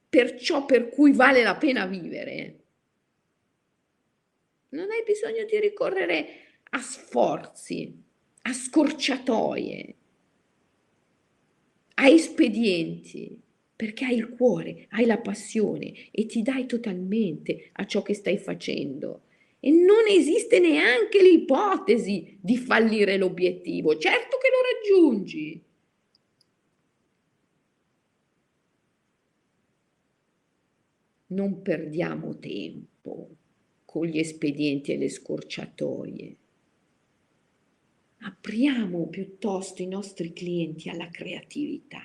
per 0.09 0.35
ciò 0.39 0.65
per 0.65 0.89
cui 0.89 1.13
vale 1.13 1.43
la 1.43 1.55
pena 1.55 1.85
vivere, 1.85 2.55
non 4.69 4.89
hai 4.91 5.03
bisogno 5.05 5.45
di 5.45 5.59
ricorrere 5.59 6.27
a 6.71 6.79
sforzi, 6.79 7.95
a 8.41 8.53
scorciatoie, 8.53 9.95
a 11.95 12.07
espedienti 12.07 13.39
perché 13.75 14.05
hai 14.05 14.15
il 14.15 14.29
cuore, 14.29 14.87
hai 14.89 15.05
la 15.05 15.19
passione 15.19 15.93
e 16.11 16.25
ti 16.25 16.41
dai 16.41 16.65
totalmente 16.65 17.69
a 17.73 17.85
ciò 17.85 18.01
che 18.01 18.13
stai 18.13 18.37
facendo. 18.37 19.21
E 19.61 19.71
non 19.71 20.05
esiste 20.07 20.59
neanche 20.59 21.21
l'ipotesi 21.21 22.37
di 22.41 22.57
fallire 22.57 23.17
l'obiettivo. 23.17 23.97
Certo 23.97 24.37
che 24.37 24.49
lo 24.49 25.01
raggiungi. 25.07 25.63
Non 31.29 31.61
perdiamo 31.61 32.37
tempo 32.37 33.29
con 33.85 34.05
gli 34.05 34.19
espedienti 34.19 34.91
e 34.91 34.97
le 34.97 35.09
scorciatoie. 35.09 36.35
Apriamo 38.21 39.07
piuttosto 39.07 39.81
i 39.81 39.87
nostri 39.87 40.33
clienti 40.33 40.89
alla 40.89 41.09
creatività 41.09 42.03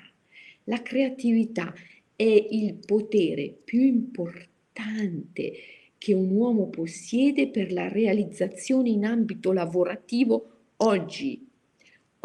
la 0.67 0.81
creatività 0.81 1.73
è 2.15 2.23
il 2.23 2.73
potere 2.73 3.55
più 3.63 3.81
importante 3.81 5.53
che 5.97 6.13
un 6.13 6.31
uomo 6.31 6.69
possiede 6.69 7.49
per 7.49 7.71
la 7.71 7.87
realizzazione 7.87 8.89
in 8.89 9.05
ambito 9.05 9.51
lavorativo 9.51 10.49
oggi. 10.77 11.47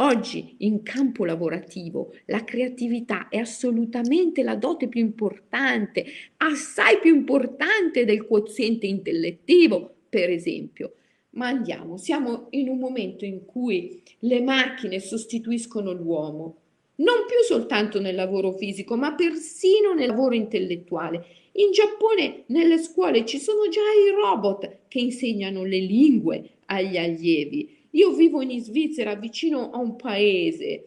Oggi 0.01 0.55
in 0.61 0.83
campo 0.83 1.27
lavorativo 1.27 2.15
la 2.27 2.43
creatività 2.43 3.29
è 3.29 3.37
assolutamente 3.37 4.43
la 4.43 4.57
dote 4.57 4.89
più 4.89 5.01
importante, 5.01 6.07
assai 6.39 6.99
più 7.01 7.15
importante 7.15 8.07
del 8.07 8.25
quoziente 8.25 8.87
intellettivo, 8.87 9.95
per 10.09 10.31
esempio. 10.31 10.95
Ma 11.33 11.49
andiamo, 11.49 11.99
siamo 11.99 12.47
in 12.51 12.71
un 12.71 12.79
momento 12.79 13.27
in 13.27 13.45
cui 13.45 14.03
le 14.21 14.41
macchine 14.41 15.01
sostituiscono 15.01 15.93
l'uomo 15.93 16.57
non 17.01 17.25
più 17.27 17.43
soltanto 17.47 17.99
nel 18.01 18.15
lavoro 18.15 18.53
fisico, 18.53 18.97
ma 18.97 19.15
persino 19.15 19.95
nel 19.95 20.09
lavoro 20.09 20.35
intellettuale. 20.35 21.25
In 21.53 21.73
Giappone 21.73 22.45
nelle 22.47 22.79
scuole 22.79 23.25
ci 23.25 23.39
sono 23.39 23.69
già 23.69 23.81
i 23.81 24.15
robot 24.15 24.81
che 24.89 24.99
insegnano 24.99 25.65
le 25.65 25.79
lingue 25.79 26.51
agli 26.67 26.97
allievi. 26.97 27.79
Io 27.91 28.13
vivo 28.13 28.41
in 28.43 28.63
Svizzera 28.63 29.15
vicino 29.15 29.71
a 29.71 29.79
un 29.79 29.97
paese 29.97 30.87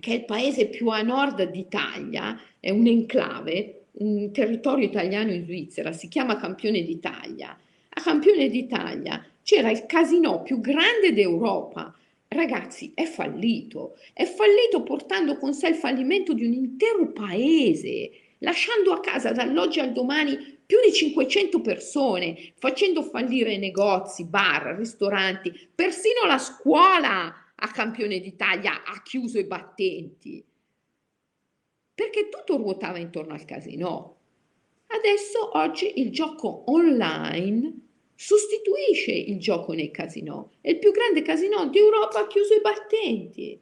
che 0.00 0.12
è 0.12 0.14
il 0.14 0.24
paese 0.24 0.66
più 0.66 0.88
a 0.88 1.02
nord 1.02 1.42
d'Italia, 1.50 2.40
è 2.58 2.70
un 2.70 2.86
enclave, 2.86 3.86
un 3.92 4.32
territorio 4.32 4.86
italiano 4.86 5.32
in 5.32 5.44
Svizzera, 5.44 5.92
si 5.92 6.08
chiama 6.08 6.36
Campione 6.36 6.82
d'Italia. 6.82 7.58
A 7.90 8.00
Campione 8.00 8.48
d'Italia 8.48 9.24
c'era 9.42 9.70
il 9.70 9.84
casino 9.86 10.42
più 10.42 10.60
grande 10.60 11.12
d'Europa, 11.12 11.94
Ragazzi, 12.32 12.92
è 12.94 13.04
fallito, 13.04 13.98
è 14.14 14.24
fallito 14.24 14.82
portando 14.82 15.36
con 15.36 15.52
sé 15.52 15.68
il 15.68 15.74
fallimento 15.74 16.32
di 16.32 16.46
un 16.46 16.54
intero 16.54 17.12
paese, 17.12 18.10
lasciando 18.38 18.92
a 18.92 19.00
casa 19.00 19.32
dall'oggi 19.32 19.80
al 19.80 19.92
domani 19.92 20.60
più 20.72 20.80
di 20.80 20.90
500 20.90 21.60
persone, 21.60 22.54
facendo 22.56 23.02
fallire 23.02 23.58
negozi, 23.58 24.24
bar, 24.24 24.74
ristoranti, 24.74 25.68
persino 25.74 26.24
la 26.26 26.38
scuola 26.38 27.52
a 27.54 27.70
campione 27.70 28.20
d'Italia 28.20 28.82
ha 28.82 29.02
chiuso 29.02 29.38
i 29.38 29.44
battenti. 29.44 30.42
Perché 31.94 32.30
tutto 32.30 32.56
ruotava 32.56 32.96
intorno 32.96 33.34
al 33.34 33.44
casino. 33.44 34.16
Adesso 34.86 35.58
oggi 35.58 36.00
il 36.00 36.10
gioco 36.10 36.64
online 36.68 37.80
sostituisce 38.14 39.12
il 39.12 39.38
gioco 39.38 39.74
nei 39.74 39.90
casinò. 39.90 40.48
È 40.58 40.70
il 40.70 40.78
più 40.78 40.90
grande 40.90 41.20
casinò 41.20 41.68
d'Europa 41.68 42.20
ha 42.20 42.26
chiuso 42.26 42.54
i 42.54 42.62
battenti. 42.62 43.60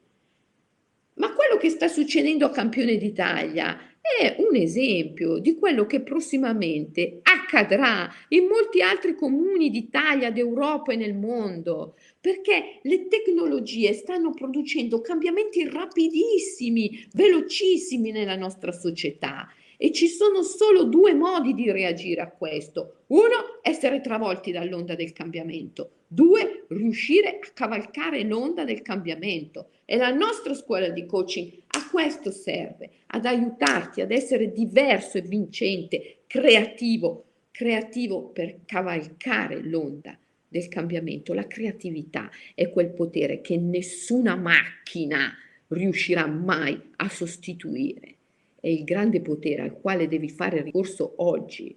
Ma 1.15 1.33
quello 1.33 1.57
che 1.57 1.69
sta 1.69 1.89
succedendo 1.89 2.45
a 2.45 2.51
Campione 2.51 2.95
d'Italia 2.95 3.77
è 4.01 4.35
un 4.39 4.55
esempio 4.55 5.37
di 5.37 5.55
quello 5.55 5.85
che 5.85 6.01
prossimamente 6.01 7.19
accadrà 7.21 8.11
in 8.29 8.47
molti 8.47 8.81
altri 8.81 9.15
comuni 9.15 9.69
d'Italia, 9.69 10.31
d'Europa 10.31 10.91
e 10.91 10.95
nel 10.95 11.13
mondo, 11.13 11.95
perché 12.19 12.79
le 12.81 13.07
tecnologie 13.07 13.93
stanno 13.93 14.31
producendo 14.31 15.01
cambiamenti 15.01 15.67
rapidissimi, 15.69 17.07
velocissimi 17.13 18.11
nella 18.11 18.35
nostra 18.35 18.71
società 18.71 19.47
e 19.77 19.91
ci 19.91 20.07
sono 20.07 20.43
solo 20.43 20.83
due 20.83 21.13
modi 21.13 21.55
di 21.55 21.71
reagire 21.71 22.21
a 22.21 22.29
questo. 22.29 23.03
Uno, 23.07 23.59
essere 23.63 23.99
travolti 23.99 24.51
dall'onda 24.51 24.93
del 24.93 25.11
cambiamento. 25.11 25.89
Due, 26.07 26.60
riuscire 26.75 27.39
a 27.39 27.51
cavalcare 27.53 28.23
l'onda 28.23 28.63
del 28.63 28.81
cambiamento. 28.81 29.69
E 29.85 29.97
la 29.97 30.13
nostra 30.13 30.53
scuola 30.53 30.89
di 30.89 31.05
coaching 31.05 31.51
a 31.67 31.89
questo 31.89 32.31
serve, 32.31 32.89
ad 33.07 33.25
aiutarti 33.25 34.01
ad 34.01 34.11
essere 34.11 34.51
diverso 34.51 35.17
e 35.17 35.21
vincente, 35.21 36.19
creativo, 36.27 37.25
creativo 37.51 38.29
per 38.29 38.59
cavalcare 38.65 39.61
l'onda 39.61 40.17
del 40.47 40.67
cambiamento. 40.67 41.33
La 41.33 41.47
creatività 41.47 42.29
è 42.55 42.69
quel 42.69 42.91
potere 42.91 43.41
che 43.41 43.57
nessuna 43.57 44.35
macchina 44.35 45.33
riuscirà 45.67 46.25
mai 46.27 46.79
a 46.97 47.09
sostituire 47.09 48.15
è 48.61 48.67
il 48.67 48.83
grande 48.83 49.21
potere 49.21 49.63
al 49.63 49.73
quale 49.73 50.07
devi 50.07 50.29
fare 50.29 50.61
ricorso 50.61 51.13
oggi. 51.17 51.75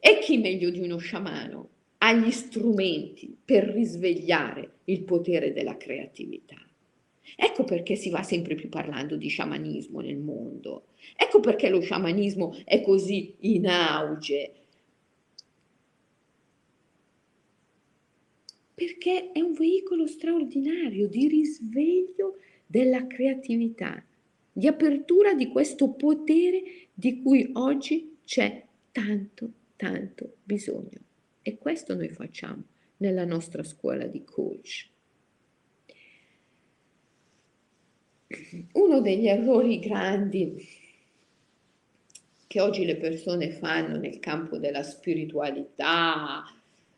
E 0.00 0.18
chi 0.18 0.36
meglio 0.36 0.68
di 0.68 0.80
uno 0.80 0.98
sciamano 0.98 1.68
ha 2.04 2.12
gli 2.12 2.30
strumenti 2.30 3.34
per 3.42 3.64
risvegliare 3.64 4.80
il 4.84 5.04
potere 5.04 5.54
della 5.54 5.78
creatività? 5.78 6.56
Ecco 7.34 7.64
perché 7.64 7.96
si 7.96 8.10
va 8.10 8.22
sempre 8.22 8.54
più 8.54 8.68
parlando 8.68 9.16
di 9.16 9.28
sciamanismo 9.28 10.00
nel 10.00 10.18
mondo. 10.18 10.88
Ecco 11.16 11.40
perché 11.40 11.70
lo 11.70 11.80
sciamanismo 11.80 12.54
è 12.64 12.82
così 12.82 13.34
in 13.40 13.66
auge. 13.66 14.52
Perché 18.74 19.32
è 19.32 19.40
un 19.40 19.54
veicolo 19.54 20.06
straordinario 20.06 21.08
di 21.08 21.26
risveglio 21.26 22.36
della 22.66 23.06
creatività 23.06 24.04
di 24.52 24.66
apertura 24.66 25.32
di 25.32 25.48
questo 25.48 25.88
potere 25.92 26.62
di 26.92 27.22
cui 27.22 27.48
oggi 27.54 28.18
c'è 28.24 28.62
tanto, 28.92 29.50
tanto 29.76 30.34
bisogno. 30.44 31.12
E 31.46 31.58
questo 31.58 31.94
noi 31.94 32.08
facciamo 32.08 32.62
nella 32.96 33.24
nostra 33.24 33.62
scuola 33.62 34.06
di 34.06 34.24
coach. 34.24 34.88
Uno 38.72 39.00
degli 39.00 39.28
errori 39.28 39.78
grandi 39.78 40.66
che 42.46 42.60
oggi 42.60 42.84
le 42.84 42.96
persone 42.96 43.50
fanno 43.50 43.98
nel 43.98 44.18
campo 44.20 44.56
della 44.56 44.82
spiritualità, 44.82 46.44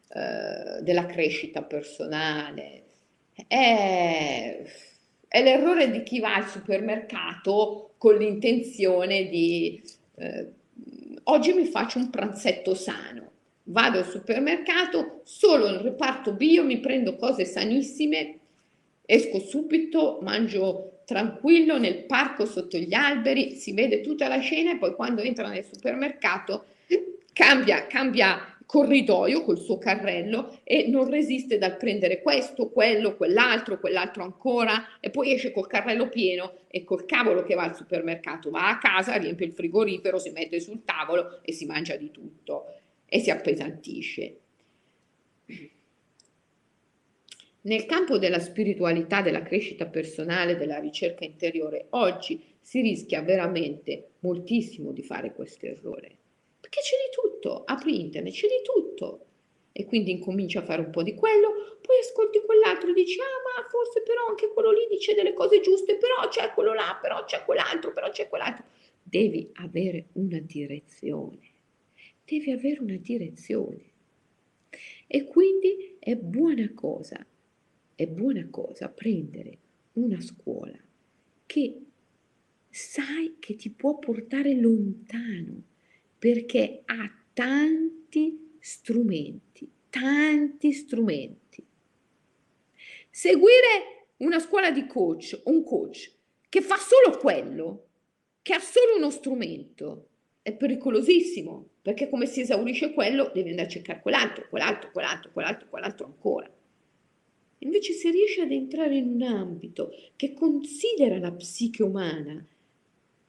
eh, 0.09 0.83
della 0.83 1.07
crescita 1.07 1.63
personale, 1.63 2.85
è 3.49 4.65
è 5.29 5.43
l'errore 5.43 5.91
di 5.91 6.03
chi 6.03 6.21
va 6.21 6.37
al 6.37 6.49
supermercato 6.49 7.95
con 7.99 8.17
l'intenzione 8.17 9.29
di 9.29 9.83
eh, 10.15 10.51
oggi 11.25 11.53
mi 11.53 11.67
faccio 11.67 11.99
un 11.99 12.09
pranzetto 12.09 12.75
sano. 12.75 13.33
Vado 13.69 13.99
al 13.99 14.09
supermercato, 14.09 15.23
solo 15.25 15.69
nel 15.69 15.81
reparto 15.81 16.33
bio 16.33 16.63
mi 16.63 16.79
prendo 16.79 17.17
cose 17.17 17.45
sanissime, 17.45 18.39
esco 19.05 19.41
subito, 19.41 20.21
mangio 20.23 21.01
tranquillo 21.05 21.77
nel 21.77 22.05
parco 22.05 22.47
sotto 22.47 22.79
gli 22.79 22.95
alberi, 22.95 23.57
si 23.57 23.73
vede 23.73 24.03
tutta 24.03 24.29
la 24.29 24.39
scena 24.39 24.71
e 24.71 24.79
poi 24.79 24.95
quando 24.95 25.21
entro 25.21 25.49
nel 25.49 25.65
supermercato 25.65 26.67
cambia, 27.33 27.89
cambia 27.89 28.57
corridoio 28.65 29.43
col 29.43 29.59
suo 29.59 29.79
carrello 29.79 30.61
e 30.63 30.87
non 30.87 31.11
resiste 31.11 31.59
dal 31.59 31.77
prendere 31.77 32.23
questo, 32.23 32.69
quello, 32.69 33.17
quell'altro, 33.17 33.81
quell'altro 33.81 34.23
ancora 34.23 34.99
e 35.01 35.11
poi 35.11 35.33
esce 35.33 35.51
col 35.51 35.67
carrello 35.67 36.09
pieno 36.09 36.53
e 36.69 36.85
col 36.85 37.05
cavolo 37.05 37.43
che 37.43 37.57
va 37.57 37.65
al 37.65 37.75
supermercato, 37.75 38.49
va 38.49 38.69
a 38.69 38.79
casa, 38.79 39.17
riempie 39.17 39.47
il 39.47 39.55
frigorifero, 39.55 40.21
si 40.21 40.31
mette 40.31 40.61
sul 40.61 40.85
tavolo 40.85 41.41
e 41.43 41.53
si 41.53 41.67
mangia 41.67 41.97
di 41.97 42.13
tutto 42.13 42.67
e 43.07 43.21
si 43.21 43.31
appesantisce. 43.31 44.41
Nel 47.63 47.87
campo 47.87 48.19
della 48.19 48.39
spiritualità, 48.39 49.23
della 49.23 49.43
crescita 49.43 49.87
personale, 49.87 50.57
della 50.57 50.79
ricerca 50.79 51.25
interiore, 51.25 51.87
oggi 51.91 52.41
si 52.61 52.81
rischia 52.81 53.23
veramente 53.23 54.11
moltissimo 54.21 54.93
di 54.93 55.03
fare 55.03 55.33
questo 55.33 55.67
errore 55.67 56.17
perché 56.67 56.81
c'è 56.81 56.97
di 56.97 57.15
tutto, 57.15 57.63
apri 57.65 58.01
internet, 58.01 58.33
c'è 58.33 58.49
di 58.49 58.63
tutto. 58.63 59.21
E 59.73 59.85
quindi 59.85 60.11
incominci 60.11 60.57
a 60.57 60.63
fare 60.63 60.81
un 60.81 60.91
po' 60.91 61.03
di 61.03 61.15
quello, 61.15 61.79
poi 61.83 61.99
ascolti 62.01 62.41
quell'altro 62.45 62.91
e 62.91 62.95
dici, 62.95 63.21
ah 63.21 63.25
ma 63.25 63.69
forse 63.69 64.03
però 64.03 64.27
anche 64.27 64.49
quello 64.49 64.73
lì 64.73 64.87
dice 64.89 65.15
delle 65.15 65.35
cose 65.35 65.61
giuste, 65.61 65.97
però 65.97 66.27
c'è 66.29 66.53
quello 66.53 66.73
là, 66.73 66.99
però 67.01 67.25
c'è 67.25 67.45
quell'altro, 67.45 67.93
però 67.93 68.09
c'è 68.11 68.29
quell'altro. 68.29 68.65
Devi 69.03 69.51
avere 69.57 70.07
una 70.15 70.39
direzione, 70.41 71.39
devi 72.27 72.51
avere 72.51 72.81
una 72.81 72.97
direzione. 72.97 73.85
E 75.07 75.25
quindi 75.25 75.97
è 75.99 76.17
buona 76.17 76.71
cosa, 76.75 77.25
è 77.95 78.07
buona 78.07 78.47
cosa 78.51 78.89
prendere 78.89 79.59
una 79.93 80.21
scuola 80.21 80.79
che 81.47 81.81
sai 82.69 83.37
che 83.39 83.55
ti 83.55 83.71
può 83.71 83.99
portare 83.99 84.55
lontano 84.55 85.63
perché 86.19 86.83
ha 86.85 87.11
tanti 87.33 88.57
strumenti, 88.59 89.71
tanti 89.89 90.73
strumenti. 90.73 91.65
Seguire 93.09 94.09
una 94.19 94.41
scuola 94.41 94.71
di 94.71 94.87
coach, 94.87 95.41
un 95.45 95.63
coach 95.63 96.13
che 96.49 96.61
fa 96.61 96.77
solo 96.77 97.17
quello, 97.19 97.87
che 98.43 98.55
ha 98.55 98.61
solo 98.61 98.97
uno 98.97 99.11
strumento, 99.11 100.09
è 100.43 100.53
pericolosissimo, 100.53 101.69
perché 101.87 102.09
come 102.09 102.27
si 102.27 102.41
esaurisce 102.41 102.93
quello, 102.93 103.31
devi 103.33 103.51
andare 103.51 103.69
a 103.69 103.71
cercare 103.71 104.01
quell'altro, 104.01 104.49
quell'altro, 104.49 104.91
quell'altro, 104.91 105.31
quell'altro, 105.31 105.69
quell'altro 105.69 106.07
ancora. 106.07 106.53
Invece 107.59 107.93
se 107.93 108.11
riesci 108.11 108.41
ad 108.41 108.51
entrare 108.51 108.97
in 108.97 109.07
un 109.07 109.23
ambito 109.23 109.93
che 110.17 110.35
considera 110.35 111.17
la 111.21 111.31
psiche 111.31 111.85
umana, 111.85 112.45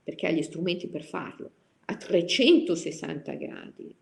perché 0.03 0.25
ha 0.25 0.31
gli 0.31 0.41
strumenti 0.41 0.87
per 0.87 1.03
farlo, 1.03 1.51
a 1.85 1.95
360 1.97 3.33
gradi, 3.35 3.95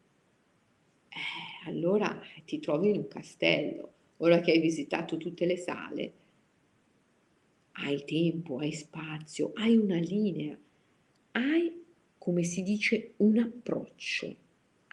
eh, 1.10 1.68
allora 1.68 2.18
ti 2.46 2.58
trovi 2.60 2.92
in 2.92 2.96
un 2.96 3.08
castello. 3.10 3.92
Ora 4.20 4.40
che 4.40 4.54
hai 4.54 4.62
visitato 4.62 5.18
tutte 5.18 5.46
le 5.46 5.58
sale, 5.58 6.14
hai 7.74 8.06
tempo, 8.06 8.60
hai 8.60 8.72
spazio, 8.72 9.52
hai 9.56 9.76
una 9.76 9.98
linea, 9.98 10.58
hai, 11.32 11.84
come 12.18 12.44
si 12.44 12.64
dice, 12.64 13.16
un 13.18 13.38
approccio, 13.38 14.44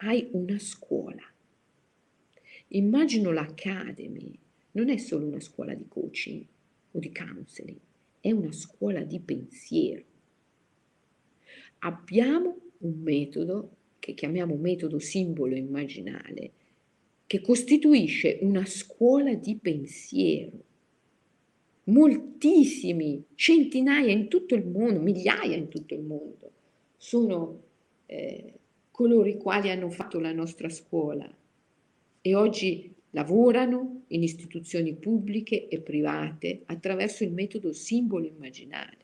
hai 0.03 0.27
una 0.31 0.59
scuola. 0.59 1.23
Immagino 2.69 3.31
l'Academy, 3.31 4.37
non 4.71 4.89
è 4.89 4.97
solo 4.97 5.25
una 5.25 5.39
scuola 5.39 5.73
di 5.73 5.85
coaching 5.87 6.45
o 6.91 6.99
di 6.99 7.11
counseling, 7.11 7.79
è 8.19 8.31
una 8.31 8.51
scuola 8.51 9.01
di 9.03 9.19
pensiero. 9.19 10.03
Abbiamo 11.79 12.57
un 12.79 12.99
metodo 13.01 13.75
che 13.99 14.13
chiamiamo 14.13 14.55
metodo 14.55 14.99
simbolo 14.99 15.55
immaginale, 15.55 16.51
che 17.25 17.39
costituisce 17.41 18.39
una 18.41 18.65
scuola 18.65 19.33
di 19.33 19.55
pensiero. 19.55 20.71
Moltissimi, 21.85 23.23
centinaia 23.35 24.11
in 24.11 24.27
tutto 24.27 24.55
il 24.55 24.65
mondo, 24.65 24.99
migliaia 24.99 25.55
in 25.55 25.67
tutto 25.67 25.93
il 25.93 26.01
mondo, 26.01 26.51
sono 26.97 27.61
eh, 28.05 28.53
coloro 28.93 29.27
i 29.27 29.37
quali 29.37 29.71
hanno 29.71 29.89
fatto 29.89 30.19
la 30.19 30.31
nostra 30.31 30.69
scuola 30.69 31.27
e 32.21 32.35
oggi 32.35 32.93
lavorano 33.09 34.03
in 34.09 34.21
istituzioni 34.21 34.93
pubbliche 34.93 35.67
e 35.67 35.79
private 35.79 36.61
attraverso 36.65 37.23
il 37.23 37.31
metodo 37.31 37.73
simbolo 37.73 38.27
immaginale. 38.27 38.97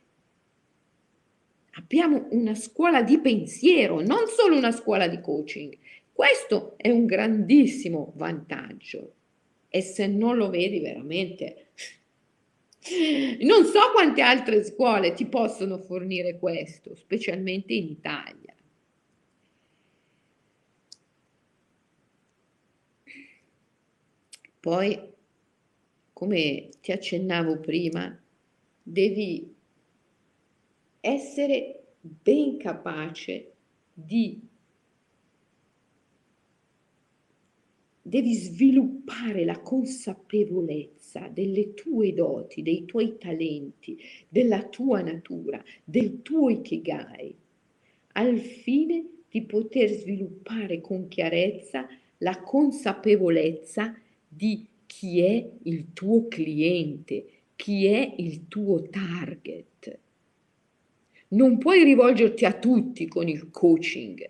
Abbiamo 1.72 2.28
una 2.30 2.54
scuola 2.54 3.02
di 3.02 3.20
pensiero, 3.20 4.00
non 4.00 4.28
solo 4.28 4.56
una 4.56 4.72
scuola 4.72 5.08
di 5.08 5.20
coaching. 5.22 5.76
Questo 6.14 6.76
è 6.78 6.92
un 6.92 7.08
grandissimo 7.08 8.14
vantaggio. 8.16 9.14
E 9.70 9.82
se 9.82 10.06
non 10.06 10.38
lo 10.38 10.52
vedi 10.52 10.80
veramente, 10.82 11.70
non 13.42 13.66
so 13.66 13.80
quante 13.92 14.22
altre 14.22 14.64
scuole 14.64 15.14
ti 15.14 15.26
possono 15.26 15.80
fornire 15.80 16.38
questo, 16.38 16.96
specialmente 16.96 17.74
in 17.74 17.90
Italia. 17.90 18.49
Poi, 24.60 24.99
come 26.12 26.70
ti 26.82 26.91
accennavo 26.91 27.60
prima, 27.60 28.22
devi 28.84 29.55
essere 30.99 31.84
ben 32.01 32.57
capace 32.57 33.53
di 33.93 34.47
devi 38.01 38.34
sviluppare 38.34 39.45
la 39.45 39.60
consapevolezza 39.60 41.28
delle 41.28 41.76
tue 41.76 42.14
doti, 42.14 42.64
dei 42.64 42.84
tuoi 42.86 43.18
talenti, 43.20 43.97
della 44.28 44.68
tua 44.68 45.01
natura, 45.01 45.64
del 45.84 46.24
tuo 46.24 46.49
ikigai, 46.49 47.36
al 48.14 48.39
fine 48.39 49.05
di 49.30 49.43
poter 49.43 49.91
sviluppare 49.91 50.82
con 50.82 51.07
chiarezza 51.07 51.88
la 52.18 52.41
consapevolezza 52.41 53.95
di 54.30 54.66
chi 54.86 55.22
è 55.22 55.50
il 55.64 55.92
tuo 55.94 56.28
cliente, 56.28 57.26
chi 57.56 57.88
è 57.88 58.14
il 58.18 58.48
tuo 58.48 58.88
target. 58.90 60.00
Non 61.30 61.58
puoi 61.58 61.84
rivolgerti 61.84 62.46
a 62.46 62.54
tutti 62.54 63.08
con 63.08 63.28
il 63.28 63.50
coaching. 63.52 64.30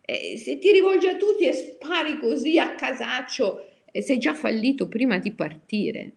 E 0.00 0.38
se 0.38 0.58
ti 0.58 0.70
rivolgi 0.70 1.08
a 1.08 1.16
tutti 1.16 1.46
e 1.46 1.52
spari 1.52 2.18
così 2.18 2.58
a 2.58 2.74
casaccio, 2.74 3.66
sei 3.92 4.18
già 4.18 4.34
fallito 4.34 4.88
prima 4.88 5.18
di 5.18 5.32
partire. 5.32 6.12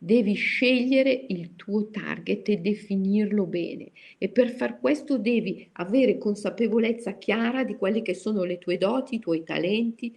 Devi 0.00 0.34
scegliere 0.34 1.26
il 1.28 1.56
tuo 1.56 1.90
target 1.90 2.48
e 2.48 2.58
definirlo 2.58 3.46
bene 3.46 3.90
e 4.16 4.28
per 4.28 4.50
far 4.50 4.78
questo 4.78 5.18
devi 5.18 5.68
avere 5.72 6.18
consapevolezza 6.18 7.18
chiara 7.18 7.64
di 7.64 7.74
quelle 7.74 8.02
che 8.02 8.14
sono 8.14 8.44
le 8.44 8.58
tue 8.58 8.78
doti, 8.78 9.16
i 9.16 9.18
tuoi 9.18 9.42
talenti, 9.42 10.16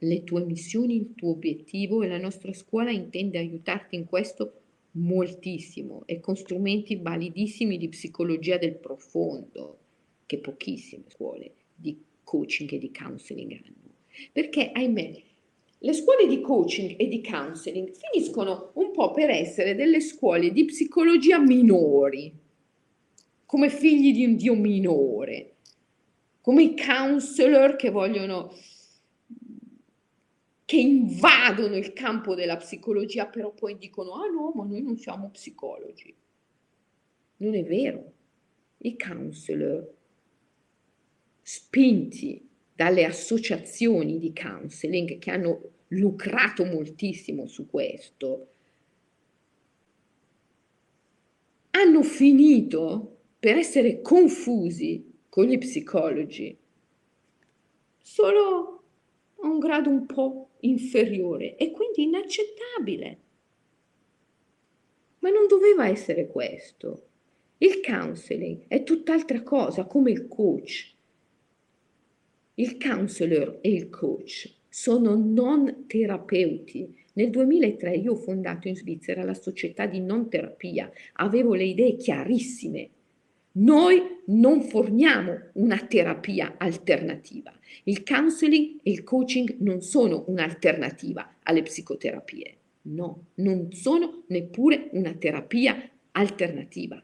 le 0.00 0.22
tue 0.24 0.44
missioni, 0.44 0.96
il 0.96 1.14
tuo 1.14 1.30
obiettivo 1.30 2.02
e 2.02 2.08
la 2.08 2.18
nostra 2.18 2.52
scuola 2.52 2.90
intende 2.90 3.38
aiutarti 3.38 3.96
in 3.96 4.04
questo 4.04 4.60
moltissimo 4.92 6.02
e 6.04 6.20
con 6.20 6.36
strumenti 6.36 6.96
validissimi 6.96 7.78
di 7.78 7.88
psicologia 7.88 8.58
del 8.58 8.76
profondo, 8.76 9.78
che 10.26 10.38
pochissime 10.38 11.04
scuole 11.08 11.52
di 11.74 11.98
coaching 12.22 12.70
e 12.72 12.78
di 12.78 12.90
counseling 12.90 13.52
hanno. 13.52 13.94
Perché, 14.32 14.70
ahimè, 14.72 15.22
le 15.78 15.92
scuole 15.92 16.26
di 16.26 16.40
coaching 16.40 16.94
e 16.98 17.06
di 17.06 17.22
counseling 17.22 17.92
finiscono 17.92 18.70
un 18.74 18.92
po' 18.92 19.12
per 19.12 19.30
essere 19.30 19.74
delle 19.74 20.00
scuole 20.00 20.50
di 20.50 20.64
psicologia 20.64 21.38
minori, 21.38 22.32
come 23.44 23.68
figli 23.68 24.12
di 24.12 24.24
un 24.24 24.36
dio 24.36 24.54
minore, 24.54 25.54
come 26.40 26.62
i 26.62 26.76
counselor 26.76 27.76
che 27.76 27.90
vogliono 27.90 28.54
che 30.64 30.76
invadono 30.76 31.76
il 31.76 31.92
campo 31.92 32.34
della 32.34 32.56
psicologia, 32.56 33.26
però 33.26 33.52
poi 33.52 33.78
dicono, 33.78 34.14
ah 34.14 34.26
no, 34.26 34.50
ma 34.52 34.64
noi 34.64 34.82
non 34.82 34.96
siamo 34.96 35.30
psicologi. 35.30 36.12
Non 37.36 37.54
è 37.54 37.62
vero. 37.62 38.12
I 38.78 38.96
counselor, 38.96 39.88
spinti 41.40 42.45
dalle 42.76 43.04
associazioni 43.06 44.18
di 44.18 44.34
counseling 44.34 45.18
che 45.18 45.30
hanno 45.30 45.70
lucrato 45.88 46.64
moltissimo 46.64 47.46
su 47.46 47.66
questo, 47.66 48.48
hanno 51.70 52.02
finito 52.02 53.16
per 53.38 53.56
essere 53.56 54.02
confusi 54.02 55.12
con 55.28 55.46
gli 55.46 55.58
psicologi 55.58 56.56
solo 58.02 58.82
a 59.40 59.48
un 59.48 59.58
grado 59.58 59.90
un 59.90 60.06
po' 60.06 60.50
inferiore 60.60 61.56
e 61.56 61.70
quindi 61.70 62.02
inaccettabile. 62.04 63.20
Ma 65.20 65.30
non 65.30 65.46
doveva 65.46 65.88
essere 65.88 66.26
questo. 66.26 67.08
Il 67.58 67.80
counseling 67.80 68.64
è 68.68 68.82
tutt'altra 68.82 69.42
cosa, 69.42 69.86
come 69.86 70.10
il 70.10 70.28
coach. 70.28 70.95
Il 72.58 72.78
counselor 72.78 73.58
e 73.60 73.70
il 73.70 73.90
coach 73.90 74.50
sono 74.66 75.14
non 75.14 75.84
terapeuti. 75.86 76.90
Nel 77.12 77.28
2003 77.28 77.96
io 77.96 78.12
ho 78.12 78.16
fondato 78.16 78.66
in 78.66 78.76
Svizzera 78.76 79.24
la 79.24 79.34
società 79.34 79.84
di 79.84 80.00
non 80.00 80.30
terapia, 80.30 80.90
avevo 81.14 81.52
le 81.52 81.64
idee 81.64 81.96
chiarissime. 81.96 82.90
Noi 83.52 84.00
non 84.28 84.62
forniamo 84.62 85.50
una 85.54 85.78
terapia 85.86 86.54
alternativa. 86.56 87.52
Il 87.84 88.02
counseling 88.02 88.80
e 88.82 88.90
il 88.90 89.02
coaching 89.02 89.56
non 89.58 89.82
sono 89.82 90.24
un'alternativa 90.28 91.36
alle 91.42 91.62
psicoterapie. 91.62 92.56
No, 92.82 93.26
non 93.34 93.70
sono 93.72 94.24
neppure 94.28 94.88
una 94.92 95.12
terapia 95.12 95.90
alternativa. 96.12 97.02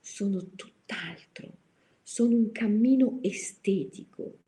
Sono 0.00 0.46
tutt'altro, 0.54 1.52
sono 2.08 2.36
un 2.36 2.52
cammino 2.52 3.18
estetico. 3.20 4.38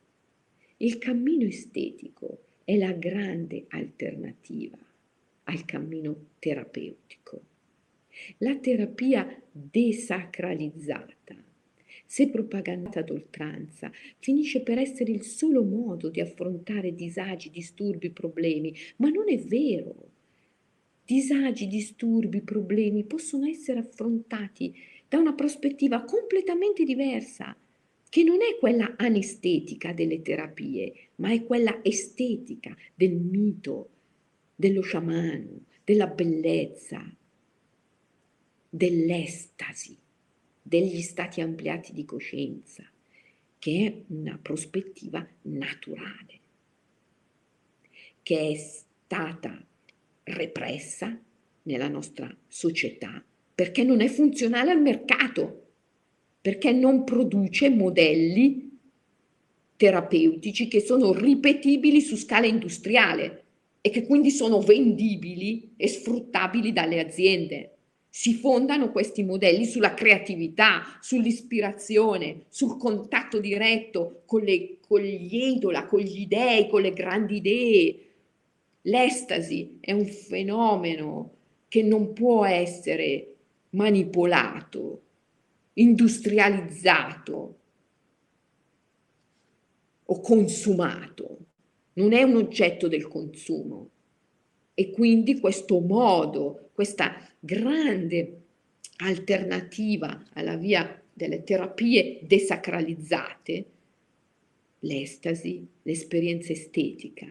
Il 0.76 0.98
cammino 0.98 1.44
estetico 1.44 2.38
è 2.62 2.76
la 2.76 2.92
grande 2.92 3.64
alternativa 3.70 4.78
al 5.42 5.64
cammino 5.64 6.26
terapeutico. 6.38 7.42
La 8.38 8.54
terapia 8.58 9.42
desacralizzata, 9.50 11.34
se 12.06 12.28
propagandata 12.28 13.00
ad 13.00 13.10
oltranza, 13.10 13.90
finisce 14.20 14.62
per 14.62 14.78
essere 14.78 15.10
il 15.10 15.24
solo 15.24 15.64
modo 15.64 16.10
di 16.10 16.20
affrontare 16.20 16.94
disagi, 16.94 17.50
disturbi, 17.50 18.10
problemi, 18.10 18.72
ma 18.98 19.08
non 19.08 19.28
è 19.28 19.36
vero. 19.36 20.12
Disagi, 21.04 21.66
disturbi, 21.66 22.40
problemi 22.40 23.02
possono 23.02 23.46
essere 23.46 23.80
affrontati 23.80 24.72
da 25.08 25.18
una 25.18 25.34
prospettiva 25.34 26.04
completamente 26.04 26.84
diversa, 26.84 27.56
che 28.10 28.22
non 28.22 28.38
è 28.42 28.58
quella 28.58 28.94
anestetica 28.96 29.92
delle 29.92 30.22
terapie, 30.22 31.10
ma 31.16 31.32
è 31.32 31.44
quella 31.44 31.80
estetica 31.82 32.76
del 32.94 33.14
mito, 33.14 33.90
dello 34.54 34.82
sciamano, 34.82 35.64
della 35.84 36.06
bellezza, 36.06 37.10
dell'estasi, 38.68 39.96
degli 40.62 41.00
stati 41.00 41.40
ampliati 41.40 41.92
di 41.92 42.04
coscienza, 42.04 42.84
che 43.58 43.86
è 43.86 44.12
una 44.12 44.38
prospettiva 44.40 45.26
naturale, 45.42 46.40
che 48.22 48.50
è 48.50 48.54
stata 48.54 49.64
repressa 50.24 51.18
nella 51.62 51.88
nostra 51.88 52.34
società 52.46 53.22
perché 53.58 53.82
non 53.82 54.00
è 54.00 54.06
funzionale 54.06 54.70
al 54.70 54.80
mercato, 54.80 55.62
perché 56.40 56.70
non 56.70 57.02
produce 57.02 57.68
modelli 57.68 58.78
terapeutici 59.74 60.68
che 60.68 60.80
sono 60.80 61.12
ripetibili 61.12 62.00
su 62.00 62.14
scala 62.14 62.46
industriale 62.46 63.42
e 63.80 63.90
che 63.90 64.06
quindi 64.06 64.30
sono 64.30 64.60
vendibili 64.60 65.72
e 65.76 65.88
sfruttabili 65.88 66.72
dalle 66.72 67.00
aziende. 67.00 67.78
Si 68.08 68.34
fondano 68.34 68.92
questi 68.92 69.24
modelli 69.24 69.64
sulla 69.64 69.92
creatività, 69.92 70.96
sull'ispirazione, 71.00 72.44
sul 72.50 72.76
contatto 72.76 73.40
diretto 73.40 74.22
con, 74.24 74.42
le, 74.42 74.76
con 74.86 75.00
gli 75.00 75.34
idola, 75.34 75.84
con 75.86 75.98
gli 75.98 76.28
dei, 76.28 76.68
con 76.68 76.80
le 76.80 76.92
grandi 76.92 77.38
idee. 77.38 77.98
L'estasi 78.82 79.78
è 79.80 79.90
un 79.90 80.06
fenomeno 80.06 81.32
che 81.66 81.82
non 81.82 82.12
può 82.12 82.44
essere 82.44 83.32
manipolato, 83.70 85.02
industrializzato 85.74 87.58
o 90.04 90.20
consumato, 90.20 91.38
non 91.94 92.12
è 92.12 92.22
un 92.22 92.36
oggetto 92.36 92.88
del 92.88 93.08
consumo. 93.08 93.90
E 94.74 94.90
quindi 94.90 95.40
questo 95.40 95.80
modo, 95.80 96.70
questa 96.72 97.14
grande 97.40 98.42
alternativa 98.98 100.24
alla 100.34 100.56
via 100.56 101.02
delle 101.12 101.42
terapie 101.42 102.20
desacralizzate, 102.22 103.66
l'estasi, 104.80 105.66
l'esperienza 105.82 106.52
estetica, 106.52 107.26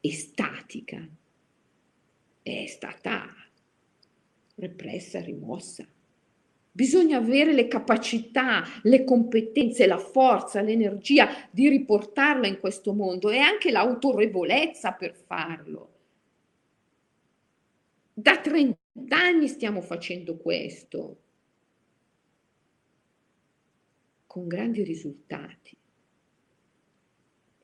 estatica, 0.00 1.08
è 2.42 2.66
stata 2.66 3.34
repressa, 4.56 5.20
rimossa. 5.20 5.86
Bisogna 6.72 7.16
avere 7.18 7.54
le 7.54 7.68
capacità, 7.68 8.62
le 8.82 9.04
competenze, 9.04 9.86
la 9.86 9.98
forza, 9.98 10.60
l'energia 10.60 11.28
di 11.50 11.68
riportarla 11.70 12.46
in 12.46 12.58
questo 12.58 12.92
mondo 12.92 13.30
e 13.30 13.38
anche 13.38 13.70
l'autorevolezza 13.70 14.92
per 14.92 15.14
farlo. 15.14 15.92
Da 18.12 18.38
30 18.38 18.76
anni 19.08 19.48
stiamo 19.48 19.80
facendo 19.80 20.36
questo, 20.36 21.22
con 24.26 24.46
grandi 24.46 24.82
risultati 24.82 25.75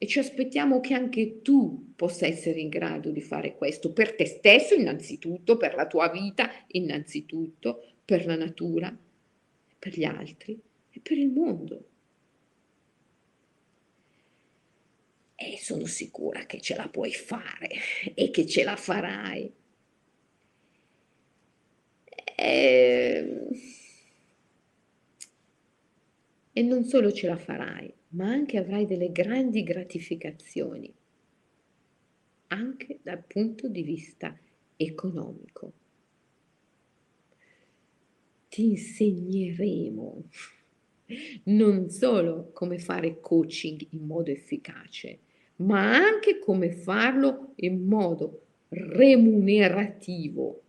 e 0.03 0.07
ci 0.09 0.18
aspettiamo 0.18 0.80
che 0.80 0.94
anche 0.94 1.42
tu 1.42 1.92
possa 1.94 2.26
essere 2.26 2.59
in 2.59 2.68
grado 2.68 3.11
di 3.11 3.20
fare 3.20 3.55
questo 3.55 3.92
per 3.92 4.16
te 4.16 4.26
stesso 4.26 4.74
innanzitutto, 4.74 5.57
per 5.57 5.76
la 5.76 5.86
tua 5.86 6.11
vita 6.11 6.50
innanzitutto, 6.72 7.98
per 8.05 8.26
la 8.26 8.34
natura, 8.34 8.92
per 9.78 9.96
gli 9.96 10.03
altri 10.03 10.61
e 10.90 10.98
per 10.98 11.18
il 11.18 11.28
mondo. 11.28 11.84
E 15.36 15.57
sono 15.61 15.86
sicura 15.86 16.46
che 16.46 16.61
ce 16.61 16.74
la 16.74 16.88
puoi 16.88 17.12
fare 17.12 17.68
e 18.12 18.30
che 18.30 18.44
ce 18.44 18.64
la 18.64 18.74
farai. 18.74 19.53
E, 22.34 23.46
e 26.53 26.62
non 26.62 26.84
solo 26.86 27.12
ce 27.12 27.28
la 27.28 27.36
farai, 27.36 27.94
ma 28.13 28.29
anche 28.29 28.59
avrai 28.59 28.87
delle 28.87 29.13
grandi 29.13 29.63
gratificazioni, 29.63 30.93
anche 32.49 32.99
dal 33.03 33.23
punto 33.25 33.69
di 33.69 33.83
vista 33.83 34.37
economico. 34.77 35.73
Ti 38.49 38.65
insegneremo 38.71 40.25
non 41.45 41.89
solo 41.89 42.51
come 42.53 42.79
fare 42.79 43.21
coaching 43.21 43.87
in 43.91 44.07
modo 44.07 44.31
efficace, 44.31 45.19
ma 45.57 45.95
anche 45.95 46.39
come 46.39 46.71
farlo 46.71 47.53
in 47.57 47.85
modo 47.85 48.43
remunerativo. 48.69 50.63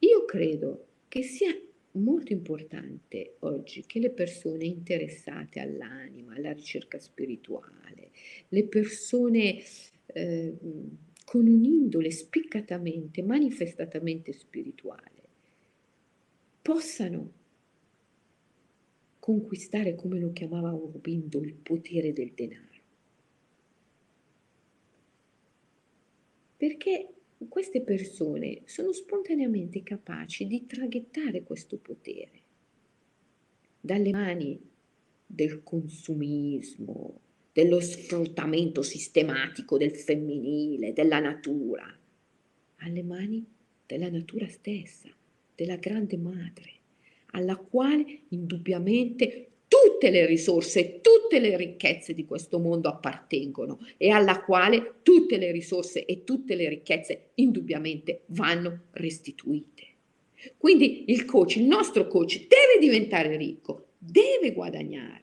Io 0.00 0.24
credo 0.24 0.86
che 1.08 1.22
sia 1.22 1.54
molto 1.92 2.32
importante 2.32 3.36
oggi 3.40 3.84
che 3.86 3.98
le 3.98 4.10
persone 4.10 4.64
interessate 4.64 5.60
all'anima, 5.60 6.34
alla 6.34 6.52
ricerca 6.52 6.98
spirituale, 6.98 8.10
le 8.48 8.64
persone 8.64 9.62
eh, 10.06 10.54
con 11.24 11.46
un'indole 11.46 12.10
spiccatamente, 12.10 13.22
manifestatamente 13.22 14.32
spirituale, 14.32 15.16
possano 16.62 17.32
conquistare, 19.18 19.94
come 19.94 20.18
lo 20.18 20.32
chiamava 20.32 20.70
Aurobindo, 20.70 21.40
il 21.40 21.54
potere 21.54 22.12
del 22.12 22.32
denaro. 22.32 22.66
Perché 26.56 27.08
queste 27.46 27.82
persone 27.82 28.62
sono 28.64 28.92
spontaneamente 28.92 29.82
capaci 29.82 30.46
di 30.46 30.66
traghettare 30.66 31.44
questo 31.44 31.76
potere. 31.78 32.42
Dalle 33.80 34.10
mani 34.10 34.60
del 35.24 35.62
consumismo, 35.62 37.20
dello 37.52 37.80
sfruttamento 37.80 38.82
sistematico 38.82 39.76
del 39.76 39.94
femminile, 39.94 40.92
della 40.92 41.20
natura, 41.20 41.86
alle 42.76 43.02
mani 43.02 43.46
della 43.86 44.08
natura 44.10 44.48
stessa, 44.48 45.08
della 45.54 45.76
grande 45.76 46.16
madre, 46.16 46.72
alla 47.32 47.56
quale 47.56 48.22
indubbiamente 48.28 49.47
tutte 49.80 50.10
le 50.10 50.26
risorse, 50.26 51.00
tutte 51.00 51.38
le 51.38 51.56
ricchezze 51.56 52.12
di 52.12 52.24
questo 52.24 52.58
mondo 52.58 52.88
appartengono 52.88 53.78
e 53.96 54.10
alla 54.10 54.42
quale 54.42 54.94
tutte 55.02 55.36
le 55.36 55.52
risorse 55.52 56.04
e 56.04 56.24
tutte 56.24 56.56
le 56.56 56.68
ricchezze 56.68 57.30
indubbiamente 57.34 58.22
vanno 58.26 58.86
restituite. 58.92 59.86
Quindi 60.56 61.04
il 61.08 61.24
coach, 61.24 61.56
il 61.56 61.64
nostro 61.64 62.08
coach 62.08 62.46
deve 62.46 62.78
diventare 62.80 63.36
ricco, 63.36 63.86
deve 63.98 64.52
guadagnare 64.52 65.22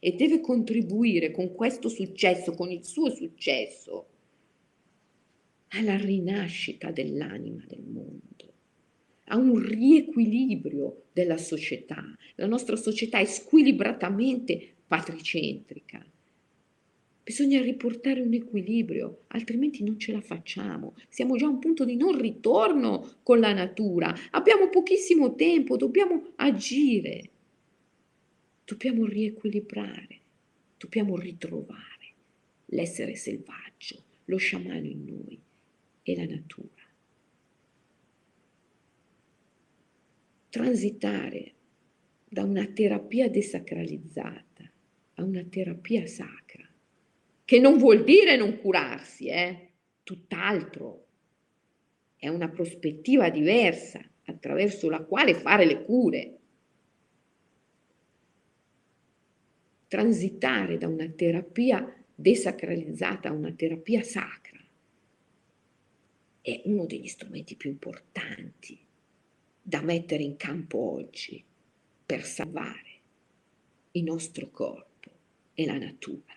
e 0.00 0.12
deve 0.12 0.40
contribuire 0.40 1.30
con 1.30 1.54
questo 1.54 1.88
successo, 1.88 2.52
con 2.52 2.70
il 2.70 2.84
suo 2.84 3.10
successo, 3.10 4.06
alla 5.68 5.96
rinascita 5.96 6.90
dell'anima 6.90 7.64
del 7.68 7.84
mondo, 7.84 8.49
a 9.30 9.36
un 9.36 9.58
riequilibrio 9.58 11.04
della 11.12 11.36
società. 11.36 12.04
La 12.36 12.46
nostra 12.46 12.76
società 12.76 13.18
è 13.18 13.24
squilibratamente 13.24 14.74
patricentrica. 14.86 16.04
Bisogna 17.22 17.62
riportare 17.62 18.20
un 18.22 18.32
equilibrio, 18.32 19.22
altrimenti 19.28 19.84
non 19.84 19.98
ce 20.00 20.10
la 20.10 20.20
facciamo. 20.20 20.94
Siamo 21.08 21.36
già 21.36 21.46
a 21.46 21.50
un 21.50 21.60
punto 21.60 21.84
di 21.84 21.94
non 21.94 22.20
ritorno 22.20 23.18
con 23.22 23.38
la 23.38 23.52
natura. 23.52 24.12
Abbiamo 24.30 24.68
pochissimo 24.68 25.36
tempo, 25.36 25.76
dobbiamo 25.76 26.32
agire. 26.36 27.30
Dobbiamo 28.64 29.04
riequilibrare, 29.04 30.20
dobbiamo 30.76 31.16
ritrovare 31.16 32.14
l'essere 32.66 33.14
selvaggio, 33.14 34.02
lo 34.24 34.36
sciamano 34.36 34.86
in 34.86 35.04
noi 35.04 35.38
e 36.02 36.16
la 36.16 36.24
natura. 36.24 36.79
Transitare 40.50 41.54
da 42.28 42.42
una 42.42 42.66
terapia 42.66 43.30
desacralizzata 43.30 44.68
a 45.14 45.22
una 45.22 45.44
terapia 45.44 46.08
sacra, 46.08 46.68
che 47.44 47.60
non 47.60 47.78
vuol 47.78 48.02
dire 48.02 48.36
non 48.36 48.58
curarsi, 48.58 49.28
eh? 49.28 49.68
tutt'altro, 50.02 51.06
è 52.16 52.26
una 52.26 52.48
prospettiva 52.48 53.30
diversa 53.30 54.00
attraverso 54.24 54.90
la 54.90 55.04
quale 55.04 55.34
fare 55.34 55.64
le 55.64 55.84
cure. 55.84 56.38
Transitare 59.86 60.78
da 60.78 60.88
una 60.88 61.08
terapia 61.10 61.94
desacralizzata 62.12 63.28
a 63.28 63.32
una 63.32 63.52
terapia 63.52 64.02
sacra 64.02 64.58
è 66.40 66.60
uno 66.64 66.86
degli 66.86 67.06
strumenti 67.06 67.54
più 67.54 67.70
importanti 67.70 68.88
da 69.70 69.80
mettere 69.82 70.24
in 70.24 70.34
campo 70.36 70.78
oggi 70.78 71.44
per 72.04 72.24
salvare 72.24 72.98
il 73.92 74.02
nostro 74.02 74.50
corpo 74.50 75.10
e 75.54 75.64
la 75.64 75.78
natura. 75.78 76.34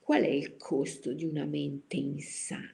Qual 0.00 0.22
è 0.22 0.28
il 0.28 0.56
costo 0.56 1.12
di 1.12 1.26
una 1.26 1.44
mente 1.44 1.96
insana? 1.96 2.70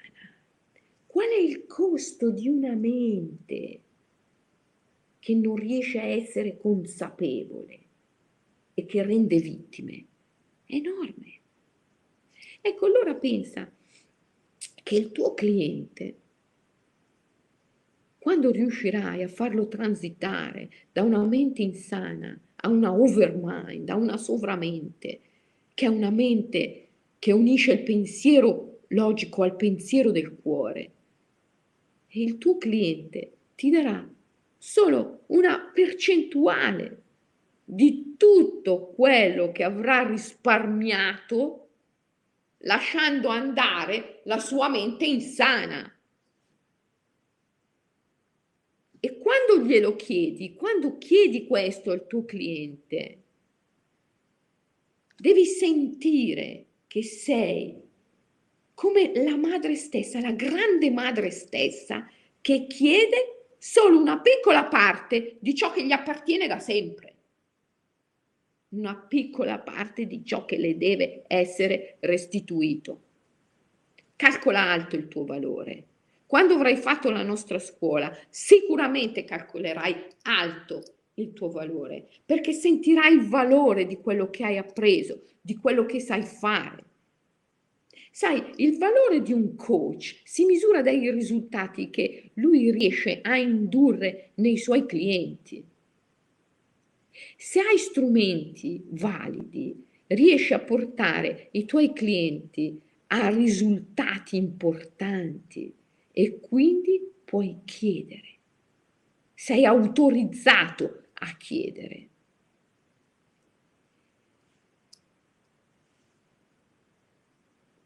Qual 1.05 1.29
è 1.29 1.41
il 1.41 1.67
costo 1.67 2.31
di 2.31 2.47
una 2.47 2.75
mente 2.75 3.81
che 5.19 5.35
non 5.35 5.57
riesce 5.57 5.99
a 5.99 6.05
essere 6.05 6.57
consapevole 6.57 7.81
e 8.73 8.87
che 8.87 9.03
rende 9.03 9.41
vittime? 9.41 10.07
È 10.65 10.77
enorme. 10.77 11.41
Ecco, 12.61 12.87
allora 12.87 13.17
pensa 13.17 13.69
che 14.89 14.97
il 14.97 15.13
tuo 15.13 15.35
cliente, 15.35 16.15
quando 18.19 18.51
riuscirai 18.51 19.23
a 19.23 19.29
farlo 19.29 19.69
transitare 19.69 20.71
da 20.91 21.03
una 21.03 21.23
mente 21.27 21.61
insana 21.61 22.41
a 22.57 22.69
una 22.71 22.95
overmind, 22.95 23.87
a 23.91 23.97
una 23.97 24.17
sovramente, 24.17 25.21
che 25.75 25.85
è 25.85 25.89
una 25.91 26.09
mente 26.09 26.87
che 27.19 27.33
unisce 27.33 27.73
il 27.73 27.83
pensiero 27.83 28.79
logico 28.87 29.43
al 29.43 29.57
pensiero 29.57 30.11
del 30.11 30.35
cuore, 30.41 30.93
e 32.07 32.23
il 32.23 32.39
tuo 32.39 32.57
cliente 32.57 33.33
ti 33.57 33.69
darà 33.69 34.09
solo 34.57 35.25
una 35.27 35.71
percentuale 35.71 37.03
di 37.63 38.15
tutto 38.17 38.87
quello 38.97 39.53
che 39.53 39.65
avrà 39.65 40.09
risparmiato 40.09 41.68
lasciando 42.59 43.29
andare 43.29 44.21
la 44.25 44.39
sua 44.39 44.69
mente 44.69 45.07
insana. 45.07 45.93
E 49.01 49.19
quando 49.19 49.65
glielo 49.65 49.95
chiedi, 49.95 50.55
quando 50.55 50.99
chiedi 50.99 51.47
questo 51.47 51.93
al 51.93 52.07
tuo 52.07 52.25
cliente, 52.25 53.23
devi 55.17 55.45
sentire 55.45 56.67
che 56.87 57.03
sei 57.03 57.87
come 58.75 59.13
la 59.25 59.37
madre 59.37 59.75
stessa, 59.75 60.21
la 60.21 60.33
grande 60.33 60.91
madre 60.91 61.31
stessa 61.31 62.09
che 62.41 62.67
chiede 62.67 63.55
solo 63.59 63.99
una 63.99 64.21
piccola 64.21 64.67
parte 64.67 65.37
di 65.41 65.55
ciò 65.55 65.73
che 65.73 65.85
gli 65.85 65.93
appartiene 65.93 66.47
da 66.47 66.61
sempre. 66.61 67.18
Una 68.71 68.95
piccola 68.97 69.59
parte 69.61 70.05
di 70.05 70.23
ciò 70.23 70.45
che 70.45 70.59
le 70.59 70.77
deve 70.77 71.25
essere 71.27 71.97
restituito. 72.01 73.01
Calcola 74.15 74.61
alto 74.61 74.95
il 74.95 75.09
tuo 75.09 75.25
valore. 75.25 75.85
Quando 76.27 76.53
avrai 76.53 76.77
fatto 76.77 77.09
la 77.09 77.23
nostra 77.23 77.59
scuola, 77.59 78.15
sicuramente 78.29 79.25
calcolerai 79.25 79.95
alto 80.25 80.83
il 81.15 81.33
tuo 81.33 81.49
valore, 81.49 82.09
perché 82.27 82.53
sentirai 82.53 83.15
il 83.15 83.27
valore 83.27 83.87
di 83.87 83.97
quello 83.97 84.29
che 84.29 84.45
hai 84.45 84.59
appreso, 84.59 85.23
di 85.41 85.57
quello 85.57 85.87
che 85.87 86.01
sai 86.01 86.23
fare. 86.25 86.85
Sai, 88.11 88.53
il 88.57 88.77
valore 88.77 89.23
di 89.23 89.33
un 89.33 89.55
coach 89.55 90.21
si 90.25 90.45
misura 90.45 90.83
dai 90.83 91.11
risultati 91.11 91.89
che 91.89 92.33
lui 92.35 92.71
riesce 92.71 93.21
a 93.23 93.39
indurre 93.39 94.33
nei 94.35 94.59
suoi 94.59 94.85
clienti. 94.85 95.65
Se 97.37 97.61
hai 97.61 97.79
strumenti 97.79 98.85
validi, 98.91 99.87
riesci 100.09 100.55
a 100.55 100.59
portare 100.59 101.49
i 101.53 101.65
tuoi 101.65 101.93
clienti 101.93 102.81
a 103.09 103.29
risultati 103.29 104.37
importanti 104.37 105.75
e 106.13 106.41
quindi 106.41 107.01
puoi 107.25 107.61
chiedere. 107.65 108.37
Sei 109.35 109.65
autorizzato 109.65 111.05
a 111.15 111.37
chiedere. 111.37 112.09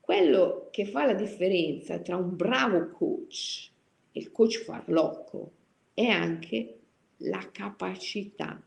Quello 0.00 0.68
che 0.70 0.84
fa 0.84 1.06
la 1.06 1.14
differenza 1.14 1.98
tra 2.00 2.16
un 2.16 2.36
bravo 2.36 2.90
coach 2.90 3.70
e 4.12 4.20
il 4.20 4.30
coach 4.30 4.58
farlocco 4.62 5.52
è 5.94 6.04
anche 6.06 6.78
la 7.18 7.48
capacità 7.50 8.60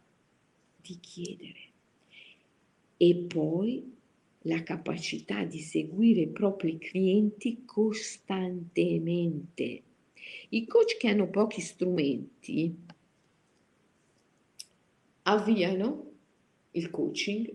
di 0.85 0.99
chiedere. 0.99 1.59
E 2.97 3.15
poi 3.15 3.93
la 4.41 4.61
capacità 4.61 5.43
di 5.43 5.59
seguire 5.59 6.21
i 6.21 6.27
propri 6.27 6.77
clienti 6.77 7.63
costantemente. 7.65 9.81
I 10.49 10.67
coach 10.67 10.97
che 10.97 11.07
hanno 11.07 11.27
pochi 11.27 11.61
strumenti 11.61 12.75
avviano 15.23 16.11
il 16.71 16.89
coaching. 16.91 17.53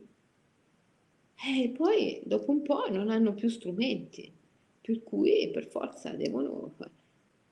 E 1.42 1.70
poi 1.70 2.20
dopo 2.24 2.50
un 2.50 2.62
po' 2.62 2.90
non 2.90 3.08
hanno 3.08 3.32
più 3.34 3.48
strumenti, 3.48 4.30
per 4.80 5.02
cui 5.02 5.50
per 5.52 5.68
forza 5.68 6.10
devono 6.10 6.74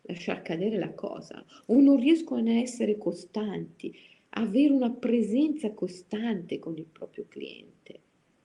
lasciar 0.03 0.43
cadere 0.43 0.79
la 0.79 0.93
cosa. 0.93 1.43
O 1.67 1.81
non 1.81 1.99
riescono 1.99 2.51
a 2.51 2.59
essere 2.59 2.99
costanti, 2.99 3.97
avere 4.31 4.73
una 4.73 4.91
presenza 4.91 5.73
costante 5.73 6.59
con 6.59 6.77
il 6.77 6.87
proprio 6.87 7.27
cliente, 7.29 8.01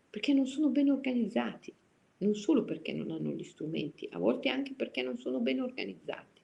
perché 0.09 0.33
non 0.33 0.47
sono 0.47 0.69
ben 0.69 0.89
organizzati, 0.89 1.73
non 2.17 2.35
solo 2.35 2.63
perché 2.63 2.93
non 2.93 3.11
hanno 3.11 3.31
gli 3.31 3.43
strumenti, 3.43 4.07
a 4.11 4.19
volte 4.19 4.49
anche 4.49 4.73
perché 4.73 5.01
non 5.01 5.17
sono 5.17 5.39
ben 5.39 5.61
organizzati. 5.61 6.41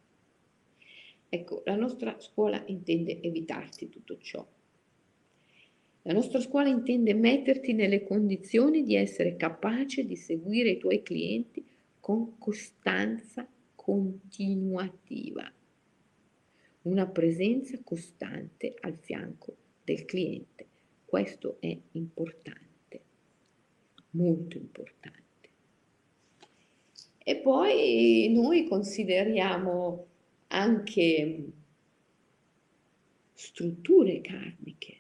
Ecco, 1.29 1.61
la 1.65 1.75
nostra 1.75 2.19
scuola 2.19 2.61
intende 2.65 3.21
evitarti 3.21 3.89
tutto 3.89 4.17
ciò 4.17 4.45
la 6.03 6.13
nostra 6.13 6.39
scuola 6.39 6.69
intende 6.69 7.13
metterti 7.13 7.73
nelle 7.73 8.03
condizioni 8.03 8.83
di 8.83 8.95
essere 8.95 9.35
capace 9.35 10.05
di 10.05 10.15
seguire 10.15 10.71
i 10.71 10.77
tuoi 10.77 11.03
clienti 11.03 11.63
con 11.99 12.37
costanza 12.37 13.45
continuativa, 13.75 15.51
una 16.89 17.07
presenza 17.07 17.77
costante 17.83 18.75
al 18.81 18.97
fianco 18.97 19.55
del 19.83 20.05
cliente. 20.05 20.65
Questo 21.05 21.57
è 21.59 21.77
importante, 21.91 23.01
molto 24.11 24.57
importante. 24.57 25.49
E 27.23 27.35
poi 27.37 28.31
noi 28.33 28.67
consideriamo 28.67 30.07
anche 30.47 31.51
strutture 33.33 34.21
karmiche 34.21 34.97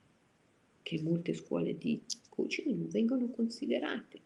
che 0.83 1.01
molte 1.01 1.33
scuole 1.33 1.77
di 1.77 2.01
coaching 2.29 2.75
non 2.75 2.87
vengono 2.87 3.29
considerate. 3.29 4.21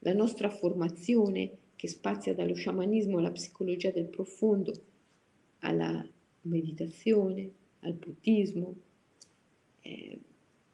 La 0.00 0.14
nostra 0.14 0.48
formazione 0.50 1.58
che 1.76 1.88
spazia 1.88 2.34
dallo 2.34 2.54
sciamanismo 2.54 3.18
alla 3.18 3.30
psicologia 3.30 3.90
del 3.90 4.06
profondo, 4.06 4.72
alla 5.60 6.04
meditazione, 6.42 7.50
al 7.80 7.94
buddismo. 7.94 8.74
Eh, 9.80 10.20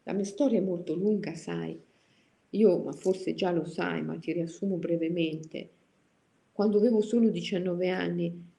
la 0.04 0.12
mia 0.12 0.24
storia 0.24 0.58
è 0.58 0.62
molto 0.62 0.94
lunga, 0.94 1.34
sai, 1.34 1.78
Io, 2.50 2.78
ma 2.78 2.92
forse 2.92 3.34
già 3.34 3.50
lo 3.50 3.64
sai, 3.64 4.02
ma 4.02 4.18
ti 4.18 4.32
riassumo 4.32 4.76
brevemente, 4.76 5.70
quando 6.52 6.78
avevo 6.78 7.00
solo 7.00 7.30
19 7.30 7.88
anni 7.88 8.50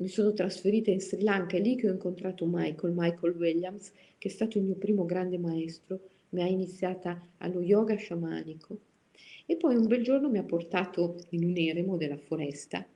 mi 0.00 0.08
sono 0.08 0.32
trasferita 0.32 0.90
in 0.90 1.00
Sri 1.00 1.22
Lanka, 1.22 1.56
è 1.56 1.60
lì 1.60 1.76
che 1.76 1.88
ho 1.88 1.92
incontrato 1.92 2.46
Michael, 2.46 2.94
Michael 2.96 3.36
Williams, 3.36 3.92
che 4.16 4.28
è 4.28 4.30
stato 4.30 4.58
il 4.58 4.64
mio 4.64 4.76
primo 4.76 5.04
grande 5.04 5.38
maestro, 5.38 6.00
mi 6.30 6.42
ha 6.42 6.46
iniziata 6.46 7.20
allo 7.38 7.60
yoga 7.60 7.96
sciamanico. 7.96 8.78
E 9.44 9.56
poi 9.56 9.76
un 9.76 9.86
bel 9.86 10.02
giorno 10.02 10.30
mi 10.30 10.38
ha 10.38 10.44
portato 10.44 11.16
in 11.30 11.44
un 11.44 11.56
eremo 11.56 11.96
della 11.96 12.16
foresta 12.16 12.86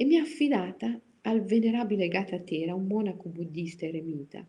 e 0.00 0.06
mi 0.06 0.16
ha 0.16 0.22
affidata 0.22 0.98
al 1.20 1.44
venerabile 1.44 2.08
Gatatera, 2.08 2.74
un 2.74 2.86
monaco 2.86 3.28
buddista 3.28 3.84
eremita. 3.84 4.42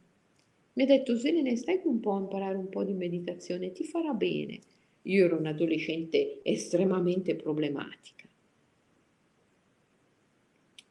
Mi 0.73 0.83
ha 0.83 0.85
detto, 0.85 1.17
Selene, 1.17 1.57
stai 1.57 1.81
un 1.83 1.99
po' 1.99 2.13
a 2.13 2.21
imparare 2.21 2.55
un 2.55 2.69
po' 2.69 2.85
di 2.85 2.93
meditazione, 2.93 3.73
ti 3.73 3.83
farà 3.83 4.13
bene. 4.13 4.61
Io 5.01 5.25
ero 5.25 5.37
un'adolescente 5.37 6.39
estremamente 6.41 7.35
problematica. 7.35 8.29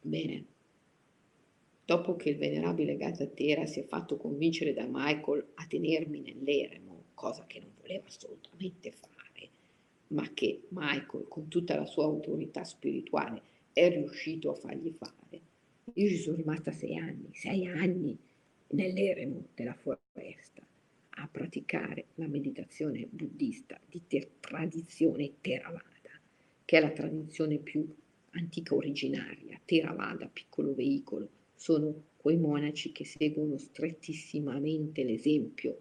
Bene, 0.03 0.45
dopo 1.87 2.17
che 2.17 2.29
il 2.29 2.37
venerabile 2.37 2.99
Gatatera 2.99 3.65
si 3.65 3.81
è 3.81 3.85
fatto 3.85 4.19
convincere 4.19 4.75
da 4.75 4.85
Michael 4.87 5.43
a 5.55 5.65
tenermi 5.67 6.21
nell'eremo, 6.21 7.05
cosa 7.15 7.47
che 7.47 7.61
non 7.61 7.71
voleva 7.81 8.05
assolutamente 8.07 8.91
fare, 8.91 9.49
ma 10.09 10.31
che 10.35 10.65
Michael, 10.69 11.29
con 11.29 11.49
tutta 11.49 11.77
la 11.77 11.87
sua 11.87 12.05
autorità 12.05 12.63
spirituale, 12.63 13.49
è 13.73 13.89
riuscito 13.91 14.51
a 14.51 14.55
fargli 14.55 14.93
fare, 14.97 15.41
io 15.95 16.09
ci 16.09 16.19
sono 16.19 16.37
rimasta 16.37 16.73
sei 16.73 16.97
anni, 16.97 17.31
sei 17.33 17.67
anni 17.67 18.17
nell'eremo 18.69 19.49
della 19.55 19.75
foresta 19.75 20.63
a 21.11 21.29
praticare 21.29 22.07
la 22.15 22.29
meditazione 22.29 23.07
buddista 23.11 23.79
di 23.87 24.03
ter- 24.07 24.31
tradizione 24.41 25.33
Theravada, 25.41 26.21
che 26.65 26.77
è 26.77 26.81
la 26.81 26.91
tradizione 26.93 27.59
più 27.59 27.87
antica 28.31 28.75
originaria. 28.75 29.61
Theravada, 29.65 30.29
piccolo 30.33 30.75
veicolo, 30.75 31.29
sono 31.55 32.05
quei 32.17 32.37
monaci 32.37 32.93
che 32.93 33.05
seguono 33.05 33.59
strettissimamente 33.59 35.03
l'esempio 35.05 35.79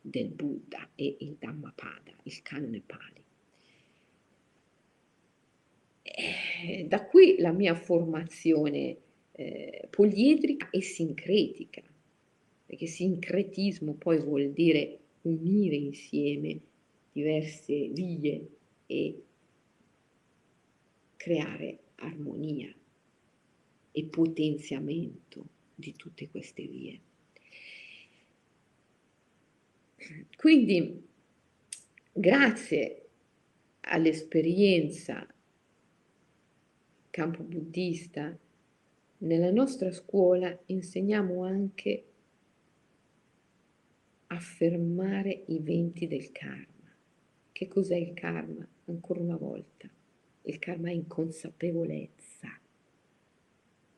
del 0.00 0.28
Buddha 0.28 0.88
e 0.94 1.16
il 1.20 1.36
Dhammapada, 1.38 2.12
il 2.22 2.42
canone 2.42 2.80
Pali. 2.84 3.19
E 6.12 6.86
da 6.88 7.04
qui 7.06 7.36
la 7.38 7.52
mia 7.52 7.74
formazione 7.74 8.96
eh, 9.32 9.86
poliedrica 9.88 10.68
e 10.70 10.82
sincretica, 10.82 11.82
perché 12.66 12.86
sincretismo 12.86 13.94
poi 13.94 14.18
vuol 14.18 14.50
dire 14.50 14.98
unire 15.22 15.76
insieme 15.76 16.58
diverse 17.12 17.88
vie 17.88 18.48
e 18.86 19.22
creare 21.16 21.78
armonia 21.96 22.74
e 23.92 24.04
potenziamento 24.04 25.46
di 25.74 25.94
tutte 25.96 26.28
queste 26.28 26.66
vie. 26.66 27.00
Quindi, 30.36 31.02
grazie 32.12 33.08
all'esperienza 33.80 35.26
campo 37.10 37.42
buddista, 37.42 38.36
nella 39.18 39.50
nostra 39.50 39.90
scuola 39.92 40.56
insegniamo 40.66 41.44
anche 41.44 42.04
a 44.28 44.38
fermare 44.38 45.42
i 45.48 45.58
venti 45.58 46.06
del 46.06 46.30
karma. 46.32 46.66
Che 47.52 47.68
cos'è 47.68 47.96
il 47.96 48.14
karma? 48.14 48.66
Ancora 48.86 49.20
una 49.20 49.36
volta, 49.36 49.90
il 50.42 50.58
karma 50.58 50.88
è 50.88 50.92
inconsapevolezza. 50.92 52.48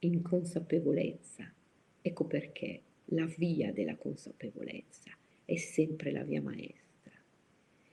Inconsapevolezza. 0.01 1.53
Ecco 2.01 2.25
perché 2.25 2.81
la 3.07 3.27
via 3.37 3.73
della 3.73 3.97
consapevolezza 3.97 5.11
è 5.45 5.57
sempre 5.57 6.11
la 6.11 6.25
via 6.25 6.43
maestra. 6.43 7.13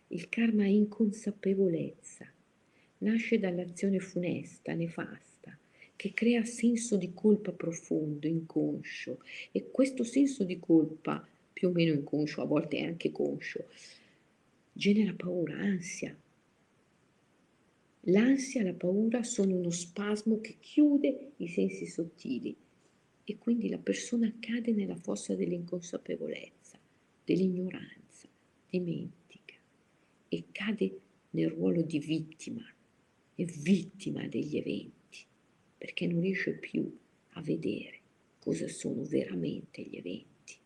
Il 0.07 0.29
karma 0.29 0.63
è 0.63 0.69
inconsapevolezza. 0.69 2.25
Nasce 2.99 3.39
dall'azione 3.39 3.99
funesta, 3.99 4.73
nefasta, 4.73 5.57
che 5.95 6.13
crea 6.13 6.43
senso 6.45 6.95
di 6.95 7.13
colpa 7.13 7.51
profondo, 7.51 8.27
inconscio. 8.27 9.21
E 9.51 9.69
questo 9.71 10.03
senso 10.03 10.43
di 10.43 10.59
colpa, 10.59 11.25
più 11.51 11.69
o 11.69 11.71
meno 11.71 11.93
inconscio, 11.93 12.41
a 12.41 12.45
volte 12.45 12.81
anche 12.81 13.11
conscio, 13.11 13.65
genera 14.71 15.13
paura, 15.13 15.55
ansia, 15.57 16.15
L'ansia 18.03 18.61
e 18.61 18.63
la 18.63 18.73
paura 18.73 19.23
sono 19.23 19.55
uno 19.55 19.71
spasmo 19.71 20.39
che 20.39 20.55
chiude 20.59 21.31
i 21.37 21.47
sensi 21.49 21.85
sottili 21.85 22.55
e 23.25 23.37
quindi 23.37 23.67
la 23.67 23.77
persona 23.77 24.33
cade 24.39 24.71
nella 24.71 24.95
fossa 24.95 25.35
dell'inconsapevolezza, 25.35 26.79
dell'ignoranza, 27.25 28.27
dimentica 28.69 29.55
e 30.29 30.45
cade 30.51 30.99
nel 31.31 31.49
ruolo 31.49 31.81
di 31.81 31.99
vittima, 31.99 32.63
è 33.41 33.45
vittima 33.45 34.27
degli 34.27 34.57
eventi, 34.57 35.23
perché 35.77 36.07
non 36.07 36.19
riesce 36.19 36.55
più 36.55 36.93
a 37.33 37.41
vedere 37.41 37.99
cosa 38.39 38.67
sono 38.67 39.03
veramente 39.03 39.81
gli 39.81 39.95
eventi 39.95 40.57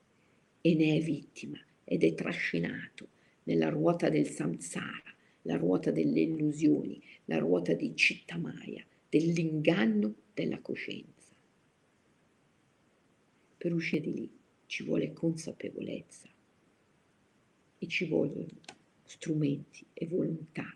e 0.59 0.73
ne 0.73 0.97
è 0.97 0.99
vittima 0.99 1.59
ed 1.83 2.03
è 2.03 2.15
trascinato 2.15 3.07
nella 3.43 3.69
ruota 3.69 4.09
del 4.09 4.27
samsara, 4.27 5.13
la 5.43 5.55
ruota 5.55 5.91
delle 5.91 6.21
illusioni, 6.21 6.99
la 7.25 7.37
ruota 7.37 7.73
di 7.73 7.95
Cittamaia, 7.95 8.83
dell'inganno 9.07 10.15
della 10.33 10.59
coscienza. 10.59 11.31
Per 13.55 13.71
uscire 13.71 14.01
di 14.01 14.13
lì 14.13 14.31
ci 14.65 14.83
vuole 14.83 15.13
consapevolezza 15.13 16.27
e 17.77 17.87
ci 17.87 18.05
vogliono 18.05 18.61
strumenti 19.03 19.85
e 19.93 20.07
volontà 20.07 20.75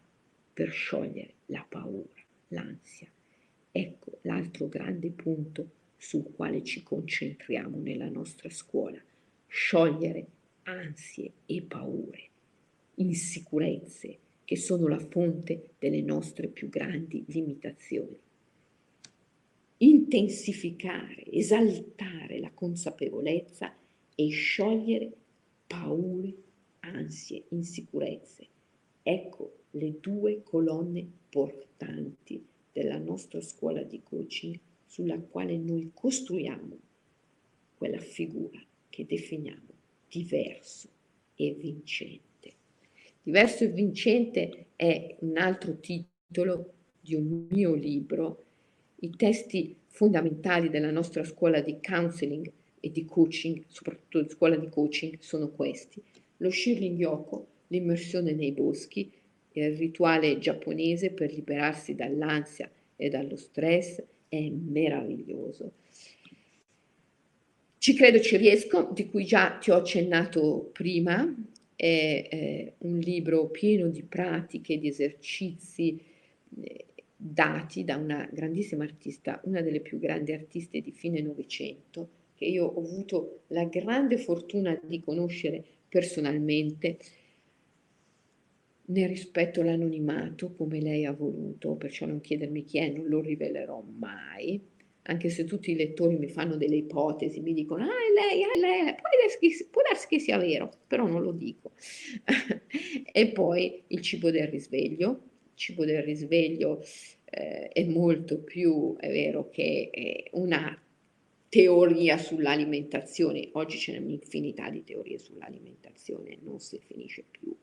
per 0.57 0.71
sciogliere 0.71 1.33
la 1.47 1.63
paura, 1.69 2.19
l'ansia. 2.47 3.07
Ecco 3.71 4.17
l'altro 4.23 4.67
grande 4.67 5.11
punto 5.11 5.69
sul 5.97 6.31
quale 6.35 6.63
ci 6.63 6.81
concentriamo 6.81 7.77
nella 7.77 8.09
nostra 8.09 8.49
scuola, 8.49 8.99
sciogliere 9.45 10.25
ansie 10.63 11.31
e 11.45 11.61
paure, 11.61 12.29
insicurezze, 12.95 14.17
che 14.43 14.55
sono 14.55 14.87
la 14.87 14.97
fonte 14.97 15.75
delle 15.77 16.01
nostre 16.01 16.47
più 16.47 16.69
grandi 16.69 17.23
limitazioni. 17.27 18.17
Intensificare, 19.77 21.23
esaltare 21.25 22.39
la 22.39 22.49
consapevolezza 22.51 23.75
e 24.15 24.29
sciogliere 24.29 25.11
paure, 25.67 26.33
ansie, 26.79 27.43
insicurezze. 27.49 28.47
Ecco 29.03 29.56
le 29.77 29.99
due 29.99 30.41
colonne 30.43 31.05
portanti 31.29 32.43
della 32.71 32.97
nostra 32.97 33.41
scuola 33.41 33.83
di 33.83 34.01
coaching 34.03 34.59
sulla 34.85 35.19
quale 35.19 35.57
noi 35.57 35.91
costruiamo 35.93 36.77
quella 37.75 37.99
figura 37.99 38.59
che 38.89 39.05
definiamo 39.05 39.67
diverso 40.09 40.89
e 41.35 41.53
vincente. 41.53 42.53
Diverso 43.21 43.63
e 43.65 43.67
vincente 43.67 44.67
è 44.75 45.17
un 45.19 45.37
altro 45.37 45.77
titolo 45.79 46.73
di 46.99 47.15
un 47.15 47.47
mio 47.49 47.73
libro. 47.73 48.45
I 48.99 49.09
testi 49.15 49.75
fondamentali 49.87 50.69
della 50.69 50.91
nostra 50.91 51.23
scuola 51.23 51.61
di 51.61 51.77
counseling 51.81 52.51
e 52.79 52.91
di 52.91 53.05
coaching, 53.05 53.63
soprattutto 53.67 54.21
di 54.21 54.29
scuola 54.29 54.55
di 54.55 54.69
coaching, 54.69 55.17
sono 55.19 55.49
questi. 55.49 56.01
Lo 56.37 56.49
Shirling 56.49 56.97
Yoko, 56.97 57.47
l'immersione 57.67 58.33
nei 58.33 58.51
boschi, 58.51 59.11
il 59.65 59.77
rituale 59.77 60.39
giapponese 60.39 61.11
per 61.11 61.33
liberarsi 61.33 61.95
dall'ansia 61.95 62.69
e 62.95 63.09
dallo 63.09 63.35
stress, 63.35 64.03
è 64.29 64.49
meraviglioso. 64.49 65.73
Ci 67.77 67.93
credo 67.93 68.19
ci 68.19 68.37
riesco, 68.37 68.89
di 68.93 69.07
cui 69.07 69.23
già 69.23 69.57
ti 69.59 69.71
ho 69.71 69.75
accennato 69.75 70.69
prima, 70.73 71.33
è 71.75 71.83
eh, 72.31 72.73
un 72.79 72.97
libro 72.97 73.47
pieno 73.49 73.87
di 73.87 74.01
pratiche, 74.01 74.79
di 74.79 74.87
esercizi 74.87 76.01
eh, 76.61 76.85
dati 77.15 77.83
da 77.83 77.95
una 77.97 78.27
grandissima 78.31 78.83
artista, 78.83 79.39
una 79.43 79.61
delle 79.61 79.79
più 79.79 79.99
grandi 79.99 80.33
artiste 80.33 80.81
di 80.81 80.91
fine 80.91 81.21
Novecento, 81.21 82.09
che 82.35 82.45
io 82.45 82.65
ho 82.65 82.79
avuto 82.79 83.41
la 83.47 83.65
grande 83.65 84.17
fortuna 84.17 84.79
di 84.83 85.01
conoscere 85.01 85.63
personalmente. 85.87 86.97
Ne 88.89 89.05
rispetto 89.07 89.61
l'anonimato 89.61 90.53
come 90.53 90.79
lei 90.79 91.05
ha 91.05 91.11
voluto, 91.11 91.75
perciò 91.75 92.05
non 92.05 92.21
chiedermi 92.21 92.63
chi 92.63 92.77
è, 92.79 92.89
non 92.89 93.05
lo 93.07 93.19
rivelerò 93.19 93.81
mai. 93.81 94.61
anche 95.09 95.29
se 95.29 95.45
tutti 95.45 95.71
i 95.71 95.75
lettori 95.75 96.17
mi 96.17 96.27
fanno 96.29 96.57
delle 96.57 96.75
ipotesi, 96.75 97.39
mi 97.39 97.53
dicono, 97.53 97.83
ah, 97.83 97.87
è 97.87 98.11
lei, 98.13 98.41
è 98.41 98.59
lei, 98.59 98.93
può 98.95 99.09
darsi, 99.21 99.67
può 99.69 99.81
darsi 99.81 100.07
che 100.07 100.19
sia 100.19 100.37
vero, 100.37 100.69
però 100.85 101.07
non 101.07 101.21
lo 101.23 101.31
dico. 101.31 101.71
e 103.11 103.27
poi 103.31 103.83
il 103.87 104.01
cibo 104.01 104.31
del 104.31 104.47
risveglio, 104.47 105.09
il 105.45 105.51
cibo 105.55 105.85
del 105.85 106.03
risveglio 106.03 106.81
eh, 107.25 107.69
è 107.69 107.85
molto 107.85 108.39
più, 108.39 108.95
è 108.97 109.09
vero, 109.09 109.49
che 109.49 110.29
una 110.33 110.77
teoria 111.49 112.17
sull'alimentazione, 112.17 113.49
oggi 113.53 113.77
c'è 113.77 113.97
un'infinità 113.97 114.69
di 114.69 114.83
teorie 114.83 115.17
sull'alimentazione, 115.17 116.37
non 116.41 116.59
si 116.59 116.79
finisce 116.85 117.23
più. 117.29 117.55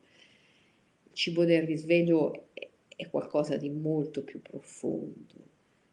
Cibo 1.15 1.45
del 1.45 1.63
risveglio 1.63 2.49
è 2.89 3.09
qualcosa 3.09 3.57
di 3.57 3.71
molto 3.71 4.25
più 4.25 4.43
profondo, 4.43 5.35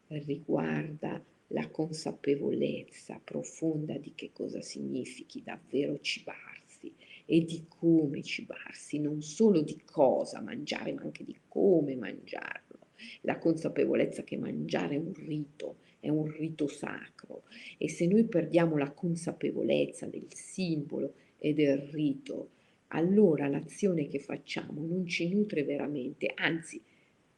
riguarda 0.08 1.22
la 1.48 1.68
consapevolezza 1.68 3.20
profonda 3.22 3.96
di 3.98 4.14
che 4.16 4.30
cosa 4.32 4.60
significhi 4.60 5.40
davvero 5.40 6.00
cibarsi 6.00 6.92
e 7.24 7.44
di 7.44 7.66
come 7.68 8.20
cibarsi, 8.22 8.98
non 8.98 9.22
solo 9.22 9.60
di 9.60 9.80
cosa 9.84 10.40
mangiare, 10.40 10.92
ma 10.92 11.02
anche 11.02 11.22
di 11.22 11.38
come 11.46 11.94
mangiarlo. 11.94 12.78
La 13.20 13.38
consapevolezza 13.38 14.24
che 14.24 14.36
mangiare 14.36 14.96
è 14.96 14.98
un 14.98 15.14
rito, 15.14 15.76
è 16.00 16.08
un 16.08 16.26
rito 16.26 16.66
sacro 16.66 17.44
e 17.78 17.88
se 17.88 18.06
noi 18.06 18.24
perdiamo 18.24 18.76
la 18.76 18.90
consapevolezza 18.90 20.06
del 20.06 20.26
simbolo 20.34 21.14
e 21.38 21.54
del 21.54 21.78
rito, 21.78 22.50
allora 22.94 23.48
l'azione 23.48 24.06
che 24.08 24.18
facciamo 24.18 24.84
non 24.84 25.06
ci 25.06 25.28
nutre 25.28 25.64
veramente, 25.64 26.32
anzi 26.34 26.80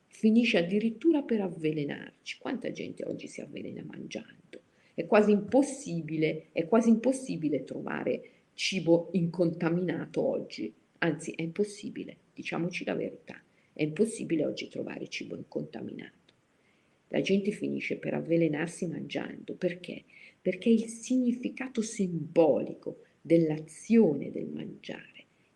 finisce 0.06 0.58
addirittura 0.58 1.22
per 1.22 1.40
avvelenarci. 1.40 2.38
Quanta 2.38 2.70
gente 2.72 3.04
oggi 3.04 3.26
si 3.26 3.40
avvelena 3.40 3.84
mangiando? 3.84 4.62
È 4.94 5.06
quasi 5.06 5.32
impossibile, 5.32 6.46
è 6.52 6.66
quasi 6.66 6.88
impossibile 6.88 7.64
trovare 7.64 8.30
cibo 8.54 9.08
incontaminato 9.12 10.22
oggi. 10.22 10.72
Anzi, 10.98 11.32
è 11.32 11.42
impossibile, 11.42 12.16
diciamoci 12.32 12.84
la 12.84 12.94
verità. 12.94 13.40
È 13.72 13.82
impossibile 13.82 14.44
oggi 14.46 14.68
trovare 14.68 15.08
cibo 15.08 15.36
incontaminato. 15.36 16.32
La 17.08 17.20
gente 17.20 17.50
finisce 17.50 17.96
per 17.96 18.14
avvelenarsi 18.14 18.86
mangiando. 18.86 19.54
Perché? 19.54 20.04
Perché 20.40 20.68
il 20.68 20.86
significato 20.86 21.80
simbolico 21.80 22.98
dell'azione 23.20 24.30
del 24.30 24.46
mangiare 24.46 25.13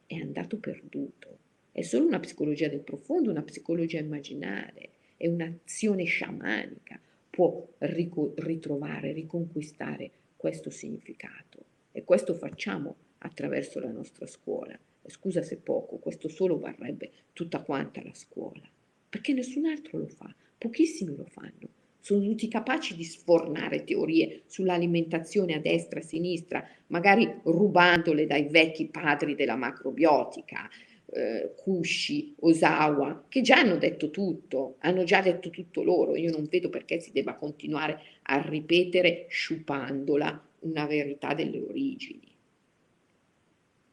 è 0.08 0.16
andato 0.16 0.56
perduto 0.58 1.38
è 1.78 1.82
solo 1.82 2.06
una 2.06 2.18
psicologia 2.18 2.66
del 2.66 2.80
profondo, 2.80 3.30
una 3.30 3.44
psicologia 3.44 4.00
immaginare, 4.00 4.88
è 5.16 5.28
un'azione 5.28 6.02
sciamanica, 6.02 6.98
può 7.30 7.68
ritrovare, 7.78 9.12
riconquistare 9.12 10.10
questo 10.36 10.70
significato. 10.70 11.64
E 11.92 12.02
questo 12.02 12.34
facciamo 12.34 12.96
attraverso 13.18 13.78
la 13.78 13.92
nostra 13.92 14.26
scuola. 14.26 14.76
E 15.02 15.08
scusa 15.08 15.42
se 15.42 15.58
poco, 15.58 15.98
questo 15.98 16.28
solo 16.28 16.58
varrebbe 16.58 17.12
tutta 17.32 17.60
quanta 17.60 18.02
la 18.02 18.14
scuola, 18.14 18.68
perché 19.08 19.32
nessun 19.32 19.66
altro 19.66 19.98
lo 19.98 20.08
fa, 20.08 20.34
pochissimi 20.58 21.14
lo 21.14 21.26
fanno. 21.26 21.68
Sono 22.08 22.22
tutti 22.22 22.48
capaci 22.48 22.96
di 22.96 23.04
sfornare 23.04 23.84
teorie 23.84 24.44
sull'alimentazione 24.46 25.52
a 25.52 25.58
destra 25.58 26.00
e 26.00 26.02
a 26.02 26.06
sinistra, 26.06 26.66
magari 26.86 27.30
rubandole 27.42 28.24
dai 28.24 28.44
vecchi 28.48 28.86
padri 28.86 29.34
della 29.34 29.56
macrobiotica, 29.56 30.70
eh, 31.12 31.52
Kushi, 31.54 32.34
Osawa, 32.40 33.26
che 33.28 33.42
già 33.42 33.56
hanno 33.56 33.76
detto 33.76 34.08
tutto, 34.08 34.76
hanno 34.78 35.04
già 35.04 35.20
detto 35.20 35.50
tutto 35.50 35.82
loro. 35.82 36.16
Io 36.16 36.30
non 36.30 36.46
vedo 36.48 36.70
perché 36.70 36.98
si 36.98 37.12
debba 37.12 37.34
continuare 37.34 38.00
a 38.22 38.40
ripetere 38.40 39.26
sciupandola 39.28 40.48
una 40.60 40.86
verità 40.86 41.34
delle 41.34 41.60
origini. 41.60 42.26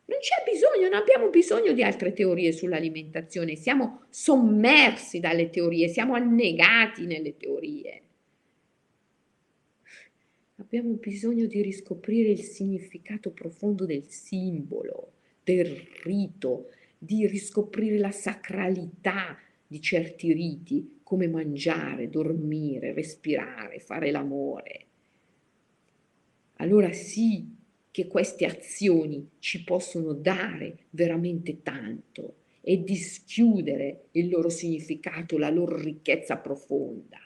Non 0.05 0.19
c'è 0.19 0.49
bisogno, 0.49 0.87
non 0.87 1.01
abbiamo 1.01 1.27
bisogno 1.27 1.73
di 1.73 1.83
altre 1.83 2.13
teorie 2.13 2.53
sull'alimentazione, 2.53 3.57
siamo 3.57 4.03
sommersi 4.09 5.19
dalle 5.19 5.49
teorie, 5.49 5.89
siamo 5.89 6.13
annegati 6.13 7.05
nelle 7.05 7.35
teorie. 7.35 8.03
Abbiamo 10.57 10.93
bisogno 10.93 11.47
di 11.47 11.61
riscoprire 11.61 12.29
il 12.29 12.41
significato 12.41 13.31
profondo 13.31 13.85
del 13.85 14.07
simbolo, 14.07 15.11
del 15.43 15.65
rito, 16.03 16.69
di 16.97 17.27
riscoprire 17.27 17.97
la 17.97 18.11
sacralità 18.11 19.37
di 19.67 19.81
certi 19.81 20.31
riti, 20.31 20.99
come 21.03 21.27
mangiare, 21.27 22.09
dormire, 22.09 22.93
respirare, 22.93 23.79
fare 23.79 24.11
l'amore. 24.11 24.85
Allora 26.55 26.93
sì 26.93 27.53
che 27.91 28.07
queste 28.07 28.45
azioni 28.45 29.31
ci 29.39 29.61
possono 29.65 30.13
dare 30.13 30.85
veramente 30.91 31.63
tanto 31.63 32.35
e 32.61 32.81
dischiudere 32.81 34.05
il 34.11 34.29
loro 34.29 34.47
significato, 34.47 35.37
la 35.37 35.49
loro 35.49 35.75
ricchezza 35.75 36.37
profonda. 36.37 37.24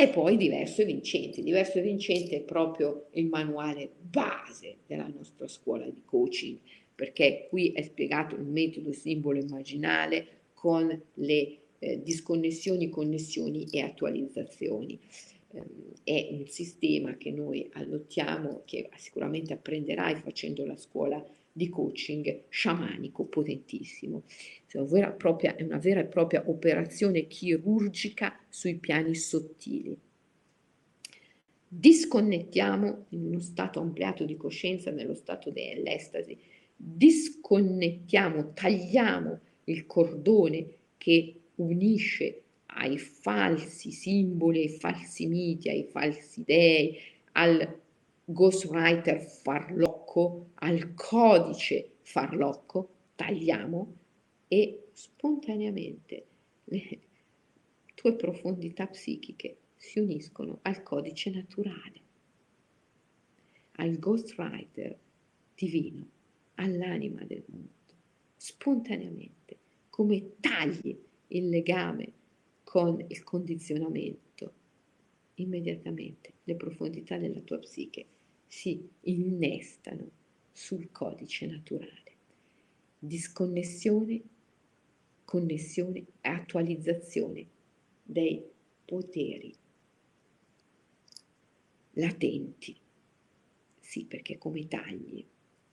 E 0.00 0.06
poi 0.10 0.36
diverso 0.36 0.82
e 0.82 0.84
vincente. 0.84 1.42
Diverso 1.42 1.78
e 1.78 1.82
vincente 1.82 2.36
è 2.36 2.40
proprio 2.40 3.08
il 3.14 3.26
manuale 3.26 3.90
base 4.00 4.76
della 4.86 5.08
nostra 5.08 5.48
scuola 5.48 5.86
di 5.86 6.02
coaching, 6.04 6.56
perché 6.94 7.48
qui 7.50 7.72
è 7.72 7.82
spiegato 7.82 8.36
il 8.36 8.44
metodo 8.44 8.92
simbolo 8.92 9.40
immaginale 9.40 10.26
con 10.54 10.86
le 11.14 11.58
eh, 11.80 12.00
disconnessioni, 12.00 12.88
connessioni 12.88 13.66
e 13.72 13.80
attualizzazioni. 13.80 14.96
Eh, 15.50 15.62
è 16.04 16.28
un 16.30 16.46
sistema 16.46 17.16
che 17.16 17.32
noi 17.32 17.68
allottiamo, 17.72 18.62
che 18.66 18.88
sicuramente 18.98 19.52
apprenderai 19.52 20.20
facendo 20.22 20.64
la 20.64 20.76
scuola 20.76 21.26
di 21.50 21.68
coaching 21.68 22.44
sciamanico 22.48 23.24
potentissimo. 23.24 24.22
È 24.70 24.76
una 24.76 24.86
vera, 24.86 25.10
propria, 25.10 25.56
una 25.60 25.78
vera 25.78 26.00
e 26.00 26.04
propria 26.04 26.42
operazione 26.46 27.26
chirurgica 27.26 28.38
sui 28.50 28.74
piani 28.74 29.14
sottili. 29.14 29.96
Disconnettiamo 31.66 33.06
in 33.10 33.24
uno 33.26 33.40
stato 33.40 33.80
ampliato 33.80 34.24
di 34.24 34.36
coscienza, 34.36 34.90
nello 34.90 35.14
stato 35.14 35.50
dell'estasi, 35.50 36.38
disconnettiamo, 36.76 38.52
tagliamo 38.52 39.40
il 39.64 39.86
cordone 39.86 40.66
che 40.98 41.34
unisce 41.56 42.42
ai 42.66 42.98
falsi 42.98 43.90
simboli, 43.90 44.60
ai 44.60 44.68
falsi 44.68 45.26
miti, 45.26 45.70
ai 45.70 45.84
falsi 45.84 46.42
dei, 46.44 46.98
al 47.32 47.80
ghostwriter 48.22 49.20
farlocco, 49.22 50.50
al 50.56 50.92
codice 50.94 51.92
farlocco, 52.02 52.88
tagliamo 53.14 53.96
e 54.48 54.88
spontaneamente 54.92 56.26
le 56.64 56.98
tue 57.94 58.14
profondità 58.14 58.86
psichiche 58.86 59.58
si 59.76 60.00
uniscono 60.00 60.58
al 60.62 60.82
codice 60.82 61.30
naturale, 61.30 62.00
al 63.72 63.98
ghostwriter 63.98 64.98
divino, 65.54 66.06
all'anima 66.54 67.22
del 67.24 67.44
mondo, 67.46 67.94
spontaneamente, 68.36 69.58
come 69.88 70.36
tagli 70.40 70.96
il 71.28 71.48
legame 71.48 72.12
con 72.64 73.04
il 73.06 73.22
condizionamento, 73.22 74.52
immediatamente 75.34 76.32
le 76.44 76.56
profondità 76.56 77.16
della 77.18 77.40
tua 77.40 77.58
psiche 77.58 78.06
si 78.46 78.88
innestano 79.02 80.10
sul 80.52 80.90
codice 80.90 81.46
naturale. 81.46 82.16
Disconnessione, 82.98 84.20
connessione 85.28 85.98
e 85.98 86.06
attualizzazione 86.22 87.46
dei 88.02 88.42
poteri 88.82 89.54
latenti. 91.92 92.74
Sì, 93.78 94.04
perché 94.06 94.38
come 94.38 94.66
tagli 94.68 95.22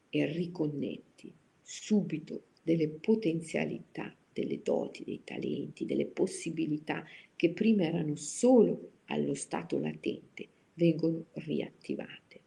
e 0.10 0.26
riconnetti 0.26 1.34
subito 1.62 2.48
delle 2.64 2.90
potenzialità, 2.90 4.14
delle 4.34 4.62
doti, 4.62 5.06
dei 5.06 5.22
talenti, 5.24 5.86
delle 5.86 6.08
possibilità 6.08 7.06
che 7.38 7.52
prima 7.52 7.84
erano 7.84 8.16
solo 8.18 8.92
allo 9.06 9.36
stato 9.36 9.80
latente, 9.80 10.50
vengono 10.74 11.28
riattivate. 11.32 12.40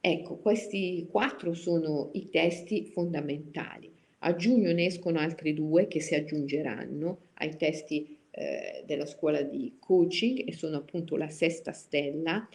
Ecco, 0.00 0.36
questi 0.36 1.08
quattro 1.10 1.52
sono 1.52 2.10
i 2.12 2.28
testi 2.28 2.84
fondamentali. 2.84 4.01
A 4.24 4.36
giugno 4.36 4.72
ne 4.72 4.86
escono 4.86 5.18
altri 5.18 5.52
due 5.52 5.88
che 5.88 6.00
si 6.00 6.14
aggiungeranno 6.14 7.30
ai 7.34 7.56
testi 7.56 8.16
eh, 8.30 8.84
della 8.86 9.06
scuola 9.06 9.42
di 9.42 9.76
coaching 9.80 10.48
e 10.48 10.52
sono 10.52 10.76
appunto 10.76 11.16
la 11.16 11.28
sesta 11.28 11.72
stella, 11.72 12.48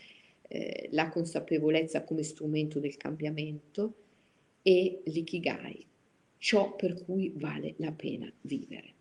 eh, 0.47 0.87
la 0.91 1.09
consapevolezza 1.09 2.03
come 2.03 2.23
strumento 2.23 2.79
del 2.79 2.95
cambiamento 2.95 3.95
e 4.61 5.01
l'ikigai, 5.05 5.85
ciò 6.37 6.73
per 6.75 7.03
cui 7.03 7.33
vale 7.35 7.73
la 7.77 7.91
pena 7.91 8.31
vivere. 8.41 8.93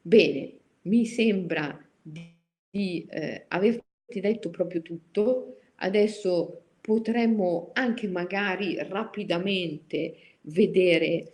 Bene, 0.00 0.52
mi 0.82 1.04
sembra 1.04 1.84
di, 2.00 2.32
di 2.70 3.06
eh, 3.10 3.44
averti 3.48 4.20
detto 4.20 4.50
proprio 4.50 4.82
tutto. 4.82 5.56
Adesso 5.76 6.62
potremmo 6.80 7.70
anche 7.72 8.06
magari 8.06 8.76
rapidamente 8.78 10.33
vedere 10.44 11.32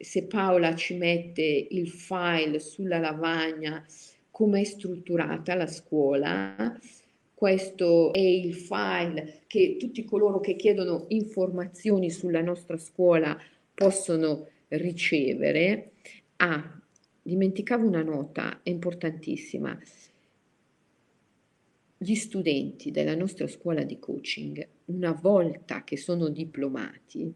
se 0.00 0.24
Paola 0.24 0.74
ci 0.74 0.96
mette 0.96 1.42
il 1.70 1.88
file 1.88 2.60
sulla 2.60 2.98
lavagna 2.98 3.84
come 4.30 4.60
è 4.60 4.64
strutturata 4.64 5.54
la 5.54 5.66
scuola. 5.66 6.78
Questo 7.34 8.12
è 8.12 8.20
il 8.20 8.54
file 8.54 9.42
che 9.46 9.76
tutti 9.78 10.04
coloro 10.04 10.40
che 10.40 10.56
chiedono 10.56 11.06
informazioni 11.08 12.10
sulla 12.10 12.40
nostra 12.40 12.76
scuola 12.78 13.36
possono 13.74 14.48
ricevere. 14.68 15.92
Ah, 16.36 16.80
dimenticavo 17.22 17.86
una 17.86 18.02
nota, 18.02 18.60
è 18.62 18.70
importantissima. 18.70 19.76
Gli 21.96 22.14
studenti 22.14 22.92
della 22.92 23.16
nostra 23.16 23.48
scuola 23.48 23.82
di 23.82 23.98
coaching, 23.98 24.66
una 24.88 25.12
volta 25.12 25.84
che 25.84 25.96
sono 25.96 26.28
diplomati, 26.28 27.32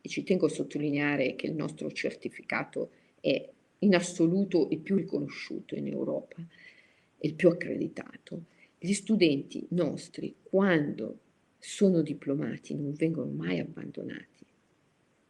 e 0.00 0.08
ci 0.08 0.22
tengo 0.22 0.46
a 0.46 0.50
sottolineare 0.50 1.34
che 1.34 1.46
il 1.46 1.54
nostro 1.54 1.90
certificato 1.90 2.90
è 3.20 3.48
in 3.80 3.94
assoluto 3.94 4.68
il 4.70 4.78
più 4.78 4.96
riconosciuto 4.96 5.74
in 5.74 5.88
Europa, 5.88 6.36
il 7.20 7.34
più 7.34 7.48
accreditato, 7.48 8.44
gli 8.78 8.92
studenti 8.92 9.66
nostri, 9.70 10.34
quando 10.42 11.18
sono 11.58 12.02
diplomati, 12.02 12.74
non 12.74 12.92
vengono 12.92 13.30
mai 13.30 13.58
abbandonati, 13.58 14.46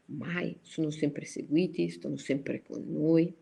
mai, 0.07 0.57
sono 0.61 0.91
sempre 0.91 1.25
seguiti, 1.25 1.89
stanno 1.89 2.19
sempre 2.19 2.63
con 2.63 2.85
noi. 2.87 3.33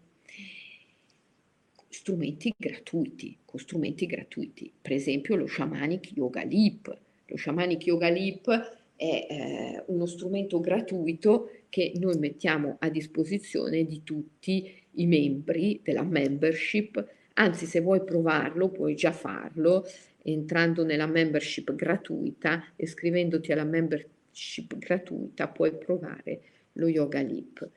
Strumenti 1.89 2.55
gratuiti, 2.57 3.39
con 3.45 3.59
strumenti 3.59 4.07
gratuiti, 4.07 4.73
per 4.81 4.93
esempio 4.93 5.35
lo 5.35 5.47
Shamanic 5.49 6.13
Yoga 6.13 6.45
Leap. 6.45 7.01
Lo 7.27 7.37
Shamanic 7.37 7.87
Yoga 7.87 8.09
Leap 8.09 8.49
è 8.97 9.27
eh, 9.29 9.85
uno 9.87 10.07
strumento 10.07 10.61
gratuito 10.61 11.51
che 11.69 11.93
noi 11.97 12.19
mettiamo 12.19 12.77
a 12.79 12.89
disposizione 12.89 13.85
di 13.85 14.03
tutti 14.03 14.73
i 14.93 15.07
membri 15.07 15.81
della 15.83 16.03
membership. 16.03 17.05
Anzi, 17.35 17.67
se 17.67 17.81
vuoi 17.81 18.03
provarlo, 18.03 18.71
puoi 18.71 18.95
già 18.95 19.13
farlo 19.13 19.85
entrando 20.23 20.85
nella 20.85 21.07
membership 21.07 21.75
gratuita 21.75 22.73
e 22.75 22.85
iscrivendoti 22.85 23.53
alla 23.53 23.65
membership 23.65 24.77
gratuita 24.79 25.49
puoi 25.49 25.77
provare 25.77 26.41
lo 26.73 26.89
Yoga 26.89 27.23
Leap. 27.23 27.69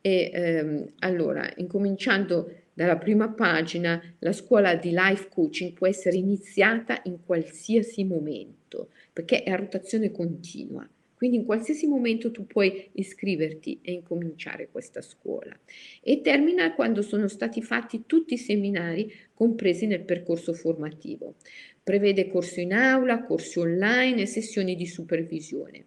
E 0.00 0.30
ehm, 0.32 0.92
allora, 1.00 1.50
incominciando 1.56 2.50
dalla 2.78 2.96
prima 2.96 3.28
pagina, 3.28 4.00
la 4.20 4.30
scuola 4.30 4.76
di 4.76 4.90
life 4.92 5.26
coaching 5.30 5.72
può 5.72 5.88
essere 5.88 6.16
iniziata 6.16 7.00
in 7.06 7.24
qualsiasi 7.26 8.04
momento, 8.04 8.90
perché 9.12 9.42
è 9.42 9.50
a 9.50 9.56
rotazione 9.56 10.12
continua. 10.12 10.88
Quindi 11.12 11.38
in 11.38 11.44
qualsiasi 11.44 11.88
momento 11.88 12.30
tu 12.30 12.46
puoi 12.46 12.88
iscriverti 12.92 13.80
e 13.82 13.90
incominciare 13.90 14.68
questa 14.70 15.00
scuola. 15.00 15.58
E 16.00 16.20
termina 16.20 16.72
quando 16.76 17.02
sono 17.02 17.26
stati 17.26 17.62
fatti 17.62 18.04
tutti 18.06 18.34
i 18.34 18.38
seminari 18.38 19.12
compresi 19.34 19.88
nel 19.88 20.04
percorso 20.04 20.52
formativo. 20.52 21.34
Prevede 21.82 22.28
corsi 22.28 22.62
in 22.62 22.74
aula, 22.74 23.24
corsi 23.24 23.58
online 23.58 24.22
e 24.22 24.26
sessioni 24.26 24.76
di 24.76 24.86
supervisione 24.86 25.86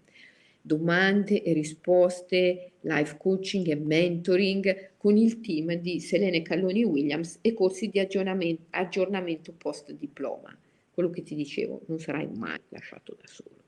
domande 0.61 1.41
e 1.41 1.53
risposte, 1.53 2.73
live 2.81 3.17
coaching 3.17 3.67
e 3.67 3.75
mentoring 3.75 4.91
con 4.97 5.17
il 5.17 5.39
team 5.39 5.73
di 5.73 5.99
Selene 5.99 6.41
Calloni 6.43 6.83
Williams 6.83 7.39
e 7.41 7.53
corsi 7.53 7.87
di 7.89 7.99
aggiornamento, 7.99 8.65
aggiornamento 8.69 9.53
post 9.53 9.91
diploma. 9.93 10.55
Quello 10.93 11.09
che 11.09 11.23
ti 11.23 11.35
dicevo, 11.35 11.81
non 11.87 11.99
sarai 11.99 12.27
mai 12.35 12.59
lasciato 12.69 13.15
da 13.19 13.27
solo. 13.27 13.59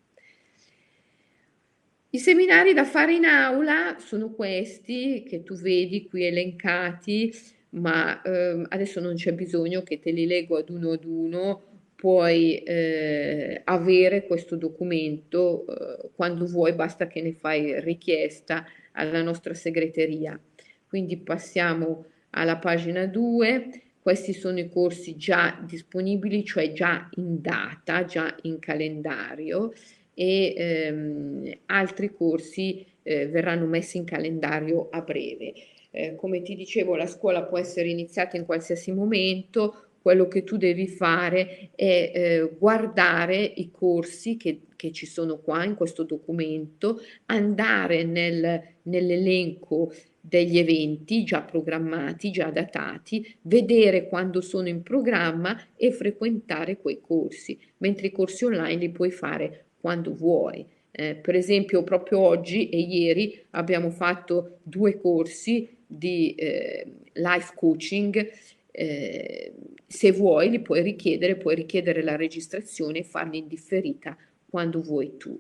I 2.12 2.20
seminari 2.20 2.74
da 2.74 2.86
fare 2.86 3.16
in 3.16 3.26
aula 3.26 3.96
sono 3.98 4.30
questi 4.30 5.24
che 5.28 5.42
tu 5.42 5.56
vedi 5.56 6.06
qui 6.06 6.26
elencati, 6.26 7.34
ma 7.70 8.22
eh, 8.22 8.64
adesso 8.68 9.00
non 9.00 9.16
c'è 9.16 9.34
bisogno 9.34 9.82
che 9.82 10.00
te 10.00 10.12
li 10.12 10.28
leggo 10.28 10.58
ad 10.58 10.70
uno 10.70 10.92
ad 10.92 11.06
uno, 11.06 11.73
puoi 12.04 12.58
eh, 12.58 13.62
avere 13.64 14.28
questo 14.28 14.58
documento 14.58 15.66
eh, 15.66 16.10
quando 16.14 16.46
vuoi, 16.46 16.74
basta 16.74 17.08
che 17.08 17.22
ne 17.22 17.32
fai 17.32 17.80
richiesta 17.80 18.66
alla 18.92 19.22
nostra 19.22 19.54
segreteria. 19.54 20.38
Quindi 20.86 21.16
passiamo 21.16 22.08
alla 22.32 22.58
pagina 22.58 23.06
2. 23.06 23.84
Questi 24.02 24.34
sono 24.34 24.60
i 24.60 24.68
corsi 24.68 25.16
già 25.16 25.58
disponibili, 25.66 26.44
cioè 26.44 26.74
già 26.74 27.10
in 27.16 27.40
data, 27.40 28.04
già 28.04 28.36
in 28.42 28.60
calendario 28.60 29.72
e 30.14 30.54
ehm, 30.58 31.52
altri 31.68 32.14
corsi 32.14 32.86
eh, 33.02 33.28
verranno 33.28 33.66
messi 33.66 33.96
in 33.96 34.04
calendario 34.04 34.90
a 34.90 35.00
breve. 35.00 35.54
Eh, 35.90 36.16
come 36.16 36.42
ti 36.42 36.56
dicevo, 36.56 36.98
la 36.98 37.08
scuola 37.08 37.44
può 37.44 37.58
essere 37.58 37.88
iniziata 37.88 38.36
in 38.36 38.44
qualsiasi 38.44 38.92
momento, 38.92 39.83
quello 40.04 40.28
che 40.28 40.44
tu 40.44 40.58
devi 40.58 40.90
fare 40.90 41.70
è 41.76 42.12
eh, 42.14 42.56
guardare 42.60 43.42
i 43.42 43.72
corsi 43.72 44.36
che, 44.36 44.64
che, 44.76 44.92
ci 44.92 45.06
sono 45.06 45.38
qua 45.38 45.64
in 45.64 45.76
questo 45.76 46.04
documento, 46.04 47.00
andare 47.28 48.04
nel, 48.04 48.62
nell'elenco 48.82 49.94
degli 50.20 50.58
eventi 50.58 51.24
già 51.24 51.42
programmati, 51.42 52.32
già 52.32 52.50
datati, 52.50 53.34
vedere 53.44 54.10
quando 54.10 54.42
sono 54.42 54.68
in 54.68 54.84
programma 54.84 55.58
e 55.78 55.94
frequentare 55.94 56.76
quei 56.76 57.00
corsi, 57.00 57.58
mentre 57.78 58.08
i 58.08 58.12
corsi 58.12 58.44
online 58.44 58.76
li 58.76 58.90
puoi 58.90 59.12
fare 59.12 59.68
quando 59.80 60.14
vuoi. 60.14 60.66
Eh, 60.92 61.16
per 61.16 61.36
esempio, 61.36 61.82
proprio 61.84 62.20
oggi 62.20 62.68
e 62.68 62.78
ieri 62.78 63.42
abbiamo 63.52 63.90
fatto 63.90 64.58
due 64.64 65.00
corsi 65.00 65.78
di 65.88 66.36
eh, 66.36 66.92
life 67.14 67.54
coaching 67.56 68.32
eh, 68.76 69.54
se 69.86 70.12
vuoi 70.12 70.50
li 70.50 70.60
puoi 70.60 70.82
richiedere, 70.82 71.38
puoi 71.38 71.54
richiedere 71.54 72.02
la 72.02 72.16
registrazione 72.16 73.00
e 73.00 73.04
farli 73.04 73.38
in 73.38 73.48
differita 73.48 74.18
quando 74.50 74.82
vuoi 74.82 75.16
tu. 75.18 75.40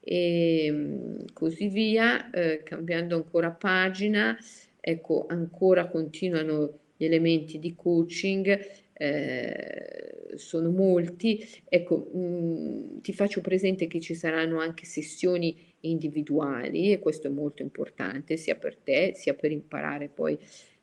E 0.00 0.66
ehm, 0.66 1.24
così 1.32 1.68
via, 1.68 2.30
eh, 2.30 2.62
cambiando 2.62 3.16
ancora 3.16 3.50
pagina, 3.50 4.36
ecco, 4.80 5.26
ancora 5.28 5.88
continuano 5.88 6.78
gli 6.96 7.04
elementi 7.04 7.58
di 7.58 7.74
coaching, 7.74 8.60
eh, 8.92 10.34
sono 10.36 10.70
molti. 10.70 11.44
Ecco, 11.68 12.10
mh, 12.12 12.18
mm, 12.18 12.98
ti 13.00 13.12
faccio 13.12 13.40
presente 13.40 13.88
che 13.88 14.00
ci 14.00 14.14
saranno 14.14 14.60
anche 14.60 14.84
sessioni 14.86 15.74
individuali 15.80 16.92
e 16.92 17.00
questo 17.00 17.26
è 17.26 17.30
molto 17.30 17.62
importante 17.62 18.36
sia 18.36 18.54
per 18.54 18.76
te 18.76 19.14
sia 19.16 19.34
per 19.34 19.50
imparare 19.50 20.08
poi 20.08 20.38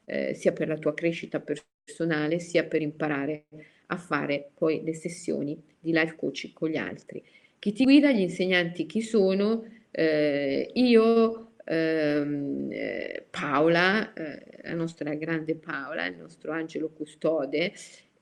eh, 0.10 0.34
sia 0.34 0.52
per 0.52 0.68
la 0.68 0.78
tua 0.78 0.94
crescita 0.94 1.40
personale, 1.40 2.40
sia 2.40 2.66
per 2.66 2.82
imparare 2.82 3.46
a 3.88 3.98
fare 3.98 4.52
poi 4.54 4.82
le 4.84 4.94
sessioni 4.94 5.62
di 5.80 5.92
life 5.92 6.16
coaching 6.16 6.54
con 6.54 6.70
gli 6.70 6.78
altri. 6.78 7.24
Chi 7.60 7.74
ti 7.74 7.84
guida, 7.84 8.12
gli 8.12 8.22
insegnanti 8.22 8.86
chi 8.86 9.02
sono, 9.02 9.66
eh, 9.92 10.72
io, 10.74 11.52
ehm, 11.66 12.70
eh, 12.72 13.26
Paola, 13.30 14.14
eh, 14.14 14.62
la 14.64 14.74
nostra 14.74 15.14
grande 15.16 15.56
Paola, 15.56 16.06
il 16.06 16.18
nostro 16.18 16.52
angelo 16.52 16.90
custode, 16.90 17.74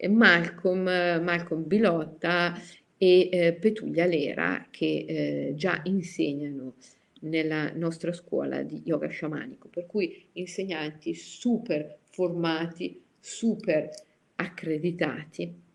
Malcolm, 0.09 0.83
Malcolm 0.83 1.65
Bilotta 1.65 2.53
e 2.97 3.29
eh, 3.31 3.53
Petulia 3.53 4.05
Lera 4.05 4.67
che 4.71 5.05
eh, 5.07 5.53
già 5.55 5.81
insegnano 5.85 6.75
nella 7.21 7.71
nostra 7.73 8.13
scuola 8.13 8.61
di 8.63 8.81
yoga 8.85 9.07
sciamanico, 9.07 9.67
per 9.67 9.85
cui 9.85 10.27
insegnanti 10.33 11.13
super 11.13 11.97
formati, 12.09 13.01
super 13.19 13.89
accreditati 14.35 15.65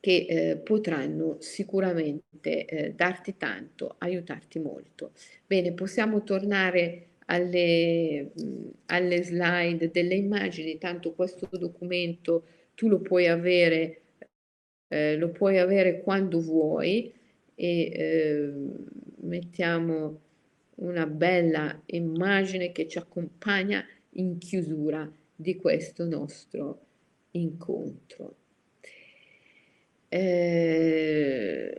che 0.00 0.26
eh, 0.28 0.56
potranno 0.56 1.36
sicuramente 1.40 2.64
eh, 2.64 2.92
darti 2.94 3.36
tanto, 3.36 3.96
aiutarti 3.98 4.58
molto. 4.58 5.12
Bene, 5.46 5.72
possiamo 5.72 6.24
tornare 6.24 7.08
alle, 7.26 8.30
mh, 8.34 8.68
alle 8.86 9.22
slide 9.22 9.90
delle 9.90 10.14
immagini, 10.14 10.78
tanto 10.78 11.12
questo 11.12 11.48
documento 11.52 12.46
tu 12.74 12.88
lo 12.88 13.00
puoi 13.00 13.28
avere, 13.28 14.00
eh, 14.88 15.16
lo 15.16 15.28
puoi 15.30 15.58
avere 15.58 16.00
quando 16.00 16.40
vuoi 16.40 17.12
e 17.54 17.90
ehm, 17.92 18.86
mettiamo 19.22 20.20
una 20.76 21.06
bella 21.06 21.80
immagine 21.86 22.72
che 22.72 22.88
ci 22.88 22.98
accompagna 22.98 23.84
in 24.14 24.38
chiusura 24.38 25.10
di 25.34 25.56
questo 25.56 26.04
nostro 26.06 26.80
incontro. 27.32 28.34
Eh, 30.10 31.72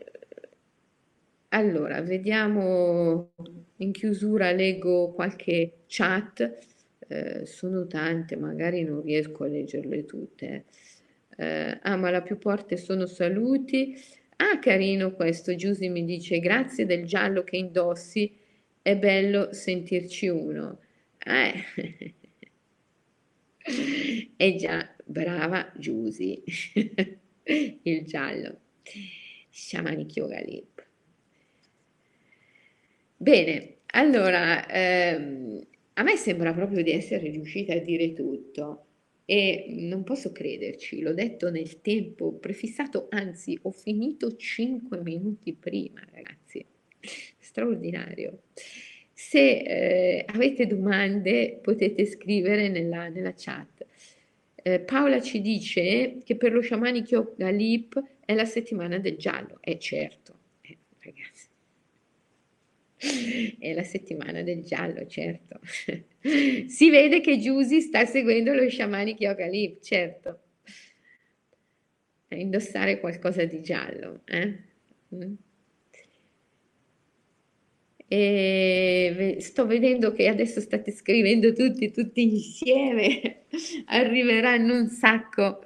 allora, 1.50 2.02
vediamo 2.02 3.32
in 3.78 3.92
chiusura, 3.92 4.52
leggo 4.52 5.12
qualche 5.12 5.84
chat. 5.88 6.58
eh, 7.08 7.46
sono 7.46 7.88
tante, 7.88 8.38
magari 8.38 8.84
non 8.84 9.02
riesco 9.02 9.44
a 9.44 9.48
leggerle 9.48 10.06
tutte. 10.06 10.66
Eh, 11.36 11.80
ah, 11.82 11.96
ma 11.98 12.10
la 12.10 12.22
più 12.22 12.38
forte 12.38 12.78
sono 12.78 13.06
saluti. 13.06 13.96
Ah, 14.44 14.58
carino 14.58 15.14
questo, 15.14 15.54
Giusy 15.54 15.88
mi 15.90 16.04
dice 16.04 16.40
grazie 16.40 16.88
del 16.88 17.06
giallo 17.06 17.44
che 17.44 17.58
indossi, 17.58 18.36
è 18.82 18.98
bello 18.98 19.54
sentirci 19.54 20.28
uno. 20.28 20.80
Eh. 21.20 21.54
E 24.36 24.56
già, 24.56 24.90
brava 25.06 25.72
Giusy, 25.78 26.42
il 27.84 28.04
giallo. 28.06 28.60
Shamanic 29.52 30.16
Yoga 30.16 30.40
Lip. 30.40 30.84
Bene, 33.18 33.76
allora, 33.94 34.68
ehm, 34.68 35.62
a 35.94 36.04
me 36.04 36.16
sembra 36.16 36.54
proprio 36.54 36.82
di 36.82 36.92
essere 36.92 37.30
riuscita 37.30 37.74
a 37.74 37.78
dire 37.80 38.14
tutto 38.14 38.86
e 39.32 39.68
non 39.70 40.04
posso 40.04 40.34
crederci, 40.34 41.00
l'ho 41.00 41.14
detto 41.14 41.50
nel 41.50 41.80
tempo 41.80 42.34
prefissato, 42.34 43.08
anzi 43.12 43.58
ho 43.62 43.72
finito 43.72 44.36
5 44.36 45.00
minuti 45.00 45.54
prima, 45.54 46.06
ragazzi, 46.12 46.66
straordinario. 47.40 48.42
Se 49.14 49.40
eh, 49.40 50.26
avete 50.28 50.68
domande 50.68 51.58
potete 51.62 52.06
scrivere 52.08 52.68
nella, 52.68 53.08
nella 53.08 53.34
chat. 53.34 53.86
Eh, 54.56 54.82
Paola 54.82 55.22
ci 55.22 55.40
dice 55.40 56.18
che 56.26 56.36
per 56.36 56.52
lo 56.52 56.60
sciamanico 56.60 57.16
Yoga 57.16 57.52
Lip 57.52 58.04
è 58.26 58.34
la 58.34 58.44
settimana 58.44 58.98
del 58.98 59.16
giallo. 59.16 59.62
Certo, 59.62 59.70
eh, 59.70 59.78
ragazzi. 59.78 60.41
È 63.58 63.74
la 63.74 63.84
settimana 63.84 64.44
del 64.44 64.64
giallo, 64.64 65.08
certo. 65.08 65.60
si 66.68 66.90
vede 66.92 67.20
che 67.20 67.40
Giusy 67.40 67.82
sta 67.82 68.06
seguendo 68.06 68.54
lo 68.54 68.70
sciamanic 68.70 69.20
yoga 69.20 69.48
lip, 69.48 69.82
certo. 69.82 70.40
A 72.28 72.36
indossare 72.36 73.00
qualcosa 73.00 73.44
di 73.46 73.62
giallo. 73.62 74.22
Eh? 74.26 74.58
Mm. 75.16 75.34
E 78.08 79.38
sto 79.40 79.66
vedendo 79.66 80.12
che 80.12 80.28
adesso 80.28 80.60
state 80.60 80.92
scrivendo 80.92 81.54
tutti, 81.54 81.92
tutti 81.92 82.22
insieme, 82.22 83.46
arriveranno 83.88 84.76
un 84.76 84.90
sacco. 84.90 85.64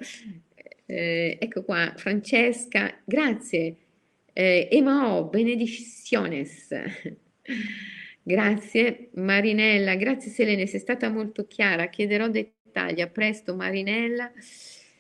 Eh, 0.86 1.38
ecco 1.40 1.64
qua, 1.64 1.92
Francesca, 1.98 3.02
grazie. 3.04 3.76
Eh, 4.32 4.70
Emao, 4.72 5.26
benedicciones. 5.26 6.68
Grazie 8.24 9.10
Marinella, 9.14 9.96
grazie 9.96 10.32
Selene, 10.32 10.66
sei 10.66 10.80
stata 10.80 11.10
molto 11.10 11.46
chiara, 11.46 11.90
chiederò 11.90 12.28
dettagli, 12.28 13.02
a 13.02 13.08
presto 13.08 13.56
Marinella. 13.56 14.32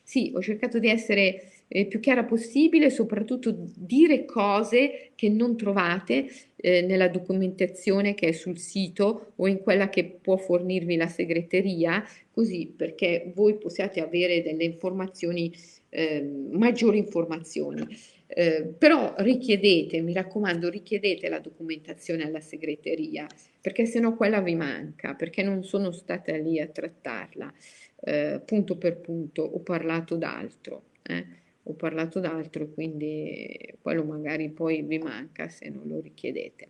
Sì, 0.03 0.31
ho 0.35 0.41
cercato 0.41 0.77
di 0.77 0.87
essere 0.87 1.63
eh, 1.67 1.87
più 1.87 1.99
chiara 1.99 2.23
possibile, 2.23 2.91
soprattutto 2.91 3.55
dire 3.75 4.25
cose 4.25 5.11
che 5.15 5.29
non 5.29 5.57
trovate 5.57 6.29
eh, 6.55 6.81
nella 6.81 7.07
documentazione 7.07 8.13
che 8.13 8.27
è 8.27 8.31
sul 8.31 8.59
sito 8.59 9.33
o 9.35 9.47
in 9.47 9.59
quella 9.59 9.89
che 9.89 10.19
può 10.21 10.37
fornirvi 10.37 10.95
la 10.95 11.07
segreteria, 11.07 12.07
così 12.31 12.71
perché 12.77 13.31
voi 13.33 13.57
possiate 13.57 14.01
avere 14.01 14.43
delle 14.43 14.63
informazioni, 14.63 15.51
eh, 15.89 16.21
maggiori 16.51 16.99
informazioni. 16.99 18.13
Eh, 18.27 18.73
però 18.77 19.13
richiedete, 19.17 20.01
mi 20.01 20.13
raccomando, 20.13 20.69
richiedete 20.69 21.29
la 21.29 21.39
documentazione 21.39 22.23
alla 22.23 22.41
segreteria, 22.41 23.27
perché 23.61 23.85
se 23.85 23.99
no 23.99 24.15
quella 24.15 24.41
vi 24.41 24.55
manca, 24.55 25.13
perché 25.13 25.43
non 25.43 25.63
sono 25.63 25.91
stata 25.91 26.35
lì 26.35 26.59
a 26.59 26.67
trattarla 26.67 27.53
eh, 28.01 28.41
punto 28.43 28.77
per 28.77 28.97
punto, 28.99 29.41
ho 29.43 29.59
parlato 29.59 30.15
d'altro, 30.15 30.83
eh? 31.03 31.25
ho 31.63 31.73
parlato 31.73 32.19
d'altro, 32.19 32.69
quindi 32.69 33.73
quello 33.81 34.03
magari 34.03 34.49
poi 34.49 34.83
vi 34.83 34.99
manca 34.99 35.49
se 35.49 35.69
non 35.69 35.87
lo 35.87 35.99
richiedete. 35.99 36.69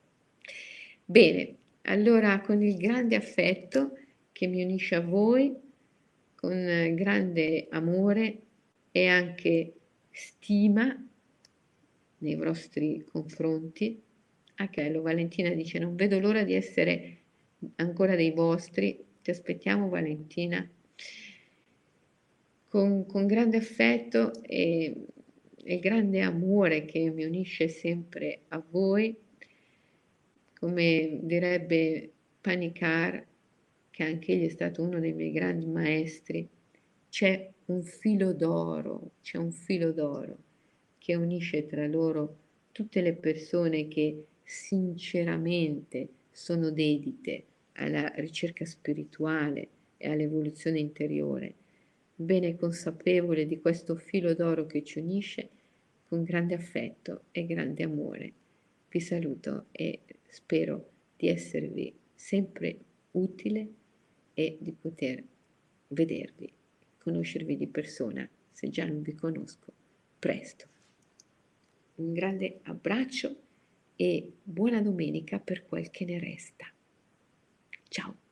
Bene, 1.03 1.55
allora 1.83 2.39
con 2.41 2.63
il 2.63 2.77
grande 2.77 3.15
affetto 3.15 3.97
che 4.31 4.47
mi 4.47 4.63
unisce 4.63 4.95
a 4.95 5.01
voi, 5.01 5.53
con 6.35 6.93
grande 6.95 7.67
amore 7.69 8.37
e 8.91 9.07
anche 9.07 9.73
stima, 10.11 11.04
nei 12.19 12.35
vostri 12.35 13.03
confronti. 13.03 14.01
Bello, 14.73 15.01
Valentina 15.01 15.49
dice 15.49 15.79
non 15.79 15.95
vedo 15.95 16.19
l'ora 16.19 16.43
di 16.43 16.53
essere 16.53 17.17
ancora 17.75 18.15
dei 18.15 18.31
vostri, 18.31 19.03
ti 19.21 19.31
aspettiamo 19.31 19.89
Valentina, 19.89 20.67
con, 22.67 23.05
con 23.05 23.25
grande 23.25 23.57
affetto 23.57 24.41
e, 24.43 25.07
e 25.61 25.79
grande 25.79 26.21
amore 26.21 26.85
che 26.85 27.09
mi 27.09 27.25
unisce 27.25 27.67
sempre 27.67 28.43
a 28.49 28.63
voi, 28.69 29.15
come 30.57 31.19
direbbe 31.21 32.11
Panicar, 32.39 33.25
che 33.89 34.03
anche 34.03 34.33
egli 34.33 34.45
è 34.45 34.49
stato 34.49 34.83
uno 34.83 34.99
dei 34.99 35.13
miei 35.13 35.31
grandi 35.31 35.65
maestri, 35.67 36.47
c'è 37.09 37.51
un 37.65 37.81
filo 37.83 38.33
d'oro, 38.33 39.11
c'è 39.21 39.37
un 39.37 39.51
filo 39.51 39.91
d'oro 39.91 40.44
che 41.05 41.13
unisce 41.13 41.67
tra 41.67 41.85
loro 41.85 42.35
tutte 42.71 42.99
le 43.01 43.13
persone 43.13 43.87
che 43.87 44.25
sinceramente 44.41 46.07
sono 46.31 46.71
dedite 46.71 47.43
alla 47.73 48.11
ricerca 48.15 48.65
spirituale 48.65 49.67
e 49.97 50.09
all'evoluzione 50.09 50.79
interiore, 50.79 51.53
bene 52.15 52.55
consapevole 52.55 53.45
di 53.45 53.61
questo 53.61 53.95
filo 53.95 54.33
d'oro 54.33 54.65
che 54.65 54.83
ci 54.83 54.97
unisce 54.97 55.49
con 56.07 56.23
grande 56.23 56.55
affetto 56.55 57.25
e 57.29 57.45
grande 57.45 57.83
amore. 57.83 58.33
Vi 58.89 58.99
saluto 58.99 59.67
e 59.73 59.99
spero 60.27 60.89
di 61.15 61.27
esservi 61.27 61.93
sempre 62.15 62.79
utile 63.11 63.67
e 64.33 64.57
di 64.59 64.71
poter 64.71 65.23
vedervi, 65.89 66.51
conoscervi 66.97 67.55
di 67.55 67.67
persona, 67.67 68.27
se 68.51 68.69
già 68.69 68.87
non 68.87 69.03
vi 69.03 69.13
conosco, 69.13 69.71
presto. 70.17 70.73
Un 71.95 72.13
grande 72.13 72.59
abbraccio 72.63 73.35
e 73.95 74.33
buona 74.43 74.81
domenica 74.81 75.39
per 75.39 75.65
quel 75.65 75.89
che 75.89 76.05
ne 76.05 76.19
resta. 76.19 76.65
Ciao. 77.87 78.24